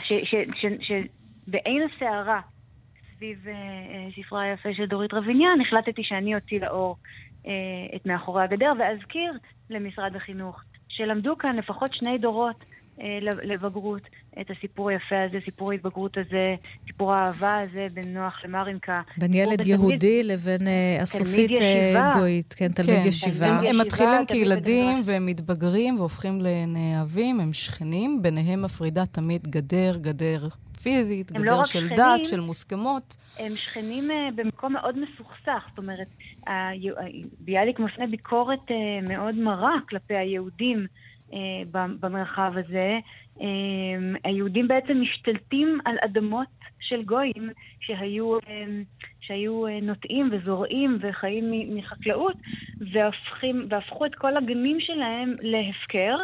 שבעין 0.80 1.82
הסערה, 1.82 2.40
סביב 3.16 3.46
ספרה 4.16 4.42
היפה 4.42 4.68
של 4.74 4.86
דורית 4.86 5.14
רביניאן, 5.14 5.60
החלטתי 5.60 6.02
שאני 6.04 6.34
אוציא 6.34 6.60
לאור 6.60 6.96
את 7.96 8.06
מאחורי 8.06 8.42
הגדר, 8.42 8.72
ואזכיר 8.78 9.32
למשרד 9.70 10.16
החינוך 10.16 10.60
שלמדו 10.88 11.38
כאן 11.38 11.56
לפחות 11.56 11.94
שני 11.94 12.18
דורות 12.18 12.62
אה, 12.62 12.77
לבגרות 13.42 14.02
את 14.40 14.50
הסיפור 14.50 14.90
היפה 14.90 15.22
הזה, 15.22 15.40
סיפור 15.40 15.72
ההתבגרות 15.72 16.18
הזה, 16.18 16.54
סיפור 16.86 17.14
האהבה 17.14 17.58
הזה 17.58 17.86
בין 17.94 18.14
נוח 18.14 18.44
למרינקה. 18.44 19.02
בין 19.18 19.34
ילד 19.34 19.66
יהודי 19.66 20.22
לבין 20.22 20.68
אה, 20.68 21.02
אסופית 21.02 21.50
אה, 21.60 22.10
גויית, 22.18 22.54
כן, 22.54 22.72
תלמיד 22.72 23.02
כן, 23.02 23.08
ישיבה. 23.08 23.46
הם, 23.46 23.78
מתחילים 23.78 24.26
כילדים 24.26 25.00
והם 25.04 25.26
מתבגרים 25.26 25.98
והופכים 25.98 26.40
לנאהבים, 26.40 27.40
הם 27.40 27.52
שכנים, 27.52 28.22
ביניהם 28.22 28.62
מפרידה 28.62 29.06
תמיד 29.06 29.48
גדר, 29.48 29.96
גדר 29.96 30.48
פיזית, 30.82 31.32
גדר 31.32 31.42
לא 31.42 31.64
של 31.64 31.88
דת, 31.96 32.24
של 32.24 32.40
מוסכמות. 32.40 33.16
הם 33.38 33.56
שכנים 33.56 34.10
במקום 34.34 34.72
מאוד 34.72 34.98
מסוכסך, 34.98 35.64
זאת 35.68 35.78
אומרת, 35.78 36.08
ביאליק 37.40 37.78
מפנה 37.78 38.06
ביקורת 38.06 38.70
מאוד 39.02 39.34
מרה 39.34 39.74
כלפי 39.88 40.14
היהודים 40.14 40.86
במרחב 41.70 42.52
הזה. 42.56 42.98
Um, 43.38 43.42
היהודים 44.24 44.68
בעצם 44.68 45.00
משתלטים 45.00 45.78
על 45.84 45.96
אדמות 46.04 46.48
של 46.80 47.02
גויים 47.02 47.50
שהיו, 47.80 48.38
um, 48.38 48.48
שהיו 49.20 49.62
נוטעים 49.82 50.28
וזורעים 50.32 50.98
וחיים 51.00 51.76
מחקלאות, 51.76 52.36
והפכים, 52.92 53.66
והפכו 53.70 54.06
את 54.06 54.14
כל 54.14 54.36
הגנים 54.36 54.80
שלהם 54.80 55.34
להפקר. 55.40 56.16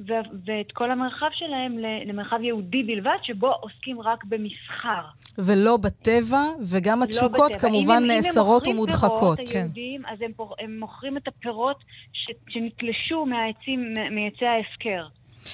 ואת 0.00 0.72
כל 0.72 0.90
המרחב 0.90 1.28
שלהם 1.32 1.78
למרחב 2.06 2.38
יהודי 2.42 2.82
בלבד, 2.82 3.16
שבו 3.22 3.52
עוסקים 3.60 4.00
רק 4.00 4.24
במסחר. 4.24 5.02
ולא 5.38 5.76
בטבע, 5.76 6.42
וגם 6.60 6.98
לא 6.98 7.04
התשוקות 7.04 7.52
לא 7.52 7.58
כמובן 7.58 8.02
נאסרות 8.06 8.66
ומודחקות. 8.66 9.38
אם 9.38 9.44
הם 9.48 9.50
מוכרים 9.50 9.50
פירות, 9.50 9.56
היהודים, 9.56 10.02
כן. 10.02 10.08
אז 10.12 10.18
הם, 10.22 10.32
הם 10.58 10.78
מוכרים 10.80 11.16
את 11.16 11.28
הפירות 11.28 11.84
ש, 12.12 12.30
שנתלשו 12.48 13.26
מהעצים, 13.26 13.92
מעצי 14.10 14.46
ההפקר. 14.46 15.06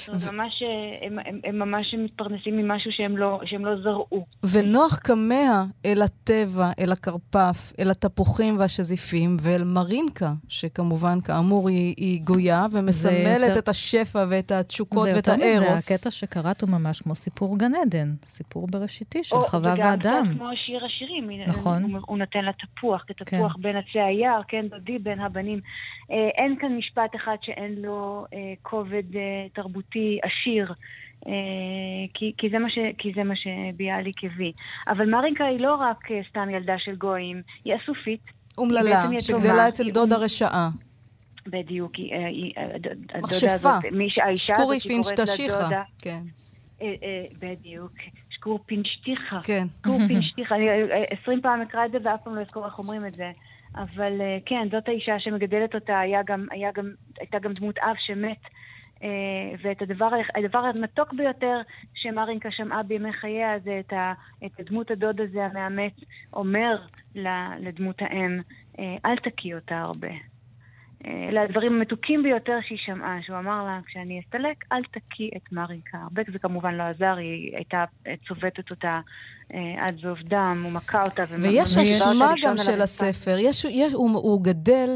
ו... 0.08 0.32
ממש, 0.32 0.62
הם, 1.02 1.18
הם, 1.24 1.40
הם 1.44 1.58
ממש 1.58 1.94
מתפרנסים 1.98 2.56
ממשהו 2.56 2.92
שהם 2.92 3.16
לא, 3.16 3.40
שהם 3.44 3.64
לא 3.64 3.82
זרעו. 3.82 4.26
ונוח 4.52 4.98
כמה 5.04 5.64
אל 5.86 6.02
הטבע, 6.02 6.70
אל 6.78 6.92
הכרפף, 6.92 7.72
אל 7.78 7.90
התפוחים 7.90 8.58
והשזיפים, 8.58 9.36
ואל 9.40 9.64
מרינקה, 9.64 10.32
שכמובן, 10.48 11.20
כאמור, 11.20 11.68
היא, 11.68 11.94
היא 11.96 12.22
גויה 12.22 12.66
ומסמלת 12.72 13.48
יותר... 13.48 13.58
את 13.58 13.68
השפע 13.68 14.24
ואת 14.28 14.52
התשוקות 14.52 15.08
ואת 15.14 15.28
הארוס. 15.28 15.42
זה 15.42 15.48
יותר 15.50 15.74
מזה, 15.74 15.94
הקטע 15.94 16.10
שקראת 16.10 16.60
הוא 16.60 16.70
ממש 16.70 17.02
כמו 17.02 17.14
סיפור 17.14 17.58
גן 17.58 17.72
עדן, 17.74 18.14
סיפור 18.24 18.66
בראשיתי 18.66 19.24
של 19.24 19.36
חווה 19.40 19.74
ואדם. 19.78 20.16
או 20.16 20.24
וגם 20.24 20.38
כמו 20.38 20.48
שיר 20.54 20.84
השירים. 20.84 21.30
נכון. 21.46 21.82
הוא, 21.82 22.00
הוא 22.06 22.18
נותן 22.18 22.44
לה 22.44 22.52
תפוח, 22.52 23.04
כתפוח 23.06 23.52
כן. 23.52 23.62
בין 23.62 23.76
עצי 23.76 24.00
היער, 24.00 24.40
כן, 24.48 24.66
דודי 24.68 24.98
בין 24.98 25.20
הבנים. 25.20 25.60
אה, 26.10 26.28
אין 26.28 26.56
כאן 26.60 26.76
משפט 26.76 27.16
אחד 27.16 27.36
שאין 27.42 27.74
לו 27.74 28.24
אה, 28.32 28.38
כובד 28.62 29.16
אה, 29.16 29.46
תרבותי 29.52 29.83
עשיר. 30.22 30.72
אה, 31.26 31.32
כי, 32.14 32.32
כי, 32.38 32.50
זה 32.50 32.56
ש, 32.68 32.78
כי 32.98 33.12
זה 33.14 33.24
מה 33.24 33.34
שביאליק 33.36 34.24
הביא. 34.24 34.52
אבל 34.88 35.10
מרינקה 35.10 35.44
היא 35.44 35.60
לא 35.60 35.74
רק 35.74 36.10
אה, 36.10 36.20
סתם 36.30 36.50
ילדה 36.50 36.78
של 36.78 36.96
גויים, 36.96 37.42
היא 37.64 37.74
אסופית. 37.82 38.20
אומללה, 38.58 39.06
שגדלה 39.20 39.68
אצל 39.68 39.90
דודה 39.90 40.16
רשעה. 40.16 40.70
בדיוק, 41.46 41.94
היא, 41.94 42.12
אה, 42.12 42.26
היא, 42.26 42.54
מכשפה. 43.22 43.52
הזאת, 43.52 43.84
האישה 44.22 44.56
הזאת 44.56 44.80
שקוראת 44.80 45.18
לה 45.18 45.62
דודה. 45.62 45.82
כן. 46.02 46.22
בדיוק. 47.38 47.92
שקור 48.30 48.58
פינשטיחה. 48.66 49.40
כן. 49.44 49.66
שקור 49.80 49.98
פינשטיחה. 50.08 50.54
אני 50.54 50.68
עשרים 51.10 51.40
פעם 51.42 51.62
אקרא 51.62 51.86
את 51.86 51.92
זה 51.92 51.98
ואף 52.02 52.20
פעם 52.24 52.34
לא 52.34 52.40
אזכור 52.40 52.66
איך 52.66 52.78
אומרים 52.78 53.00
את 53.06 53.14
זה. 53.14 53.32
אבל 53.74 54.20
אה, 54.20 54.38
כן, 54.46 54.68
זאת 54.72 54.88
האישה 54.88 55.20
שמגדלת 55.20 55.74
אותה, 55.74 55.98
היה 55.98 56.22
גם, 56.26 56.46
היה 56.50 56.70
גם, 56.74 56.90
הייתה 57.20 57.38
גם 57.38 57.52
דמות 57.52 57.78
אב 57.78 57.94
שמת. 57.98 58.40
אה, 59.04 59.08
ואת 59.62 59.82
הדבר, 59.82 60.10
הדבר 60.34 60.58
המתוק 60.58 61.12
ביותר 61.12 61.60
שמרינקה 61.94 62.48
שמעה 62.50 62.82
בימי 62.82 63.12
חייה 63.12 63.58
זה 63.64 63.80
את, 63.86 63.92
ה, 63.92 64.12
את 64.46 64.60
דמות 64.70 64.90
הדוד 64.90 65.20
הזה 65.20 65.44
המאמץ 65.44 65.94
אומר 66.32 66.76
לדמות 67.60 68.02
האם, 68.02 68.40
אה, 68.78 68.96
אל 69.06 69.16
תקיא 69.16 69.54
אותה 69.54 69.76
הרבה. 69.76 70.08
אלה 71.06 71.42
הדברים 71.42 71.72
המתוקים 71.72 72.22
ביותר 72.22 72.58
שהיא 72.66 72.78
שמעה, 72.86 73.18
שהוא 73.22 73.38
אמר 73.38 73.64
לה, 73.64 73.80
כשאני 73.86 74.20
אסתלק, 74.20 74.64
אל 74.72 74.82
תקיא 74.82 75.30
את 75.36 75.52
מרינקה. 75.52 75.98
הרבה 76.02 76.22
זה 76.32 76.38
כמובן 76.38 76.74
לא 76.74 76.82
עזר, 76.82 77.16
היא 77.16 77.56
הייתה 77.56 77.84
צובטת 78.28 78.70
אותה 78.70 79.00
אה, 79.54 79.86
עד 79.86 79.98
זוב 80.02 80.18
דם, 80.18 80.60
הוא 80.64 80.72
מכה 80.72 81.02
אותה. 81.02 81.24
ויש 81.42 81.76
אשמה 81.76 82.32
גם 82.42 82.56
של 82.56 82.82
הספר. 82.82 83.36
יש, 83.38 83.64
יש, 83.64 83.92
הוא, 83.92 84.10
הוא 84.10 84.44
גדל, 84.44 84.90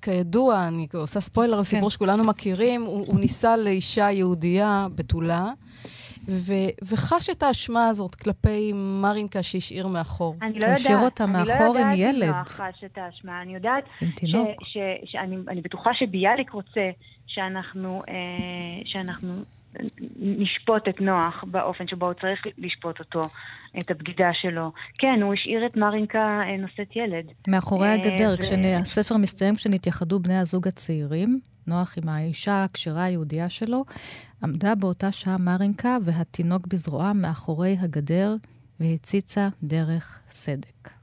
וכידוע, 0.00 0.68
אני 0.68 0.86
עושה 0.94 1.20
ספוילר 1.20 1.56
על 1.56 1.64
סיפור 1.64 1.88
כן. 1.88 1.90
שכולנו 1.90 2.24
מכירים, 2.24 2.82
הוא, 2.82 3.06
הוא 3.06 3.20
ניסה 3.20 3.56
לאישה 3.56 4.10
יהודייה 4.10 4.86
בתולה. 4.94 5.46
ו- 6.28 6.70
וחש 6.82 7.30
את 7.30 7.42
האשמה 7.42 7.88
הזאת 7.88 8.14
כלפי 8.14 8.72
מרינקה 8.74 9.42
שהשאיר 9.42 9.86
מאחור. 9.86 10.36
אני 10.42 10.52
לא 10.52 10.64
יודעת, 10.64 10.78
השאיר 10.78 10.98
אותה 10.98 11.26
מאחור 11.26 11.78
עם 11.78 11.92
ילד. 11.94 12.08
אני 12.08 12.20
לא 12.20 12.24
יודעת 12.24 12.48
אם 12.48 12.72
חש 12.72 12.84
את 12.84 12.98
האשמה. 12.98 13.42
אני 13.42 13.54
יודעת 13.54 13.84
שאני 15.04 15.60
בטוחה 15.62 15.90
שביאליק 15.94 16.50
רוצה 16.50 16.90
שאנחנו, 17.26 18.02
אה, 18.08 18.14
שאנחנו 18.84 19.34
נשפוט 20.18 20.88
את 20.88 21.00
נוח 21.00 21.44
באופן 21.44 21.88
שבו 21.88 22.06
הוא 22.06 22.14
צריך 22.20 22.46
לשפוט 22.58 22.98
אותו, 22.98 23.22
את 23.78 23.90
הבגידה 23.90 24.30
שלו. 24.32 24.72
כן, 24.98 25.22
הוא 25.22 25.34
השאיר 25.34 25.66
את 25.66 25.76
מרינקה 25.76 26.26
אה, 26.26 26.56
נושאת 26.56 26.96
ילד. 26.96 27.24
מאחורי 27.48 27.88
אה, 27.88 27.92
הגדר, 27.92 28.34
ו... 28.38 28.42
כשהספר 28.42 29.16
מסתיים 29.16 29.54
כשנתייחדו 29.54 30.20
בני 30.20 30.38
הזוג 30.38 30.68
הצעירים, 30.68 31.40
נוח 31.66 31.98
עם 32.02 32.08
האישה 32.08 32.64
הכשרה 32.64 33.04
היהודייה 33.04 33.48
שלו, 33.48 33.84
עמדה 34.42 34.74
באותה 34.74 35.12
שעה 35.12 35.38
מרינקה 35.38 35.96
והתינוק 36.04 36.66
בזרועה 36.66 37.12
מאחורי 37.12 37.76
הגדר 37.80 38.34
והציצה 38.80 39.48
דרך 39.62 40.20
סדק. 40.30 40.99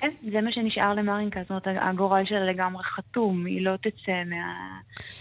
כן, 0.00 0.10
זה 0.32 0.40
מה 0.40 0.52
שנשאר 0.52 0.94
למרינקה, 0.94 1.40
זאת 1.40 1.50
אומרת, 1.50 1.66
הגורל 1.66 2.24
שלה 2.24 2.46
לגמרי 2.46 2.84
חתום, 2.84 3.46
היא 3.46 3.64
לא 3.64 3.76
תצא 3.76 4.22
מה, 4.26 4.78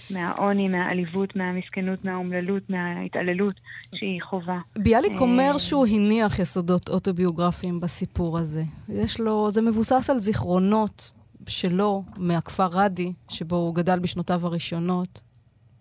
מהעוני, 0.10 0.68
מהעליבות, 0.68 1.36
מהמסכנות, 1.36 2.06
מהאומללות, 2.06 2.70
מההתעללות 2.70 3.54
שהיא 3.96 4.22
חווה. 4.22 4.60
ביאליק 4.76 5.12
אה, 5.12 5.20
אומר 5.20 5.58
שהוא 5.58 5.88
הניח 5.88 6.40
יסודות 6.40 6.90
אוטוביוגרפיים 6.90 7.80
בסיפור 7.80 8.38
הזה. 8.38 8.64
יש 8.90 9.20
לו, 9.20 9.52
זה 9.52 9.62
מבוסס 9.62 10.10
על 10.10 10.20
זיכרונות 10.20 11.12
שלו 11.48 12.04
מהכפר 12.18 12.68
ראדי, 12.72 13.14
שבו 13.30 13.56
הוא 13.56 13.76
גדל 13.76 14.00
בשנותיו 14.00 14.46
הראשונות, 14.46 15.22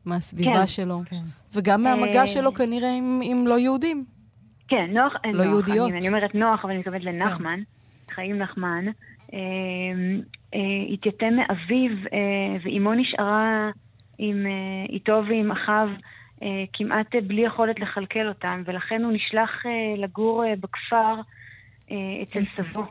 מהסביבה 0.04 0.60
כן. 0.60 0.66
שלו, 0.66 1.00
כן. 1.06 1.22
וגם 1.54 1.82
מהמגע 1.82 2.20
אה, 2.20 2.26
שלו 2.26 2.54
כנראה 2.54 2.94
עם, 2.94 3.20
עם 3.24 3.46
לא 3.46 3.58
יהודים. 3.58 4.04
כן, 4.68 4.86
נוח, 4.92 5.12
לא 5.24 5.32
נוח, 5.32 5.44
יהודיות. 5.44 5.90
אני, 5.90 5.98
אני 5.98 6.08
אומרת 6.08 6.34
נוח, 6.34 6.60
אבל 6.64 6.70
אני 6.70 6.78
מתכוונת 6.78 7.04
לנחמן, 7.04 7.60
חיים 8.18 8.38
נחמן. 8.38 8.84
אה, 9.34 9.38
אה, 10.54 10.60
התייתם 10.92 11.34
מאביו, 11.36 11.90
אה, 12.12 12.56
ואימו 12.62 12.94
נשארה 12.94 13.70
עם, 14.18 14.46
אה, 14.46 14.52
איתו 14.88 15.22
ועם 15.28 15.52
אחיו 15.52 15.88
כמעט 16.72 17.14
בלי 17.26 17.40
יכולת 17.40 17.80
לכלכל 17.80 18.28
אותם, 18.28 18.62
ולכן 18.66 19.04
הוא 19.04 19.12
נשלח 19.12 19.62
לגור 19.96 20.44
בכפר 20.60 21.14
אצל 22.22 22.44
סבו. 22.44 22.86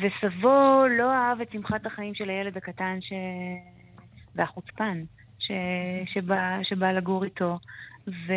וסבו 0.00 0.84
לא 0.98 1.12
אהב 1.12 1.40
את 1.40 1.52
שמחת 1.52 1.86
החיים 1.86 2.14
של 2.14 2.30
הילד 2.30 2.56
הקטן 2.56 2.98
ש... 3.00 3.12
והחוצפן 4.34 5.02
ש... 5.38 5.52
שבא, 6.06 6.62
שבא 6.62 6.92
לגור 6.92 7.24
איתו. 7.24 7.58
ו... 8.08 8.32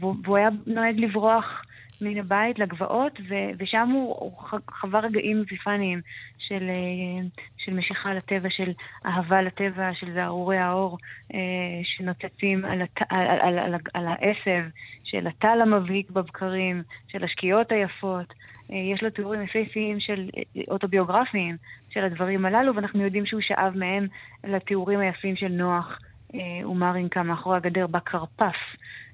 והוא 0.00 0.36
היה 0.36 0.48
נוהג 0.66 0.98
לברוח 0.98 1.62
מן 2.00 2.18
הבית 2.18 2.58
לגבעות, 2.58 3.20
ו... 3.28 3.34
ושם 3.58 3.88
הוא, 3.88 4.16
הוא 4.18 4.32
חווה 4.70 5.00
רגעים 5.00 5.42
אפיפניים 5.46 6.00
של, 6.38 6.68
אה, 6.68 7.26
של 7.56 7.74
משיכה 7.74 8.14
לטבע, 8.14 8.50
של 8.50 8.70
אהבה 9.06 9.42
לטבע, 9.42 9.94
של 9.94 10.14
זערורי 10.14 10.58
האור 10.58 10.98
אה, 11.34 11.38
שנוצצים 11.82 12.64
על, 12.64 12.82
הת... 12.82 12.98
על, 13.08 13.26
על, 13.40 13.58
על, 13.58 13.74
על 13.94 14.06
העשב, 14.06 14.64
של 15.04 15.26
הטל 15.26 15.58
המבהיק 15.62 16.10
בבקרים, 16.10 16.82
של 17.08 17.24
השקיעות 17.24 17.72
היפות. 17.72 18.34
אה, 18.72 18.76
יש 18.76 19.02
לו 19.02 19.10
תיאורים 19.10 19.42
יפהפיים 19.42 20.00
של 20.00 20.28
אה, 20.36 20.62
אוטוביוגרפיים 20.70 21.56
של 21.90 22.04
הדברים 22.04 22.46
הללו, 22.46 22.74
ואנחנו 22.74 23.02
יודעים 23.02 23.26
שהוא 23.26 23.40
שאב 23.40 23.72
מהם 23.76 24.06
לתיאורים 24.44 25.00
היפים 25.00 25.36
של 25.36 25.48
נוח 25.48 25.98
אה, 26.34 26.68
ומרינקה 26.68 27.22
מאחורי 27.22 27.56
הגדר 27.56 27.86
בכרפף. 27.86 28.56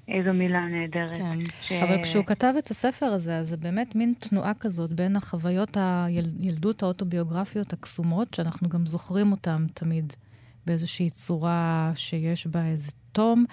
איזו 0.07 0.33
מילה 0.33 0.65
נהדרת. 0.65 1.11
כן. 1.11 1.39
ש... 1.61 1.71
אבל 1.71 2.03
כשהוא 2.03 2.25
כתב 2.25 2.53
את 2.57 2.71
הספר 2.71 3.05
הזה, 3.05 3.37
אז 3.37 3.49
זה 3.49 3.57
באמת 3.57 3.95
מין 3.95 4.13
תנועה 4.19 4.53
כזאת 4.53 4.93
בין 4.93 5.15
החוויות 5.15 5.77
הילדות 5.79 6.83
האוטוביוגרפיות 6.83 7.73
הקסומות, 7.73 8.33
שאנחנו 8.33 8.69
גם 8.69 8.85
זוכרים 8.85 9.31
אותן 9.31 9.65
תמיד 9.73 10.13
באיזושהי 10.65 11.09
צורה 11.09 11.91
שיש 11.95 12.47
בה 12.47 12.65
איזה 12.65 12.91
תום, 13.11 13.45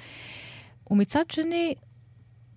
ומצד 0.90 1.30
שני, 1.30 1.74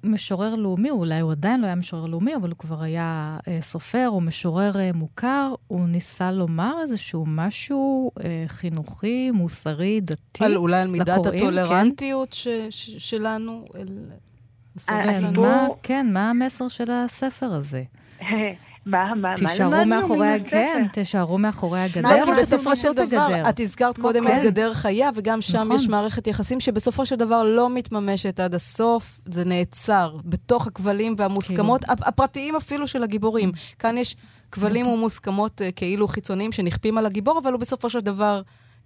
משורר 0.03 0.55
לאומי, 0.55 0.89
אולי 0.89 1.19
הוא 1.19 1.31
עדיין 1.31 1.61
לא 1.61 1.65
היה 1.65 1.75
משורר 1.75 2.05
לאומי, 2.05 2.35
אבל 2.35 2.49
הוא 2.49 2.57
כבר 2.57 2.81
היה 2.81 3.37
אה, 3.47 3.57
סופר 3.61 4.09
או 4.09 4.21
משורר 4.21 4.79
אה, 4.79 4.91
מוכר, 4.93 5.53
הוא 5.67 5.87
ניסה 5.87 6.31
לומר 6.31 6.75
איזשהו 6.81 7.23
משהו 7.27 8.11
אה, 8.23 8.43
חינוכי, 8.47 9.31
מוסרי, 9.31 10.01
דתי. 10.01 10.45
על, 10.45 10.57
אולי 10.57 10.77
על 10.77 10.87
מידת 10.87 11.07
לקוראים, 11.07 11.39
כן. 11.39 11.45
הטולרנטיות 11.45 12.33
ש, 12.33 12.47
ש, 12.69 12.89
שלנו. 12.97 13.65
אל... 13.75 13.87
כן, 14.87 15.33
מה, 15.35 15.67
כן, 15.83 16.07
מה 16.13 16.29
המסר 16.29 16.67
של 16.67 16.91
הספר 16.91 17.53
הזה? 17.53 17.83
מה, 18.85 19.05
מה, 19.15 19.29
מה 19.29 19.35
תישארו 19.35 19.71
למדנו 19.71 19.85
מאחורי, 19.95 20.17
מן 20.39 20.45
ה- 20.45 20.49
כן, 20.49 20.77
הספר? 20.81 20.93
תישארו 20.93 21.37
מאחורי 21.37 21.79
הגדר, 21.79 22.01
לא, 22.19 22.25
כי 22.25 22.31
או 22.31 22.35
בסופו 22.37 22.75
של 22.75 22.93
דבר, 22.93 23.21
הגדר? 23.21 23.49
את 23.49 23.59
הזכרת 23.59 23.97
קודם 23.97 24.23
כן. 24.27 24.37
את 24.39 24.43
גדר 24.43 24.73
חיה, 24.73 25.09
וגם 25.15 25.41
שם 25.41 25.57
נכון. 25.59 25.75
יש 25.75 25.87
מערכת 25.87 26.27
יחסים 26.27 26.59
שבסופו 26.59 27.05
של 27.05 27.15
דבר 27.15 27.43
לא 27.43 27.69
מתממשת 27.69 28.39
עד 28.39 28.53
הסוף, 28.55 29.21
זה 29.25 29.45
נעצר 29.45 30.15
בתוך 30.25 30.67
הכבלים 30.67 31.15
והמוסכמות. 31.17 31.83
הפ- 31.89 32.07
הפרטיים 32.07 32.55
אפילו 32.55 32.87
של 32.87 33.03
הגיבורים. 33.03 33.51
כאן 33.79 33.97
יש 33.97 34.15
כבלים 34.51 34.87
ומוסכמות 34.87 35.61
אה, 35.61 35.71
כאילו 35.71 36.07
חיצוניים 36.07 36.51
שנכפים 36.51 36.97
על 36.97 37.05
הגיבור, 37.05 37.39
אבל 37.43 37.51
הוא 37.53 37.59
בסופו 37.59 37.89
של 37.89 37.99
דבר 37.99 38.41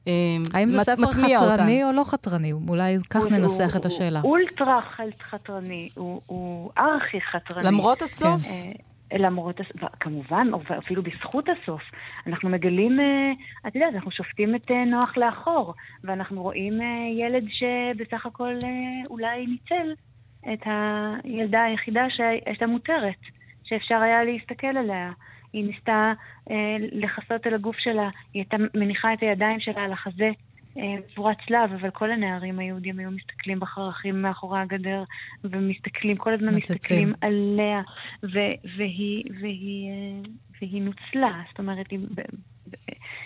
אה, 0.08 0.12
האם 0.54 0.70
זה 0.70 0.80
ספר 0.80 1.12
חתרני 1.12 1.36
אותן. 1.38 1.68
או 1.84 1.92
לא 1.92 2.04
חתרני? 2.04 2.52
אולי 2.68 2.98
כך 3.10 3.22
הוא- 3.24 3.30
ננסח 3.32 3.70
הוא- 3.74 3.80
את 3.80 3.86
השאלה. 3.86 4.20
הוא 4.22 4.32
אולטרה 4.38 4.80
חתרני, 5.30 5.90
הוא- 5.96 6.22
הוא 6.26 6.70
ארכי 6.80 7.18
חתרני. 7.32 7.66
למרות 7.68 8.02
הסוף? 8.02 8.46
אה, 8.46 8.72
למרות, 9.14 9.62
כמובן, 10.00 10.48
ואפילו 10.70 11.04
בזכות 11.04 11.46
הסוף. 11.50 11.82
אנחנו 12.28 12.50
מגלים, 12.50 13.00
אה, 13.00 13.32
את 13.68 13.76
יודעת, 13.76 13.94
אנחנו 13.94 14.12
שופטים 14.12 14.56
את 14.56 14.72
אה, 14.72 14.84
נוח 14.86 15.18
לאחור, 15.18 15.74
ואנחנו 16.04 16.44
רואים 16.44 16.82
אה, 16.82 17.26
ילד 17.26 17.46
שבסך 17.52 18.26
הכל 18.26 18.54
אולי 19.10 19.46
ניצל 19.46 19.94
את 20.54 20.68
הילדה 21.24 21.64
היחידה 21.64 22.06
שהייתה 22.10 22.68
מותרת, 22.68 23.20
שאפשר 23.64 23.98
היה 24.02 24.24
להסתכל 24.24 24.78
עליה. 24.78 25.12
היא 25.54 25.66
ניסתה 25.66 26.14
אה, 26.52 26.76
לכסות 26.92 27.48
על 27.48 27.54
הגוף 27.54 27.76
שלה, 27.80 28.10
היא 28.34 28.42
הייתה 28.42 28.58
מניחה 28.74 29.14
את 29.14 29.22
הידיים 29.22 29.60
שלה 29.60 29.84
על 29.84 29.92
החזה 29.92 30.30
אה, 30.78 30.96
בצורת 31.12 31.38
צלב, 31.48 31.74
אבל 31.74 31.90
כל 31.90 32.12
הנערים 32.12 32.60
היהודים 32.60 33.00
היו 33.00 33.12
מסתכלים 33.12 33.60
בחרכים 33.60 34.22
מאחורי 34.22 34.60
הגדר, 34.60 35.04
ומסתכלים, 35.44 36.18
כל 36.18 36.34
הזמן 36.34 36.54
נוצצים. 36.54 36.76
מסתכלים 36.76 37.14
עליה, 37.22 37.82
ו- 38.24 38.78
והיא, 38.78 39.24
והיא, 39.42 39.90
אה, 39.90 40.30
והיא 40.62 40.82
נוצלה, 40.82 41.42
זאת 41.50 41.60
אומרת, 41.60 41.92
היא, 41.92 42.00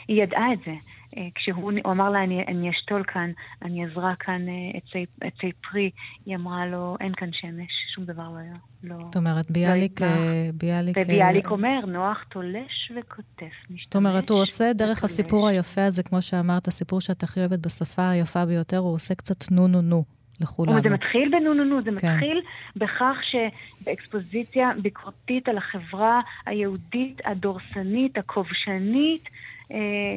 היא 0.08 0.24
ידעה 0.24 0.54
את 0.54 0.60
זה. 0.66 0.74
אה, 1.18 1.28
כשהוא 1.36 1.72
הוא 1.84 1.92
אמר 1.92 2.10
לה, 2.10 2.24
אני, 2.24 2.46
אני 2.48 2.70
אשתול 2.70 3.04
כאן, 3.04 3.32
אני 3.62 3.86
אזרע 3.86 4.14
כאן 4.20 4.42
אה, 4.48 4.54
עצי, 4.74 5.06
עצי 5.22 5.52
פרי, 5.62 5.90
היא 6.26 6.36
אמרה 6.36 6.66
לו, 6.66 6.98
אין 7.00 7.14
כאן 7.18 7.30
שמש, 7.32 7.72
שום 7.96 8.06
דבר 8.06 8.30
לא 8.30 8.38
היה. 8.38 8.54
לא. 8.84 8.96
זאת 8.98 9.16
אומרת, 9.16 9.52
ביאליק... 9.52 10.02
אה, 10.02 10.50
ביאליק... 10.54 10.98
אה, 10.98 11.04
וביאליק 11.06 11.48
אומר, 11.48 11.80
נוח 11.88 12.24
תולש 12.30 12.92
וקוטף, 12.96 13.56
משתמש. 13.70 13.84
זאת 13.84 13.96
אומרת, 13.96 14.30
הוא 14.30 14.42
עושה 14.42 14.74
דרך. 14.74 15.04
הסיפור 15.04 15.48
היפה 15.48 15.86
הזה, 15.86 16.04
כמו 16.04 16.22
שאמרת, 16.22 16.68
הסיפור 16.68 17.02
שאת 17.02 17.24
הכי 17.24 17.40
אוהבת 17.40 17.60
בשפה 17.60 18.10
היפה 18.10 18.46
ביותר, 18.46 18.78
הוא 18.78 18.94
עושה 18.94 19.16
קצת 19.16 19.52
נו 19.52 19.68
נו 19.68 19.82
נו 19.82 20.04
לכולנו. 20.42 20.82
זה 20.84 20.90
מתחיל 20.90 21.30
בנו 21.32 21.54
נו 21.54 21.64
נו, 21.64 21.82
זה 21.82 21.92
כן. 21.98 22.14
מתחיל 22.14 22.42
בכך 22.76 23.18
שבאקספוזיציה 23.24 24.70
ביקורתית 24.82 25.50
על 25.50 25.58
החברה 25.58 26.22
היהודית, 26.46 27.22
הדורסנית, 27.26 28.18
הכובשנית, 28.18 29.30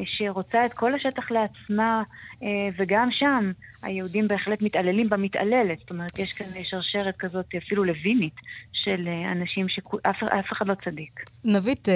שרוצה 0.04 0.66
את 0.66 0.72
כל 0.72 0.94
השטח 0.94 1.30
לעצמה, 1.30 2.02
אה, 2.42 2.48
וגם 2.78 3.08
שם 3.10 3.52
היהודים 3.82 4.28
בהחלט 4.28 4.62
מתעללים 4.62 5.08
במתעללת. 5.08 5.78
זאת 5.78 5.90
אומרת, 5.90 6.18
יש 6.18 6.32
כאן 6.32 6.46
שרשרת 6.62 7.16
כזאת 7.18 7.46
אפילו 7.58 7.84
לוינית 7.84 8.34
של 8.72 9.08
אה, 9.08 9.32
אנשים 9.32 9.68
שאף 9.68 10.52
אחד 10.52 10.66
לא 10.66 10.74
צדיק. 10.84 11.20
נבית, 11.44 11.88
אה, 11.88 11.94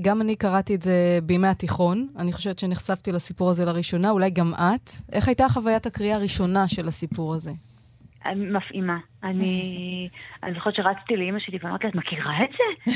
גם 0.00 0.20
אני 0.20 0.36
קראתי 0.36 0.74
את 0.74 0.82
זה 0.82 1.18
בימי 1.22 1.48
התיכון. 1.48 2.08
אני 2.18 2.32
חושבת 2.32 2.58
שנחשפתי 2.58 3.12
לסיפור 3.12 3.50
הזה 3.50 3.64
לראשונה, 3.64 4.10
אולי 4.10 4.30
גם 4.30 4.54
את. 4.54 4.90
איך 5.12 5.28
הייתה 5.28 5.48
חוויית 5.48 5.86
הקריאה 5.86 6.16
הראשונה 6.16 6.68
של 6.68 6.88
הסיפור 6.88 7.34
הזה? 7.34 7.50
אני 8.26 8.46
מפעימה. 8.46 8.98
אני, 9.24 10.08
אני 10.42 10.54
זוכרת 10.54 10.74
שרצתי 10.74 11.16
לאימא 11.16 11.38
שלי 11.38 11.58
ואמרתי 11.62 11.84
לה, 11.84 11.90
את 11.90 11.94
מכירה 11.94 12.44
את 12.44 12.48
זה? 12.50 12.90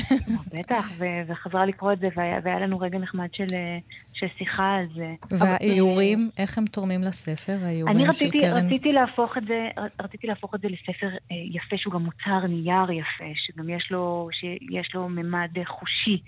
בטח, 0.59 0.91
ו- 0.97 1.21
וחזרה 1.27 1.65
לקרוא 1.65 1.93
את 1.93 1.99
זה, 1.99 2.07
והיה, 2.15 2.39
והיה 2.43 2.59
לנו 2.59 2.79
רגע 2.79 2.97
נחמד 2.97 3.27
של, 3.33 3.47
אה, 3.53 3.77
של 4.13 4.27
שיחה 4.37 4.75
על 4.75 4.85
זה. 4.95 5.13
והאיורים, 5.31 6.29
איך 6.37 6.57
הם 6.57 6.65
תורמים 6.65 7.01
לספר, 7.01 7.57
האיורים 7.65 7.95
אני 7.95 8.03
של 8.03 8.09
רציתי, 8.09 8.39
קרן? 8.39 8.65
רציתי, 8.65 8.91
להפוך 8.93 9.37
את 9.37 9.43
זה, 9.47 9.67
רציתי 10.01 10.27
להפוך 10.27 10.55
את 10.55 10.61
זה 10.61 10.67
לספר 10.67 11.07
אה, 11.07 11.35
יפה, 11.51 11.77
שהוא 11.77 11.93
גם 11.93 12.03
מוצר 12.03 12.47
נייר 12.47 12.91
יפה, 12.91 13.31
שגם 13.35 13.69
יש 13.69 13.91
לו, 13.91 14.29
שיש 14.31 14.95
לו 14.95 15.09
ממד 15.09 15.49
אה, 15.57 15.65
חושי. 15.65 16.21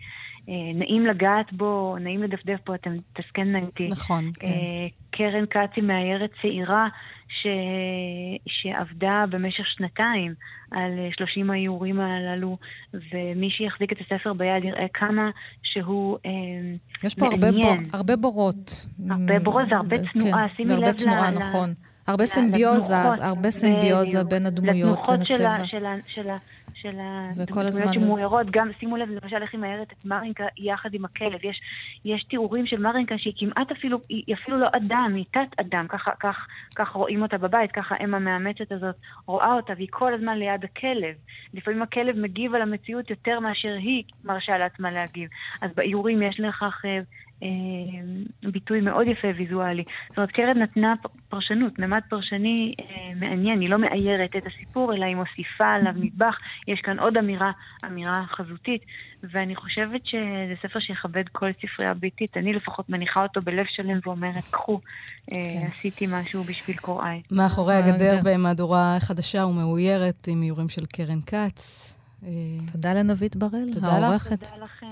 אה, 0.49 0.54
נעים 0.76 1.06
לגעת 1.06 1.54
בו, 1.54 1.95
נעים 1.99 2.24
לדפדף 2.24 2.60
בו, 2.66 2.74
אתם 2.74 2.93
תסכן 3.14 3.56
איתי. 3.56 3.88
נכון, 3.88 4.32
כן. 4.39 4.47
אה, 4.47 4.88
קרן 5.12 5.45
היא 5.76 5.84
מאיירת 5.84 6.32
צעירה 6.41 6.88
ש... 7.42 7.48
שעבדה 8.48 9.26
במשך 9.30 9.68
שנתיים 9.68 10.34
על 10.72 10.92
אה, 11.00 11.10
30 11.18 11.52
האיורים 11.52 12.00
הללו, 12.00 12.58
ומי 12.94 13.50
שיחזיק 13.50 13.92
את 13.92 13.98
הספר 14.02 14.34
ביד 14.34 14.64
יראה 14.64 14.86
כמה 14.94 15.30
שהוא 15.64 16.18
אה, 16.26 16.32
יש 17.04 17.16
פה 17.16 17.26
הרבה, 17.26 17.52
בור, 17.52 17.62
מעניין. 17.62 17.90
הרבה 17.94 18.16
בורות. 18.16 18.86
הרבה 19.10 19.40
בורות, 19.40 19.64
זה 19.70 19.76
הרבה 19.76 19.98
כן, 19.98 20.20
תנועה, 20.20 20.48
שימי 20.56 20.72
והרבה 20.74 20.90
לב 20.90 20.96
ל- 20.96 21.04
תנועה, 21.04 21.32
ל- 21.32 21.38
נכון. 21.38 21.74
הרבה 22.08 22.26
סימביוזה, 22.26 22.96
לתנוחות, 22.96 23.20
הרבה 23.22 23.52
סימביוזה. 23.52 24.24
בין 24.24 24.46
הדמויות, 24.46 24.92
לתנוחות 24.92 25.18
בין 25.20 25.36
של 25.36 25.46
ה- 25.46 25.56
הטבע. 25.56 25.68
של 25.68 25.86
ה- 25.86 25.96
של 26.08 26.30
ה- 26.30 26.38
של 26.82 27.00
הדמויות 27.00 27.94
שמוארות. 27.94 28.48
גם, 28.52 28.70
שימו 28.80 28.98
לב, 28.98 29.10
למשל, 29.10 29.42
איך 29.42 29.54
היא 29.54 29.62
מאיירת 29.62 29.92
את 29.92 30.06
מרינקה 30.06 30.44
יחד 30.58 30.94
עם 30.94 31.06
הכלב. 31.06 31.40
יש, 31.44 31.62
יש 32.06 32.24
תיאורים 32.24 32.68
של 32.68 32.80
מרינקה 32.80 33.18
שהיא 33.18 33.34
כמעט 33.38 33.72
אפילו, 33.72 34.00
היא 34.10 34.36
אפילו 34.36 34.58
לא 34.58 34.68
אדם, 34.72 35.12
היא 35.16 35.26
תת-אדם. 35.32 35.86
ככה, 35.90 36.12
כך, 36.20 36.48
כך 36.76 36.90
רואים 36.90 37.22
אותה 37.22 37.38
בבית, 37.38 37.72
ככה 37.72 37.96
אם 38.04 38.14
המאמצת 38.14 38.72
הזאת 38.72 38.96
רואה 39.26 39.54
אותה, 39.54 39.74
והיא 39.76 39.88
כל 39.92 40.14
הזמן 40.14 40.38
ליד 40.38 40.64
הכלב. 40.64 41.16
לפעמים 41.54 41.82
הכלב 41.82 42.18
מגיב 42.18 42.56
על 42.56 42.62
המציאות 42.62 43.10
יותר 43.10 43.40
מאשר 43.40 43.74
היא 43.74 44.04
מרשה 44.24 44.58
לעצמה 44.58 44.92
להגיב. 44.92 45.30
אז 45.62 45.72
באיורים 45.76 46.22
יש 46.22 46.40
לכך 46.40 46.82
אה, 46.86 47.00
ביטוי 48.44 48.82
מאוד 48.82 49.08
יפה 49.08 49.28
ויזואלי. 49.38 49.84
זאת 50.10 50.18
אומרת, 50.18 50.32
קרן 50.32 50.58
נתנה 50.58 50.94
פרשנות, 51.30 51.80
ממד 51.80 52.02
פרשני 52.10 52.76
אה, 52.80 52.86
מעניין, 53.16 53.60
היא 53.62 53.70
לא 53.70 53.78
מאיירת 53.78 54.36
את 54.38 54.44
הסיפור, 54.48 54.94
אלא 54.94 55.06
היא 55.06 55.16
מוסיפה 55.16 55.66
עליו 55.66 55.94
נדבך. 55.96 56.38
יש 56.68 56.82
כאן 56.82 57.00
עוד 57.00 57.18
אמירה, 57.18 57.52
אמירה 57.86 58.26
חזותית, 58.36 58.82
ואני 59.24 59.56
חושבת 59.56 60.06
שזה 60.06 60.54
ספר 60.62 60.80
שיכבד 60.80 61.24
כל 61.32 61.50
ספרייה 61.62 61.94
ביתית. 61.94 62.38
אני 62.38 62.54
לפחות 62.54 62.89
מניחה 62.89 63.24
אותו 63.24 63.42
בלב 63.42 63.66
שלם 63.70 64.00
ואומרת, 64.06 64.44
קחו, 64.52 64.80
אה, 65.36 65.44
כן. 65.44 65.68
עשיתי 65.74 66.08
משהו 66.10 66.44
בשביל 66.44 66.78
קוראי. 66.78 67.22
מאחורי 67.32 67.74
אה, 67.74 67.80
הגדר 67.80 68.12
הגדר. 68.12 68.34
במהדורה 68.34 68.98
חדשה 69.00 69.46
ומאוירת 69.46 70.28
עם 70.28 70.44
איורים 70.44 70.70
של 70.70 70.86
קרן 70.86 71.22
כץ. 71.26 71.94
אה, 72.26 72.30
תודה 72.72 72.93
לנבית 72.93 73.36
בראל, 73.36 73.69
תודה 73.74 73.88
לך. 73.97 74.03
העורכת. 74.03 74.43
תודה 74.43 74.63
לכם. 74.63 74.88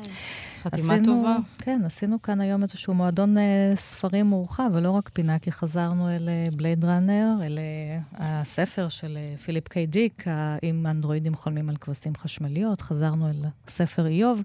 חתימה 0.63 0.93
עשינו- 0.93 1.05
טובה. 1.05 1.35
כן, 1.57 1.81
עשינו 1.85 2.21
כאן 2.21 2.41
היום 2.41 2.63
איזשהו 2.63 2.93
מועדון 2.93 3.37
אה, 3.37 3.73
ספרים 3.75 4.25
מורחב, 4.25 4.69
ולא 4.73 4.91
רק 4.91 5.09
פינה, 5.13 5.39
כי 5.39 5.51
חזרנו 5.51 6.09
אל 6.09 6.29
בלייד 6.55 6.85
ראנר, 6.85 7.27
אל 7.43 7.59
אה, 7.59 7.99
הספר 8.41 8.89
של 8.89 9.17
אה, 9.19 9.37
פיליפ 9.37 9.67
קיי 9.67 9.85
דיק, 9.85 10.25
אם 10.63 10.87
אנדרואידים 10.87 11.35
חולמים 11.35 11.69
על 11.69 11.75
כבשים 11.77 12.13
חשמליות, 12.15 12.81
חזרנו 12.81 13.29
אל 13.29 13.41
ספר 13.67 14.07
איוב, 14.07 14.41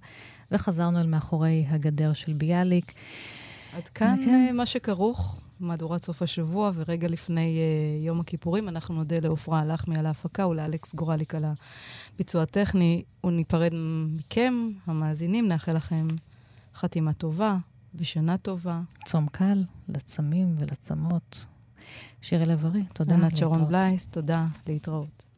וחזרנו 0.53 1.01
אל 1.01 1.07
מאחורי 1.07 1.67
הגדר 1.69 2.13
של 2.13 2.33
ביאליק. 2.33 2.93
עד 3.77 3.89
כאן 3.89 4.17
כן. 4.25 4.47
אה, 4.49 4.53
מה 4.53 4.67
שכרוך, 4.67 5.39
מהדורת 5.61 6.05
סוף 6.05 6.23
השבוע, 6.23 6.71
ורגע 6.75 7.09
לפני 7.09 7.59
אה, 7.59 8.05
יום 8.07 8.21
הכיפורים, 8.21 8.69
אנחנו 8.69 8.95
נודה 8.95 9.17
לעופרה 9.21 9.61
הלחמי 9.61 9.99
על 9.99 10.07
ההפקה 10.07 10.47
ולאלכס 10.47 10.95
גורליק 10.95 11.35
על 11.35 11.45
הביצוע 12.15 12.43
הטכני, 12.43 13.03
וניפרד 13.25 13.73
מכם, 14.17 14.55
המאזינים, 14.87 15.49
נאחל 15.49 15.77
לכם 15.77 16.07
חתימה 16.75 17.13
טובה 17.13 17.57
ושנה 17.95 18.39
טובה. 18.39 18.81
צום 19.05 19.29
קל 19.29 19.65
לצמים 19.89 20.55
ולצמות. 20.59 21.47
שירי 22.23 22.45
לב-ארי, 22.47 22.83
תודה. 22.93 23.15
ענת 23.15 23.37
שרון. 23.37 23.69
בלייס, 23.69 24.07
תודה, 24.07 24.47
להתראות. 24.67 25.34